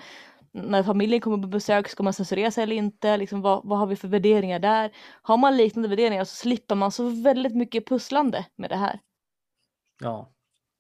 när 0.53 0.83
familjen 0.83 1.20
kommer 1.20 1.39
på 1.39 1.49
besök, 1.49 1.89
ska 1.89 2.03
man 2.03 2.12
censurera 2.12 2.51
sig 2.51 2.62
eller 2.62 2.76
inte? 2.76 3.16
Liksom, 3.16 3.41
vad, 3.41 3.61
vad 3.64 3.78
har 3.78 3.87
vi 3.87 3.97
för 3.97 4.09
värderingar 4.09 4.59
där? 4.59 4.93
Har 5.22 5.37
man 5.37 5.57
liknande 5.57 5.89
värderingar 5.89 6.24
så 6.24 6.35
slipper 6.35 6.74
man 6.74 6.91
så 6.91 7.09
väldigt 7.09 7.55
mycket 7.55 7.87
pusslande 7.87 8.47
med 8.57 8.70
det 8.70 8.76
här. 8.76 9.01
Ja. 10.01 10.31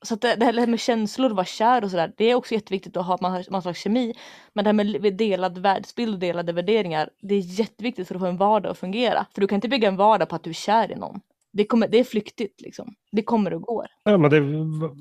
Så 0.02 0.14
att 0.14 0.20
det, 0.20 0.36
det 0.36 0.44
här 0.44 0.66
med 0.66 0.80
känslor, 0.80 1.30
vara 1.30 1.46
kär 1.46 1.84
och 1.84 1.90
sådär, 1.90 2.12
det 2.16 2.24
är 2.24 2.34
också 2.34 2.54
jätteviktigt 2.54 2.96
att 2.96 3.06
ha 3.06 3.18
man 3.20 3.32
har 3.32 3.44
någon 3.50 3.62
slags 3.62 3.80
kemi. 3.80 4.14
Men 4.52 4.64
det 4.64 4.68
här 4.68 5.00
med 5.00 5.16
delad 5.16 5.58
världsbild 5.58 6.14
och 6.14 6.20
delade 6.20 6.52
värderingar, 6.52 7.10
det 7.20 7.34
är 7.34 7.40
jätteviktigt 7.40 8.08
för 8.08 8.14
att 8.14 8.20
få 8.20 8.26
en 8.26 8.36
vardag 8.36 8.70
att 8.70 8.78
fungera. 8.78 9.26
För 9.34 9.40
du 9.40 9.46
kan 9.46 9.56
inte 9.56 9.68
bygga 9.68 9.88
en 9.88 9.96
vardag 9.96 10.28
på 10.28 10.36
att 10.36 10.44
du 10.44 10.50
är 10.50 10.54
kär 10.54 10.92
i 10.92 10.94
någon. 10.94 11.20
Det, 11.52 11.64
kommer, 11.64 11.88
det 11.88 11.98
är 11.98 12.04
flyktigt 12.04 12.60
liksom. 12.60 12.94
Det 13.12 13.22
kommer 13.22 13.54
och 13.54 13.62
går. 13.62 13.86
Ja, 14.04 14.16
men 14.16 14.30
det, 14.30 14.40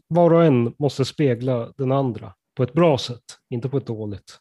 var 0.07 0.33
och 0.33 0.43
en 0.45 0.73
måste 0.77 1.05
spegla 1.05 1.71
den 1.77 1.91
andra 1.91 2.33
på 2.55 2.63
ett 2.63 2.73
bra 2.73 2.97
sätt, 2.97 3.23
inte 3.49 3.69
på 3.69 3.77
ett 3.77 3.85
dåligt. 3.85 4.39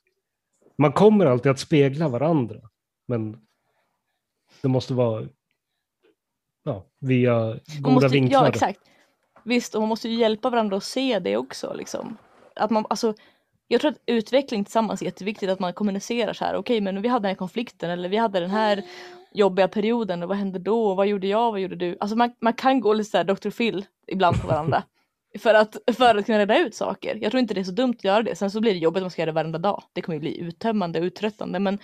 Man 0.78 0.92
kommer 0.92 1.26
alltid 1.26 1.52
att 1.52 1.58
spegla 1.58 2.08
varandra, 2.08 2.60
men 3.08 3.36
det 4.62 4.68
måste 4.68 4.94
vara 4.94 5.26
ja, 6.64 6.84
via 7.00 7.34
Man 7.34 7.58
goda 7.80 7.94
måste, 7.94 8.08
vinklar. 8.08 8.42
ja, 8.42 8.48
exakt. 8.48 8.80
Visst, 9.44 9.74
och 9.74 9.80
man 9.80 9.88
måste 9.88 10.08
ju 10.08 10.14
hjälpa 10.14 10.50
varandra 10.50 10.76
att 10.76 10.84
se 10.84 11.18
det 11.18 11.36
också. 11.36 11.74
Liksom. 11.74 12.16
Att 12.56 12.70
man, 12.70 12.86
alltså, 12.90 13.14
jag 13.68 13.80
tror 13.80 13.90
att 13.90 14.02
utveckling 14.06 14.64
tillsammans 14.64 15.02
är 15.02 15.06
jätteviktigt, 15.06 15.50
att 15.50 15.60
man 15.60 15.72
kommunicerar 15.72 16.32
så 16.32 16.44
här. 16.44 16.54
Okej, 16.54 16.80
men 16.80 17.02
vi 17.02 17.08
hade 17.08 17.22
den 17.22 17.30
här 17.30 17.36
konflikten 17.36 17.90
eller 17.90 18.08
vi 18.08 18.16
hade 18.16 18.40
den 18.40 18.50
här 18.50 18.82
jobbiga 19.32 19.68
perioden 19.68 20.22
och 20.22 20.28
vad 20.28 20.38
hände 20.38 20.58
då? 20.58 20.94
Vad 20.94 21.06
gjorde 21.06 21.26
jag? 21.26 21.50
Vad 21.50 21.60
gjorde 21.60 21.76
du? 21.76 21.96
Alltså 22.00 22.16
man, 22.16 22.32
man 22.40 22.52
kan 22.52 22.80
gå 22.80 22.92
lite 22.92 23.10
så 23.10 23.16
här 23.16 23.24
Dr. 23.24 23.50
Phil 23.50 23.84
ibland 24.06 24.40
på 24.40 24.46
varandra. 24.46 24.82
för, 25.38 25.54
att, 25.54 25.76
för 25.96 26.14
att 26.14 26.26
kunna 26.26 26.38
reda 26.38 26.58
ut 26.58 26.74
saker. 26.74 27.18
Jag 27.22 27.30
tror 27.30 27.40
inte 27.40 27.54
det 27.54 27.60
är 27.60 27.64
så 27.64 27.72
dumt 27.72 27.94
att 27.98 28.04
göra 28.04 28.22
det. 28.22 28.36
Sen 28.36 28.50
så 28.50 28.60
blir 28.60 28.72
det 28.72 28.78
jobbigt 28.78 29.00
om 29.00 29.04
man 29.04 29.10
ska 29.10 29.22
göra 29.22 29.30
det 29.30 29.34
varenda 29.34 29.58
dag. 29.58 29.82
Det 29.92 30.02
kommer 30.02 30.16
ju 30.16 30.20
bli 30.20 30.38
uttömmande 30.38 30.98
och 30.98 31.04
uttröttande. 31.04 31.58
Men 31.58 31.78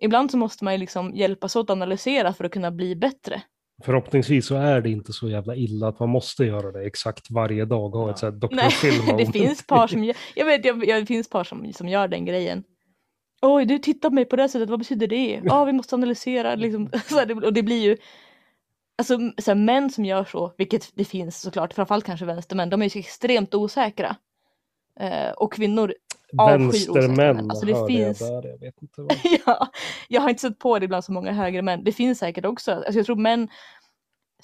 ibland 0.00 0.30
så 0.30 0.36
måste 0.36 0.64
man 0.64 0.74
ju 0.74 0.78
liksom 0.78 1.14
hjälpas 1.14 1.56
åt 1.56 1.70
att 1.70 1.74
analysera 1.74 2.32
för 2.32 2.44
att 2.44 2.52
kunna 2.52 2.70
bli 2.70 2.96
bättre. 2.96 3.42
Förhoppningsvis 3.84 4.46
så 4.46 4.54
är 4.54 4.80
det 4.80 4.90
inte 4.90 5.12
så 5.12 5.28
jävla 5.28 5.56
illa 5.56 5.88
att 5.88 6.00
man 6.00 6.08
måste 6.08 6.44
göra 6.44 6.72
det 6.72 6.86
exakt 6.86 7.30
varje 7.30 7.64
dag 7.64 7.94
och 7.94 8.00
ha 8.00 8.10
ett 8.10 8.18
så 8.18 8.26
här. 8.26 8.48
Nej, 8.50 9.16
det 9.24 9.32
finns 9.32 9.66
par 9.66 9.86
som 9.86 10.04
gör, 10.04 10.16
jag 10.34 10.46
vet, 10.46 10.64
jag, 10.64 10.86
jag, 10.88 11.02
det 11.02 11.06
finns 11.06 11.28
par 11.28 11.44
som, 11.44 11.72
som 11.72 11.88
gör 11.88 12.08
den 12.08 12.24
grejen. 12.24 12.64
Oj, 13.42 13.64
du 13.64 13.78
tittar 13.78 14.08
på 14.08 14.14
mig 14.14 14.24
på 14.24 14.36
det 14.36 14.42
här 14.42 14.48
sättet, 14.48 14.70
vad 14.70 14.78
betyder 14.78 15.06
det? 15.06 15.40
Ja, 15.44 15.64
vi 15.64 15.72
måste 15.72 15.94
analysera 15.94 16.54
liksom. 16.54 16.90
Och 17.44 17.52
det 17.52 17.62
blir 17.62 17.82
ju, 17.82 17.96
alltså 18.98 19.18
så 19.38 19.50
här, 19.50 19.54
män 19.54 19.90
som 19.90 20.04
gör 20.04 20.24
så, 20.24 20.54
vilket 20.56 20.92
det 20.94 21.04
finns 21.04 21.40
såklart, 21.40 21.72
framförallt 21.72 22.04
kanske 22.04 22.26
vänstermän, 22.26 22.70
de 22.70 22.82
är 22.82 22.96
ju 22.96 23.00
extremt 23.00 23.54
osäkra. 23.54 24.16
Eh, 25.00 25.30
och 25.30 25.52
kvinnor. 25.52 25.94
Vänstermän 26.32 27.50
Alltså 27.50 27.66
det 27.66 27.74
hörde 27.74 27.92
finns, 27.92 28.20
jag 28.20 28.42
där, 28.42 28.48
jag 28.50 28.58
vet 28.58 28.82
inte 28.82 29.02
vad. 29.02 29.12
ja, 29.46 29.68
jag 30.08 30.20
har 30.20 30.28
inte 30.30 30.40
sett 30.40 30.58
på 30.58 30.78
det 30.78 30.84
ibland 30.84 31.04
så 31.04 31.12
många 31.12 31.32
högre 31.32 31.62
män. 31.62 31.84
Det 31.84 31.92
finns 31.92 32.18
säkert 32.18 32.44
också. 32.44 32.72
Alltså 32.72 32.92
jag 32.92 33.06
tror 33.06 33.16
män, 33.16 33.48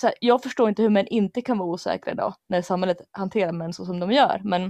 så 0.01 0.07
här, 0.07 0.15
jag 0.21 0.43
förstår 0.43 0.69
inte 0.69 0.83
hur 0.83 0.91
män 0.91 1.07
inte 1.07 1.43
kan 1.43 1.59
vara 1.59 1.69
osäkra 1.69 2.13
idag 2.13 2.35
när 2.49 2.63
samhället 2.63 2.99
hanterar 3.11 3.53
män 3.53 3.73
så 3.73 3.85
som 3.85 4.01
de 4.01 4.13
gör. 4.13 4.41
Men 4.45 4.63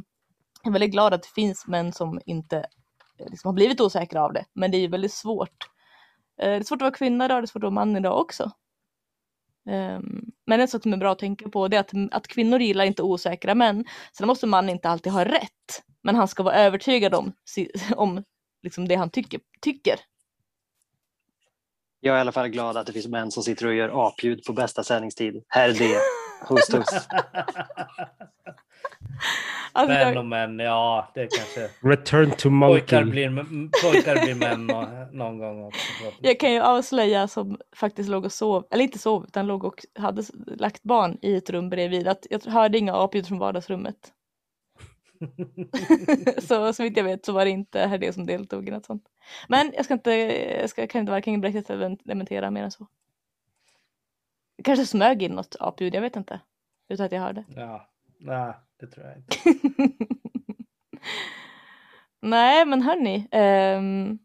jag 0.63 0.71
är 0.71 0.73
väldigt 0.73 0.93
glad 0.93 1.15
att 1.15 1.23
det 1.23 1.29
finns 1.35 1.67
män 1.67 1.93
som 1.93 2.21
inte 2.27 2.57
eh, 3.19 3.27
liksom, 3.31 3.49
har 3.49 3.53
blivit 3.53 3.81
osäkra 3.81 4.23
av 4.25 4.33
det. 4.33 4.45
Men 4.55 4.71
det 4.71 4.77
är 4.77 4.81
ju 4.81 4.89
väldigt 4.89 5.13
svårt. 5.13 5.71
Eh, 6.43 6.49
Det 6.49 6.55
är 6.57 6.63
svårt 6.63 6.77
att 6.77 6.87
vara 6.87 6.95
kvinna 6.95 7.25
idag, 7.25 7.43
det 7.43 7.45
är 7.45 7.47
svårt 7.47 7.61
att 7.65 7.73
vara 7.73 7.87
man 7.87 7.97
idag 7.97 8.21
också. 8.21 8.51
Ehm, 9.71 10.25
Men 10.47 10.61
en 10.61 10.69
sak 10.69 10.83
som 10.83 10.93
är 10.93 10.97
bra 10.97 11.13
att 11.13 11.19
tänka 11.19 11.49
på 11.49 11.69
det 11.69 11.77
är 11.77 11.81
att, 11.81 11.93
att 12.11 12.27
kvinnor 12.27 12.61
gillar 12.61 12.85
inte 12.85 13.03
osäkra 13.03 13.55
män. 13.55 13.85
Sen 14.19 14.27
måste 14.27 14.47
man 14.47 14.69
inte 14.69 14.89
alltid 14.89 15.13
ha 15.13 15.25
rätt. 15.25 15.83
Men 16.07 16.15
han 16.17 16.29
ska 16.29 16.43
vara 16.43 16.55
övertygad 16.55 17.15
om, 17.15 17.33
om 17.97 18.25
liksom 18.63 18.89
det 18.89 18.95
han 18.95 19.11
tycker. 19.11 19.41
tycker. 19.61 20.01
Jag 22.01 22.13
är 22.15 22.19
i 22.19 22.21
alla 22.21 22.33
fall 22.33 22.49
glad 22.49 22.77
att 22.77 22.87
det 22.87 22.93
finns 22.93 23.07
män 23.09 23.31
som 23.31 23.43
sitter 23.43 23.67
och 23.67 23.75
gör 23.75 24.07
apljud 24.09 24.45
på 24.45 24.53
bästa 24.53 24.85
sändningstid. 24.85 25.45
Herr 25.49 25.73
D. 25.73 25.95
Hust 26.49 26.73
hust. 26.73 27.09
Alltså, 29.73 29.93
Män 29.95 30.09
jag, 30.09 30.17
och 30.17 30.27
män, 30.27 30.59
ja 30.59 31.11
det 31.15 31.27
kanske. 31.37 31.69
Return 31.89 32.31
to 32.31 32.37
Pojkar 32.37 32.51
monkey. 33.05 33.05
blir, 33.11 33.27
m- 33.27 33.71
pojkar 33.83 34.25
blir 34.25 34.35
män 34.35 34.67
nå- 34.67 35.09
någon 35.13 35.39
gång 35.39 35.65
också. 35.65 35.81
jag 36.21 36.41
kan 36.41 36.53
ju 36.53 36.61
avslöja 36.61 37.29
som 37.29 37.59
faktiskt 37.77 38.09
låg 38.09 38.25
och 38.25 38.33
sov, 38.33 38.67
eller 38.71 38.85
inte 38.85 38.99
sov, 38.99 39.25
utan 39.25 39.47
låg 39.47 39.65
och 39.65 39.85
hade 39.99 40.23
lagt 40.47 40.83
barn 40.83 41.19
i 41.23 41.37
ett 41.37 41.51
rum 41.51 41.69
bredvid. 41.71 42.09
Att 42.09 42.27
jag 42.31 42.41
hörde 42.47 42.79
inga 42.79 42.95
apljud 42.97 43.27
från 43.27 43.39
vardagsrummet. 43.39 44.13
så 46.43 46.73
så 46.73 46.83
vitt 46.83 46.97
jag 46.97 47.05
vet 47.05 47.25
så 47.25 47.33
var 47.33 47.45
det 47.45 47.51
inte 47.51 47.81
herr 47.81 47.99
D 47.99 48.13
som 48.13 48.27
deltog 48.27 48.69
i 48.69 48.71
något 48.71 48.87
sånt. 48.87 49.09
Men 49.49 49.73
jag 49.75 49.85
ska 49.85 49.95
inte, 49.95 50.11
jag 50.61 50.71
ska, 50.71 50.87
kan 50.87 51.01
inte 51.01 51.13
varken 51.13 51.41
berätta 51.41 51.73
eller 51.73 51.99
dementera 52.05 52.51
mer 52.51 52.63
än 52.63 52.71
så. 52.71 52.87
Det 54.57 54.63
kanske 54.63 54.87
smög 54.87 55.23
in 55.23 55.33
något 55.33 55.57
apljud, 55.61 55.95
jag 55.95 56.01
vet 56.03 56.17
inte. 56.17 56.41
Utan 56.89 57.07
att 57.07 57.13
jag 57.13 57.21
hörde. 57.21 57.45
Ja, 57.49 57.89
nej, 58.19 58.55
det 58.81 58.87
tror 58.87 59.07
jag 59.07 59.17
inte. 59.17 59.37
Nej, 62.21 62.67
men 62.67 62.83
hörni. 62.83 63.29
ehm, 63.31 64.19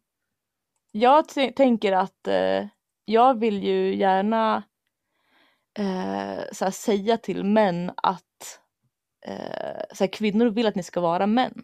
jag 0.91 1.27
tänker 1.55 1.91
att 1.91 2.27
eh, 2.27 2.67
jag 3.05 3.39
vill 3.39 3.63
ju 3.63 3.95
gärna 3.95 4.63
här, 5.77 6.71
säga 6.71 7.17
till 7.17 7.43
män 7.43 7.91
att 7.97 8.25
eh, 9.21 9.81
så 9.93 10.03
här, 10.03 10.13
kvinnor 10.13 10.49
vill 10.49 10.67
att 10.67 10.75
ni 10.75 10.83
ska 10.83 11.01
vara 11.01 11.27
män. 11.27 11.63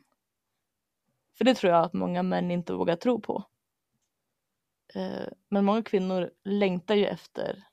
För 1.38 1.46
det 1.46 1.56
tror 1.56 1.74
jag 1.74 1.84
att 1.84 1.94
många 1.94 2.24
män 2.24 2.52
inte 2.52 2.74
vågar 2.74 2.96
tro 2.96 3.22
på. 3.22 3.44
Eh, 4.96 5.28
men 5.50 5.66
många 5.66 5.84
kvinnor 5.84 6.30
längtar 6.44 6.96
ju 6.96 7.06
efter 7.06 7.64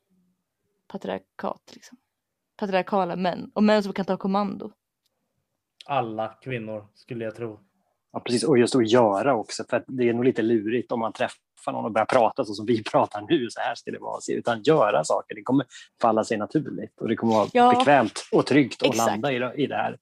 patriarkat. 0.86 1.72
Liksom. 1.74 1.98
Patriarkala 2.56 3.16
män 3.16 3.50
och 3.54 3.62
män 3.62 3.82
som 3.82 3.92
kan 3.92 4.04
ta 4.04 4.16
kommando. 4.16 4.72
Alla 5.86 6.28
kvinnor 6.28 6.88
skulle 6.94 7.24
jag 7.24 7.36
tro. 7.36 7.60
Ja, 8.12 8.20
precis. 8.20 8.44
Och 8.44 8.58
just 8.58 8.74
att 8.74 8.90
göra 8.90 9.34
också, 9.34 9.64
för 9.70 9.76
att 9.76 9.84
det 9.86 10.08
är 10.08 10.14
nog 10.14 10.24
lite 10.24 10.42
lurigt 10.42 10.92
om 10.92 11.00
man 11.00 11.12
träffar 11.12 11.38
någon 11.72 11.84
och 11.84 11.92
börjar 11.92 12.06
prata 12.06 12.44
så 12.44 12.54
som 12.54 12.66
vi 12.66 12.82
pratar 12.92 13.20
nu, 13.28 13.50
så 13.50 13.60
här 13.60 13.74
ska 13.74 13.90
det 13.90 13.98
vara, 13.98 14.20
utan 14.28 14.62
göra 14.62 15.04
saker. 15.04 15.34
Det 15.34 15.42
kommer 15.42 15.66
falla 16.00 16.24
sig 16.24 16.36
naturligt 16.38 17.00
och 17.00 17.08
det 17.08 17.16
kommer 17.16 17.34
vara 17.34 17.48
Ja. 17.52 17.70
bekvämt 17.78 18.24
och 18.32 18.46
tryggt 18.46 18.82
att 18.82 18.88
Exakt. 18.88 19.10
landa 19.10 19.32
i 19.32 19.38
det, 19.38 19.54
i 19.54 19.66
det 19.66 19.76
här. 19.76 19.98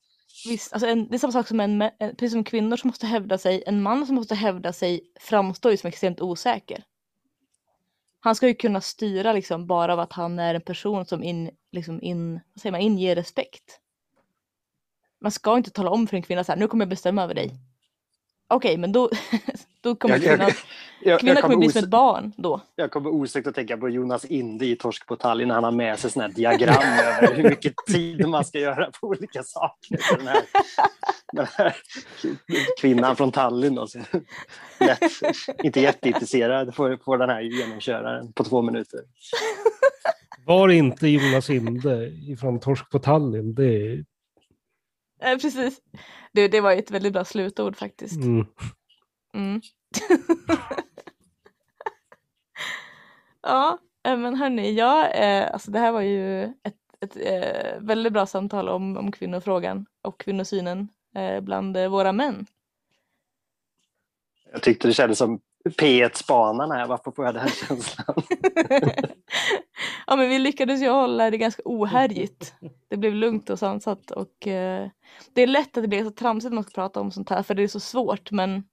Visst, 0.48 0.72
alltså 0.72 0.88
en, 0.88 1.08
det 1.08 1.14
är 1.16 1.18
samma 1.18 1.32
sak 1.32 1.48
som 1.48 1.60
en, 1.60 1.82
eh, 1.82 1.90
precis 1.98 2.32
som 2.32 2.44
kvinnor 2.44 2.76
som 2.76 2.88
måste 2.88 3.06
hävda 3.06 3.38
sig, 3.38 3.62
en 3.66 3.82
man 3.82 4.06
som 4.06 4.14
måste 4.14 4.34
hävda 4.34 4.72
sig 4.72 5.00
framstår 5.20 5.72
ju 5.72 5.76
som 5.78 5.88
extremt 5.88 6.20
osäker. 6.20 6.84
Han 8.20 8.34
ska 8.34 8.48
ju 8.48 8.54
kunna 8.54 8.80
styra 8.80 9.32
liksom 9.32 9.66
bara 9.66 9.92
av 9.92 10.00
att 10.00 10.12
han 10.12 10.38
är 10.38 10.54
en 10.54 10.60
person 10.60 11.06
som 11.06 11.22
in, 11.22 11.50
liksom 11.72 12.02
in, 12.02 12.32
vad 12.54 12.60
säger 12.62 12.70
man, 12.72 12.80
inger 12.80 13.14
respekt. 13.14 13.78
Man 15.20 15.32
ska 15.32 15.56
inte 15.56 15.70
tala 15.70 15.90
om 15.90 16.06
för 16.06 16.16
en 16.16 16.22
kvinna 16.22 16.44
så 16.44 16.52
här, 16.52 16.58
nu 16.58 16.68
kommer 16.68 16.84
jag 16.84 16.90
bestämma 16.90 17.22
över 17.22 17.34
dig. 17.34 17.50
Okej, 18.48 18.76
men 18.76 18.92
då, 18.92 19.10
då 19.82 19.94
kommer 19.96 20.14
Jag- 20.14 20.22
kvinnan, 20.24 20.50
Jag, 21.02 21.20
kvinnan 21.20 21.34
jag, 21.36 21.42
kommer 21.42 21.54
kommer 21.54 21.56
bli 21.66 21.72
som 21.72 21.84
ett 21.84 21.90
barn 21.90 22.32
då. 22.36 22.60
jag 22.76 22.90
kommer 22.90 23.10
osökt 23.10 23.46
att 23.46 23.54
tänka 23.54 23.76
på 23.76 23.88
Jonas 23.88 24.24
Inde 24.24 24.66
i 24.66 24.76
Torsk 24.76 25.06
på 25.06 25.16
Tallinn 25.16 25.48
när 25.48 25.54
han 25.54 25.64
har 25.64 25.72
med 25.72 25.98
sig 25.98 26.10
såna 26.10 26.26
här 26.26 26.32
diagram 26.32 26.82
över 27.22 27.34
hur 27.34 27.42
mycket 27.50 27.74
tid 27.92 28.28
man 28.28 28.44
ska 28.44 28.58
göra 28.58 28.90
på 29.00 29.06
olika 29.06 29.42
saker. 29.42 30.16
Den 30.18 30.26
här, 30.26 30.42
den 31.32 31.46
här 31.56 31.76
kvinnan 32.80 33.16
från 33.16 33.32
Tallinn 33.32 33.74
då, 33.74 33.86
så 33.86 33.98
lätt, 34.80 35.00
inte 35.64 35.80
jätteintresserad, 35.80 36.74
får, 36.74 36.96
får 37.04 37.18
den 37.18 37.28
här 37.30 37.40
genomköraren 37.40 38.32
på 38.32 38.44
två 38.44 38.62
minuter. 38.62 39.00
Var 40.46 40.68
inte 40.68 41.08
Jonas 41.08 41.50
Inde 41.50 42.10
från 42.40 42.60
Torsk 42.60 42.90
på 42.90 42.98
Tallinn? 42.98 43.54
Det 43.54 43.64
är... 43.64 44.04
Precis. 45.38 45.78
Det, 46.32 46.48
det 46.48 46.60
var 46.60 46.72
ett 46.72 46.90
väldigt 46.90 47.12
bra 47.12 47.24
slutord 47.24 47.76
faktiskt. 47.76 48.16
Mm. 48.16 48.46
Mm. 49.34 49.60
ja, 53.42 53.78
eh, 54.04 54.16
men 54.16 54.34
hörni, 54.34 54.74
ja, 54.74 55.08
eh, 55.08 55.52
alltså 55.52 55.70
det 55.70 55.78
här 55.78 55.92
var 55.92 56.00
ju 56.00 56.42
ett, 56.44 56.76
ett 57.00 57.16
eh, 57.16 57.80
väldigt 57.80 58.12
bra 58.12 58.26
samtal 58.26 58.68
om, 58.68 58.96
om 58.96 59.12
kvinnofrågan 59.12 59.86
och 60.02 60.20
kvinnosynen 60.20 60.88
eh, 61.16 61.40
bland 61.40 61.76
eh, 61.76 61.88
våra 61.88 62.12
män. 62.12 62.46
Jag 64.52 64.62
tyckte 64.62 64.88
det 64.88 64.94
kändes 64.94 65.18
som 65.18 65.40
P1-spanarna 65.64 66.74
här, 66.74 66.86
varför 66.86 67.10
får 67.10 67.24
jag 67.24 67.34
den 67.34 67.48
känslan? 67.48 68.14
ja, 70.06 70.16
men 70.16 70.28
vi 70.28 70.38
lyckades 70.38 70.82
ju 70.82 70.88
hålla 70.88 71.30
det 71.30 71.38
ganska 71.38 71.62
ohärjigt. 71.64 72.54
Det 72.88 72.96
blev 72.96 73.14
lugnt 73.14 73.50
och 73.50 73.58
sansat 73.58 74.10
och 74.10 74.46
eh, 74.46 74.88
det 75.32 75.42
är 75.42 75.46
lätt 75.46 75.76
att 75.76 75.82
det 75.84 75.88
blir 75.88 76.04
så 76.04 76.10
tramsigt 76.10 76.50
när 76.50 76.54
man 76.54 76.64
ska 76.64 76.74
prata 76.74 77.00
om 77.00 77.10
sånt 77.10 77.30
här 77.30 77.42
för 77.42 77.54
det 77.54 77.62
är 77.62 77.68
så 77.68 77.80
svårt 77.80 78.30
men 78.30 78.64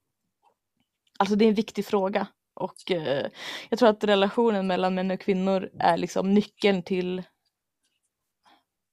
alltså 1.19 1.35
det 1.35 1.45
är 1.45 1.49
en 1.49 1.55
viktig 1.55 1.85
fråga 1.85 2.27
och 2.53 2.91
eh, 2.91 3.27
jag 3.69 3.79
tror 3.79 3.89
att 3.89 4.03
relationen 4.03 4.67
mellan 4.67 4.95
män 4.95 5.11
och 5.11 5.19
kvinnor 5.19 5.69
är 5.79 5.97
liksom 5.97 6.33
nyckeln 6.33 6.83
till 6.83 7.23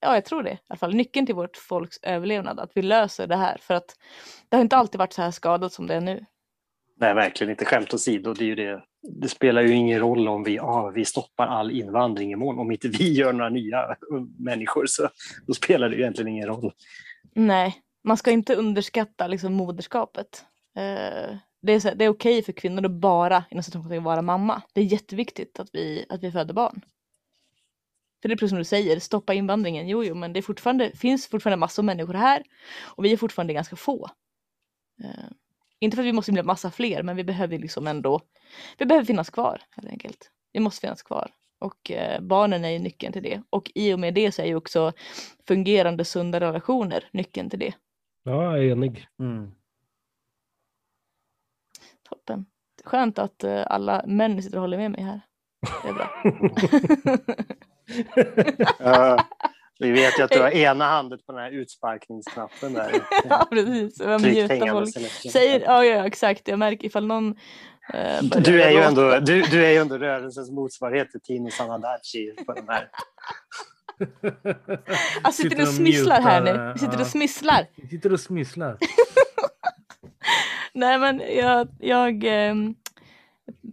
Ja, 0.01 0.15
jag 0.15 0.25
tror 0.25 0.43
det 0.43 0.51
i 0.51 0.59
alla 0.69 0.79
fall. 0.79 0.95
Nyckeln 0.95 1.27
till 1.27 1.35
vårt 1.35 1.57
folks 1.57 1.99
överlevnad, 2.03 2.61
att 2.61 2.71
vi 2.75 2.83
löser 2.83 3.27
det 3.27 3.37
här. 3.37 3.57
För 3.61 3.75
att 3.75 3.97
det 4.49 4.57
har 4.57 4.63
inte 4.63 4.77
alltid 4.77 4.99
varit 4.99 5.13
så 5.13 5.23
här 5.23 5.31
skadat 5.31 5.73
som 5.73 5.87
det 5.87 5.95
är 5.95 6.01
nu. 6.01 6.25
Nej, 6.97 7.15
verkligen 7.15 7.51
inte. 7.51 7.65
Skämt 7.65 7.95
åsido, 7.95 8.35
det, 8.35 8.45
är 8.45 8.47
ju 8.47 8.55
det. 8.55 8.83
det 9.21 9.29
spelar 9.29 9.63
ju 9.63 9.73
ingen 9.73 10.01
roll 10.01 10.29
om 10.29 10.45
vi, 10.45 10.59
ah, 10.59 10.91
vi 10.95 11.05
stoppar 11.05 11.47
all 11.47 11.71
invandring 11.71 12.33
imorgon. 12.33 12.59
Om 12.59 12.73
inte 12.73 12.89
vi 12.89 13.13
gör 13.13 13.33
några 13.33 13.51
nya 13.51 13.97
människor 14.39 14.87
så 14.87 15.09
då 15.47 15.55
spelar 15.55 15.89
det 15.89 15.97
ju 15.97 16.03
egentligen 16.03 16.29
ingen 16.29 16.49
roll. 16.49 16.73
Nej, 17.35 17.83
man 18.05 18.17
ska 18.17 18.31
inte 18.31 18.55
underskatta 18.55 19.27
liksom 19.27 19.53
moderskapet. 19.53 20.45
Eh, 20.77 21.37
det 21.67 21.73
är, 21.73 21.81
så, 21.81 21.95
det 21.95 22.05
är 22.05 22.09
okej 22.09 22.43
för 22.43 22.53
kvinnor 22.53 22.85
att 22.85 22.91
bara 22.91 23.45
inom 23.51 23.63
situationen 23.63 24.05
vara 24.05 24.23
mamma. 24.23 24.63
Det 24.73 24.81
är 24.81 24.85
jätteviktigt 24.85 25.61
att 25.61 25.69
vi, 25.73 26.07
att 26.09 26.23
vi 26.23 26.33
föder 26.33 26.55
barn. 26.55 26.81
För 28.23 28.29
det 28.29 28.35
är 28.35 28.37
precis 28.37 28.51
som 28.51 28.59
du 28.59 28.65
säger, 28.65 29.01
stoppa 29.01 29.35
invandringen. 29.35 29.89
Jo, 29.89 30.05
jo, 30.05 30.15
men 30.15 30.33
det 30.33 30.41
är 30.41 30.43
fortfarande, 30.43 30.97
finns 30.97 31.27
fortfarande 31.27 31.57
massor 31.57 31.83
av 31.83 31.85
människor 31.85 32.15
här 32.15 32.43
och 32.81 33.05
vi 33.05 33.13
är 33.13 33.17
fortfarande 33.17 33.53
ganska 33.53 33.77
få. 33.77 34.11
Eh, 35.05 35.31
inte 35.81 35.95
för 35.95 36.03
att 36.03 36.07
vi 36.07 36.13
måste 36.13 36.33
bli 36.33 36.43
massa 36.43 36.71
fler, 36.71 37.03
men 37.03 37.17
vi 37.17 37.25
behöver 37.25 37.59
liksom 37.59 37.87
ändå, 37.87 38.21
vi 38.79 38.87
behöver 38.87 39.07
finnas 39.07 39.31
kvar 39.31 39.63
helt 39.71 39.89
enkelt. 39.89 40.31
Vi 40.53 40.61
måste 40.61 40.81
finnas 40.81 41.03
kvar. 41.03 41.31
Och 41.59 41.91
eh, 41.91 42.21
barnen 42.21 42.65
är 42.65 42.71
ju 42.71 42.79
nyckeln 42.79 43.13
till 43.13 43.23
det. 43.23 43.43
Och 43.51 43.71
i 43.75 43.93
och 43.93 44.01
med 44.01 44.15
det 44.15 44.33
så 44.33 44.43
är 44.43 44.47
ju 44.47 44.57
också 44.57 44.93
fungerande 45.49 46.05
sunda 46.05 46.41
relationer 46.41 47.09
nyckeln 47.13 47.51
till 47.51 47.59
det. 47.59 47.75
Ja, 48.23 48.57
jag 48.57 48.65
är 48.65 48.73
enig. 48.73 49.07
Mm. 49.19 49.53
Toppen. 52.09 52.47
Skönt 52.85 53.19
att 53.19 53.45
eh, 53.45 53.63
alla 53.67 54.05
män 54.07 54.43
sitter 54.43 54.57
och 54.57 54.63
håller 54.63 54.79
med 54.79 54.91
mig 54.91 55.03
här. 55.03 55.21
Det 55.83 55.89
är 55.89 55.95
bra. 55.95 56.11
Ja, 58.79 59.25
vi 59.79 59.91
vet 59.91 60.19
ju 60.19 60.23
att 60.23 60.31
du 60.31 60.41
har 60.41 60.51
ena 60.51 60.85
handen 60.85 61.19
på 61.27 61.33
den 61.33 61.41
här 61.41 61.51
utsparkningsknappen 61.51 62.73
där. 62.73 62.93
ja, 63.29 63.47
precis. 63.51 64.01
Jag 64.01 64.21
folk. 64.71 64.89
Säger, 65.33 65.61
ja, 65.61 65.85
ja, 65.85 66.07
exakt. 66.07 66.49
Jag 66.49 66.59
märker 66.59 66.87
ifall 66.87 67.07
någon 67.07 67.35
börjar 67.93 68.41
Du 68.41 68.63
är, 68.63 68.71
ju 68.71 68.79
ändå, 68.79 69.19
du, 69.21 69.43
du 69.43 69.65
är 69.67 69.71
ju 69.71 69.77
ändå 69.77 69.99
rörelsens 69.99 70.51
motsvarighet 70.51 71.11
till 71.11 71.21
Tino 71.21 71.51
Sanadaci 71.51 72.35
på 72.47 72.53
den 72.53 72.69
här. 72.69 72.91
Jag 73.99 74.09
sitter 75.35 75.51
Sitter 75.51 75.63
och 75.63 75.69
och 75.69 75.75
smisslar 75.75 76.21
här 76.21 76.41
nu. 76.41 76.51
Jag 76.51 76.81
sitter 76.81 76.95
ja. 76.95 77.01
och 77.01 77.07
smisslar. 77.07 77.67
Vi 77.77 77.89
sitter 77.89 78.13
och 78.13 78.21
smisslar. 78.21 78.79
Nej 80.77 80.99
men 80.99 81.23
jag, 81.37 81.69
jag 81.79 82.25
ehm, 82.25 82.75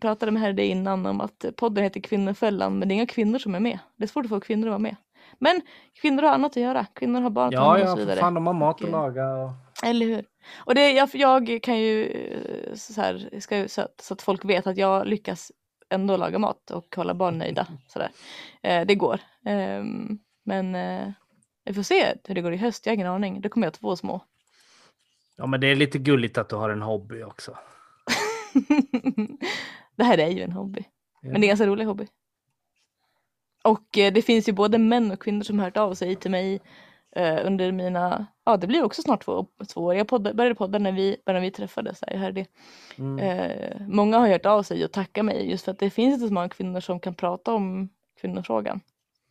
pratade 0.01 0.31
med 0.31 0.41
här 0.41 0.53
det 0.53 0.65
innan 0.65 1.05
om 1.05 1.21
att 1.21 1.45
podden 1.57 1.83
heter 1.83 1.99
Kvinnofällan 1.99 2.79
men 2.79 2.87
det 2.87 2.93
är 2.93 2.95
inga 2.95 3.05
kvinnor 3.05 3.39
som 3.39 3.55
är 3.55 3.59
med. 3.59 3.79
Det 3.95 4.03
är 4.03 4.07
svårt 4.07 4.25
att 4.25 4.29
få 4.29 4.39
kvinnor 4.39 4.67
att 4.67 4.71
vara 4.71 4.79
med. 4.79 4.95
Men 5.39 5.61
kvinnor 6.01 6.23
har 6.23 6.29
annat 6.29 6.51
att 6.51 6.63
göra. 6.63 6.85
Kvinnor 6.93 7.21
har 7.21 7.29
barn 7.29 7.47
att 7.47 7.53
Ja, 7.53 7.65
om 7.65 7.71
och 7.71 7.79
ja, 7.79 7.87
så 7.87 7.95
vidare. 7.95 8.19
fan 8.19 8.33
de 8.33 8.47
har 8.47 8.53
mat 8.53 8.75
att 8.75 8.81
Och, 8.81 8.87
eh, 8.87 8.91
laga. 8.91 9.33
Och... 9.33 9.49
Eller 9.85 10.05
hur? 10.05 10.25
Och 10.55 10.75
det, 10.75 10.91
jag, 10.91 11.09
jag 11.13 11.59
kan 11.63 11.79
ju 11.79 12.05
eh, 12.05 12.75
så 12.75 13.01
här, 13.01 13.39
ska, 13.39 13.67
så, 13.67 13.81
att, 13.81 14.01
så 14.01 14.13
att 14.13 14.21
folk 14.21 14.45
vet 14.45 14.67
att 14.67 14.77
jag 14.77 15.07
lyckas 15.07 15.51
ändå 15.89 16.17
laga 16.17 16.39
mat 16.39 16.71
och 16.71 16.95
hålla 16.95 17.13
barn 17.13 17.37
nöjda. 17.37 17.67
Sådär. 17.87 18.09
Eh, 18.61 18.85
det 18.85 18.95
går. 18.95 19.19
Ehm, 19.45 20.19
men 20.45 20.75
eh, 20.75 21.11
vi 21.65 21.73
får 21.73 21.83
se 21.83 22.13
hur 22.23 22.35
det 22.35 22.41
går 22.41 22.53
i 22.53 22.57
höst. 22.57 22.85
Jag 22.85 22.91
har 22.91 22.95
ingen 22.95 23.07
aning. 23.07 23.41
Då 23.41 23.49
kommer 23.49 23.67
jag 23.67 23.71
ha 23.71 23.77
två 23.77 23.95
små. 23.95 24.21
Ja, 25.35 25.45
men 25.45 25.61
det 25.61 25.67
är 25.67 25.75
lite 25.75 25.99
gulligt 25.99 26.37
att 26.37 26.49
du 26.49 26.55
har 26.55 26.69
en 26.69 26.81
hobby 26.81 27.23
också. 27.23 27.57
det 29.95 30.03
här 30.03 30.17
är 30.17 30.29
ju 30.29 30.41
en 30.41 30.51
hobby. 30.51 30.83
Ja. 31.21 31.29
Men 31.31 31.41
det 31.41 31.47
är 31.47 31.49
en 31.49 31.57
ganska 31.57 31.67
rolig 31.67 31.85
hobby. 31.85 32.07
Och 33.63 33.97
eh, 33.97 34.13
det 34.13 34.21
finns 34.21 34.49
ju 34.49 34.51
både 34.51 34.77
män 34.77 35.11
och 35.11 35.21
kvinnor 35.21 35.43
som 35.43 35.59
har 35.59 35.65
hört 35.65 35.77
av 35.77 35.93
sig 35.93 36.15
till 36.15 36.31
mig 36.31 36.61
eh, 37.15 37.45
under 37.45 37.71
mina, 37.71 38.25
ja 38.45 38.57
det 38.57 38.67
blir 38.67 38.83
också 38.83 39.01
snart 39.01 39.25
två, 39.25 39.47
två 39.73 39.81
år. 39.81 39.95
Jag 39.95 40.07
podda, 40.07 40.33
började 40.33 40.55
podda 40.55 40.79
när 40.79 40.91
vi, 40.91 41.17
när 41.25 41.41
vi 41.41 41.51
träffades. 41.51 41.99
Här, 42.01 42.13
jag 42.13 42.19
hörde 42.19 42.41
det. 42.41 42.47
Mm. 43.01 43.19
Eh, 43.19 43.87
många 43.87 44.17
har 44.17 44.27
hört 44.27 44.45
av 44.45 44.63
sig 44.63 44.85
och 44.85 44.91
tackat 44.91 45.25
mig 45.25 45.49
just 45.49 45.65
för 45.65 45.71
att 45.71 45.79
det 45.79 45.89
finns 45.89 46.13
inte 46.13 46.27
så 46.27 46.33
många 46.33 46.49
kvinnor 46.49 46.79
som 46.79 46.99
kan 46.99 47.15
prata 47.15 47.53
om 47.53 47.89
kvinnofrågan. 48.21 48.81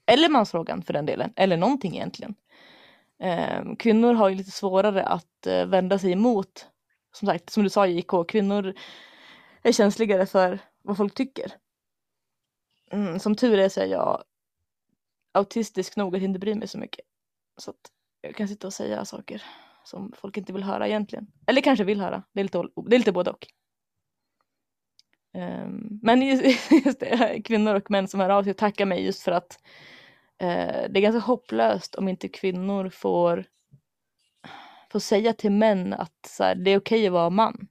Eller 0.07 0.29
mansfrågan 0.29 0.83
för 0.83 0.93
den 0.93 1.07
delen, 1.07 1.33
eller 1.37 1.57
någonting 1.57 1.95
egentligen. 1.95 2.35
Eh, 3.23 3.75
kvinnor 3.79 4.15
har 4.15 4.29
ju 4.29 4.35
lite 4.35 4.51
svårare 4.51 5.05
att 5.05 5.47
eh, 5.47 5.67
vända 5.67 5.99
sig 5.99 6.13
emot, 6.13 6.67
som 7.13 7.27
sagt, 7.27 7.51
som 7.51 7.63
du 7.63 7.71
sa 7.71 7.87
JK, 7.87 8.11
kvinnor 8.29 8.75
är 9.63 9.73
känsligare 9.73 10.27
för 10.27 10.59
vad 10.83 10.97
folk 10.97 11.15
tycker. 11.15 11.53
Mm, 12.91 13.19
som 13.19 13.35
tur 13.35 13.59
är 13.59 13.69
så 13.69 13.81
är 13.81 13.87
jag 13.87 14.25
autistisk 15.33 15.97
nog 15.97 16.17
att 16.17 16.23
inte 16.23 16.39
bry 16.39 16.55
mig 16.55 16.69
så 16.69 16.79
mycket. 16.79 17.05
Så 17.57 17.71
att 17.71 17.91
jag 18.21 18.35
kan 18.35 18.49
sitta 18.49 18.67
och 18.67 18.73
säga 18.73 19.05
saker 19.05 19.43
som 19.85 20.13
folk 20.17 20.37
inte 20.37 20.53
vill 20.53 20.63
höra 20.63 20.89
egentligen. 20.89 21.27
Eller 21.47 21.61
kanske 21.61 21.85
vill 21.85 22.01
höra. 22.01 22.23
Det 22.33 22.41
är 22.41 22.45
lite, 22.45 22.63
det 22.87 22.97
är 22.97 22.99
lite 22.99 23.13
både 23.13 23.31
och. 23.31 23.47
Um, 25.35 26.01
men 26.03 26.23
just, 26.23 26.71
just 26.85 27.01
det, 27.01 27.43
kvinnor 27.45 27.75
och 27.75 27.91
män 27.91 28.09
som 28.09 28.21
hör 28.21 28.31
av 28.31 28.45
sig 28.45 28.55
tackar 28.55 28.87
mig 28.87 29.05
just 29.05 29.23
för 29.23 29.33
att 29.33 29.59
det 30.39 30.99
är 30.99 31.01
ganska 31.01 31.21
hopplöst 31.21 31.95
om 31.95 32.09
inte 32.09 32.29
kvinnor 32.29 32.89
får, 32.89 33.45
får 34.93 34.99
säga 34.99 35.33
till 35.33 35.53
män 35.53 35.93
att 35.93 36.27
så 36.27 36.45
här, 36.45 36.55
det 36.55 36.71
är 36.71 36.79
okej 36.79 37.07
att 37.07 37.13
vara 37.13 37.31
man. 37.31 37.69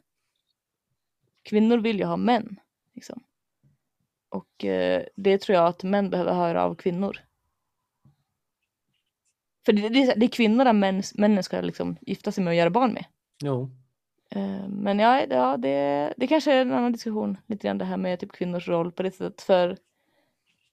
Kvinnor 1.44 1.78
vill 1.78 2.00
ju 2.00 2.06
ha 2.06 2.18
män. 2.18 2.60
Liksom. 2.96 3.24
Och 4.30 4.66
eh, 4.66 5.04
det 5.16 5.38
tror 5.38 5.56
jag 5.56 5.68
att 5.68 5.84
män 5.84 6.10
behöver 6.10 6.34
höra 6.34 6.64
av 6.64 6.76
kvinnor. 6.76 7.18
För 9.66 9.74
det, 9.74 9.90
det, 9.90 10.14
det 10.18 10.26
är 10.26 10.30
kvinnorna 10.30 10.74
män, 10.74 11.04
männen 11.16 11.44
ska 11.44 11.62
liksom 11.62 11.98
gifta 12.02 12.32
sig 12.32 12.44
med 12.44 12.52
och 12.52 12.56
göra 12.56 12.70
barn 12.70 12.94
med. 12.94 13.06
Jo. 13.44 13.70
Eh, 14.30 14.68
Men 14.68 15.00
ja, 15.00 15.26
ja 15.30 15.58
det, 15.58 16.14
det 16.18 16.28
kanske 16.28 16.54
är 16.54 16.62
en 16.62 16.74
annan 16.74 16.92
diskussion. 16.92 17.38
Lite 17.46 17.68
grann 17.68 17.78
det 17.78 17.86
här 17.86 17.98
med 17.98 18.20
typ 18.20 18.32
kvinnors 18.32 18.68
roll 18.68 18.92
på 18.92 19.04
det 19.04 19.12
sättet. 19.12 19.42
För 19.42 19.78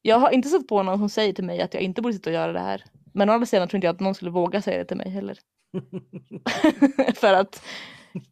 jag 0.03 0.19
har 0.19 0.31
inte 0.31 0.49
sett 0.49 0.69
på 0.69 0.83
någon 0.83 0.99
som 0.99 1.09
säger 1.09 1.33
till 1.33 1.45
mig 1.45 1.61
att 1.61 1.75
jag 1.75 1.83
inte 1.83 2.03
borde 2.03 2.15
sitta 2.15 2.31
och 2.31 2.35
göra 2.35 2.53
det 2.53 2.61
här. 2.61 2.85
Men 3.15 3.31
å 3.31 3.33
andra 3.33 3.47
sidan 3.47 3.69
tror 3.69 3.77
inte 3.77 3.87
jag 3.87 3.95
att 3.95 4.01
någon 4.01 4.15
skulle 4.15 4.31
våga 4.31 4.63
säga 4.63 4.79
det 4.79 4.85
till 4.85 4.97
mig 4.97 5.11
heller. 5.11 5.39
för 7.15 7.35
att 7.35 7.63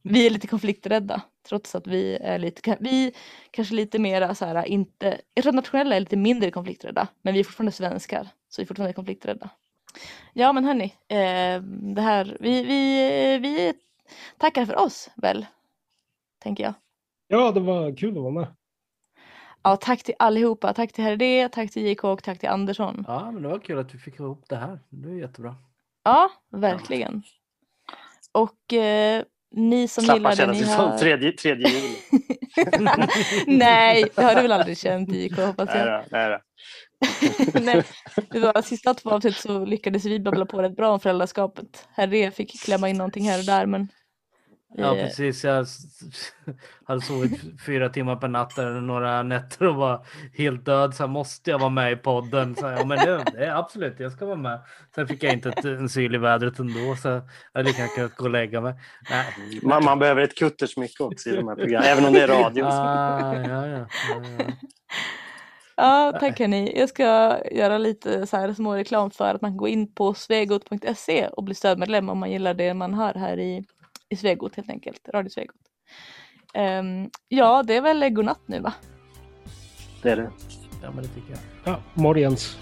vi 0.03 0.27
är 0.27 0.31
lite 0.31 0.47
konflikträdda. 0.47 1.23
Trots 1.49 1.75
att 1.75 1.87
vi 1.87 2.17
är 2.17 2.39
lite, 2.39 2.77
vi 2.81 3.13
kanske 3.51 3.75
lite 3.75 3.99
mera 3.99 4.35
så 4.35 4.45
här 4.45 4.65
inte, 4.65 5.21
jag 5.35 5.43
tror 5.43 5.51
att 5.51 5.55
nationella 5.55 5.97
är 5.97 6.01
lite 6.01 6.17
mindre 6.17 6.51
konflikträdda. 6.51 7.09
Men 7.23 7.35
vi 7.35 7.41
är 7.41 7.45
fortfarande 7.45 7.73
svenskar. 7.73 8.29
Så 8.49 8.61
vi 8.61 8.65
är 8.65 8.67
fortfarande 8.67 8.93
konflikträdda. 8.93 9.51
Ja 10.33 10.53
men 10.53 10.65
hörni, 10.65 10.85
eh, 11.09 11.63
det 11.95 12.01
här, 12.01 12.37
vi, 12.41 12.63
vi, 12.63 13.39
vi 13.39 13.75
tackar 14.39 14.67
för 14.67 14.77
oss 14.79 15.11
väl? 15.17 15.47
Tänker 16.43 16.65
jag. 16.65 16.75
Ja, 17.29 17.53
det 17.53 17.61
var 17.61 17.97
kul 17.97 18.17
att 18.17 18.23
vara 18.23 18.33
med. 18.33 18.56
Ja, 19.67 19.77
tack 19.77 20.03
till 20.03 20.15
allihopa. 20.19 20.75
Tack 20.75 20.93
till 20.93 21.05
Herr 21.05 21.17
D, 21.17 21.49
tack 21.53 21.71
till 21.71 21.87
JK 21.87 22.05
och 22.05 22.23
tack 22.23 22.39
till 22.39 22.49
Andersson. 22.49 23.05
Ja, 23.09 23.31
men 23.31 23.43
det 23.43 23.49
var 23.49 23.59
kul 23.59 23.79
att 23.79 23.95
vi 23.95 23.99
fick 23.99 24.15
ihop 24.15 24.45
det 24.49 24.57
här. 24.57 24.81
Det 24.89 25.09
är 25.09 25.15
jättebra. 25.15 25.55
Ja, 26.05 26.31
verkligen. 26.53 27.23
Och 28.33 28.73
eh, 28.73 29.23
ni 29.51 29.89
som 29.89 30.05
Slappa 30.05 30.17
gillar 30.17 30.31
det 30.31 30.37
känna 30.37 30.53
ni 30.53 30.59
sig 30.59 30.77
som 30.77 30.99
tredje, 30.99 31.33
tredje 31.33 31.69
juli. 31.69 31.97
Nej, 33.59 34.05
det 34.15 34.23
har 34.23 34.35
du 34.35 34.43
väl 34.43 34.53
aldrig 34.53 34.79
känt 34.79 35.13
JK 35.13 35.39
hoppas 35.39 35.69
Nej, 35.75 35.87
jag. 35.87 36.03
då, 36.03 36.09
nej, 36.11 36.31
då. 36.31 36.41
Nej, 37.61 37.83
det 38.31 38.41
var 38.41 38.63
sista 38.63 38.95
två 38.95 39.11
avsnitt 39.11 39.37
så 39.37 39.65
lyckades 39.65 40.05
vi 40.05 40.21
babbla 40.21 40.47
på 40.47 40.63
rätt 40.63 40.77
bra 40.77 40.91
om 40.91 41.01
föräldraskapet. 41.01 41.89
Herr 41.93 42.07
D 42.07 42.31
fick 42.31 42.63
klämma 42.65 42.89
in 42.89 42.97
någonting 42.97 43.29
här 43.31 43.39
och 43.39 43.45
där 43.47 43.67
men 43.67 43.89
Ja, 44.79 44.97
eh, 44.97 45.05
precis. 45.05 45.45
Jag 45.45 45.67
hade 46.87 47.01
sovit 47.01 47.41
fyra 47.67 47.89
timmar 47.89 48.17
per 48.17 48.29
natt 48.29 48.59
eller 48.59 48.81
några 48.81 49.23
nätter 49.23 49.67
och 49.67 49.75
var 49.75 50.07
helt 50.35 50.65
död. 50.65 50.95
Så 50.95 51.03
här, 51.03 51.09
måste 51.09 51.51
jag 51.51 51.59
vara 51.59 51.71
med 51.71 51.93
i 51.93 51.97
podden? 51.97 52.57
Så, 52.57 52.67
här, 52.67 52.77
ja, 52.77 52.85
men 52.85 52.99
det, 52.99 53.25
det 53.33 53.57
absolut, 53.57 54.01
jag 54.01 54.13
ska 54.13 54.27
vara 54.27 54.37
med. 54.37 54.61
Sen 54.95 55.09
fick 55.09 55.23
jag 55.23 55.33
inte 55.33 55.49
ett, 55.49 55.65
en 55.65 55.89
syl 55.89 56.15
i 56.15 56.19
vädret 56.19 56.59
ändå, 56.59 56.97
så 56.97 57.09
jag 57.09 57.23
hade 57.55 57.69
lika 57.69 57.79
gärna 57.83 57.95
kunnat 57.95 58.17
gå 58.17 58.25
och 58.25 58.31
lägga 58.31 58.61
mig. 58.61 58.75
Nej. 59.11 59.61
Man, 59.63 59.85
man 59.85 59.99
behöver 59.99 60.23
ett 60.23 60.35
kuttersmycke 60.35 61.03
också 61.03 61.31
i 61.31 61.37
de 61.37 61.49
här 61.49 61.57
programmen, 61.57 61.89
även 61.89 62.05
om 62.05 62.13
det 62.13 62.23
är 62.23 62.29
radio. 62.29 62.65
Ah, 62.65 63.35
ja, 63.35 63.49
ja, 63.49 63.67
ja, 63.67 63.87
ja. 64.39 64.45
Ja, 65.77 66.13
tack 66.21 66.39
hörni. 66.39 66.79
Jag 66.79 66.89
ska 66.89 67.39
göra 67.51 67.79
lite 67.79 68.27
så 68.27 68.37
här 68.37 68.53
små 68.53 68.75
reklam 68.75 69.11
för 69.11 69.35
att 69.35 69.43
man 69.43 69.51
kan 69.51 69.57
gå 69.57 69.69
in 69.69 69.93
på 69.93 70.15
svegot.se 70.15 71.29
och 71.29 71.45
bli 71.45 71.55
stödmedlem 71.55 72.09
om 72.09 72.19
man 72.19 72.31
gillar 72.31 72.55
det 72.55 72.75
man 72.75 72.95
hör 72.95 73.15
här 73.15 73.39
i, 73.39 73.65
i 74.09 74.17
Svegot 74.17 74.57
helt 74.57 74.71
enkelt. 74.71 75.09
Radio 75.09 75.31
Svegot. 75.31 75.57
Ehm, 76.55 77.11
ja, 77.29 77.63
det 77.63 77.77
är 77.77 77.81
väl 77.81 78.11
godnatt 78.11 78.41
nu 78.47 78.61
va? 78.61 78.75
Det 80.03 80.11
är 80.11 80.17
det. 80.17 80.31
ja, 80.83 80.91
men 80.91 81.03
det 81.03 81.09
tycker 81.09 81.31
jag. 81.31 81.41
Ja, 81.65 81.83
morgens. 81.95 82.59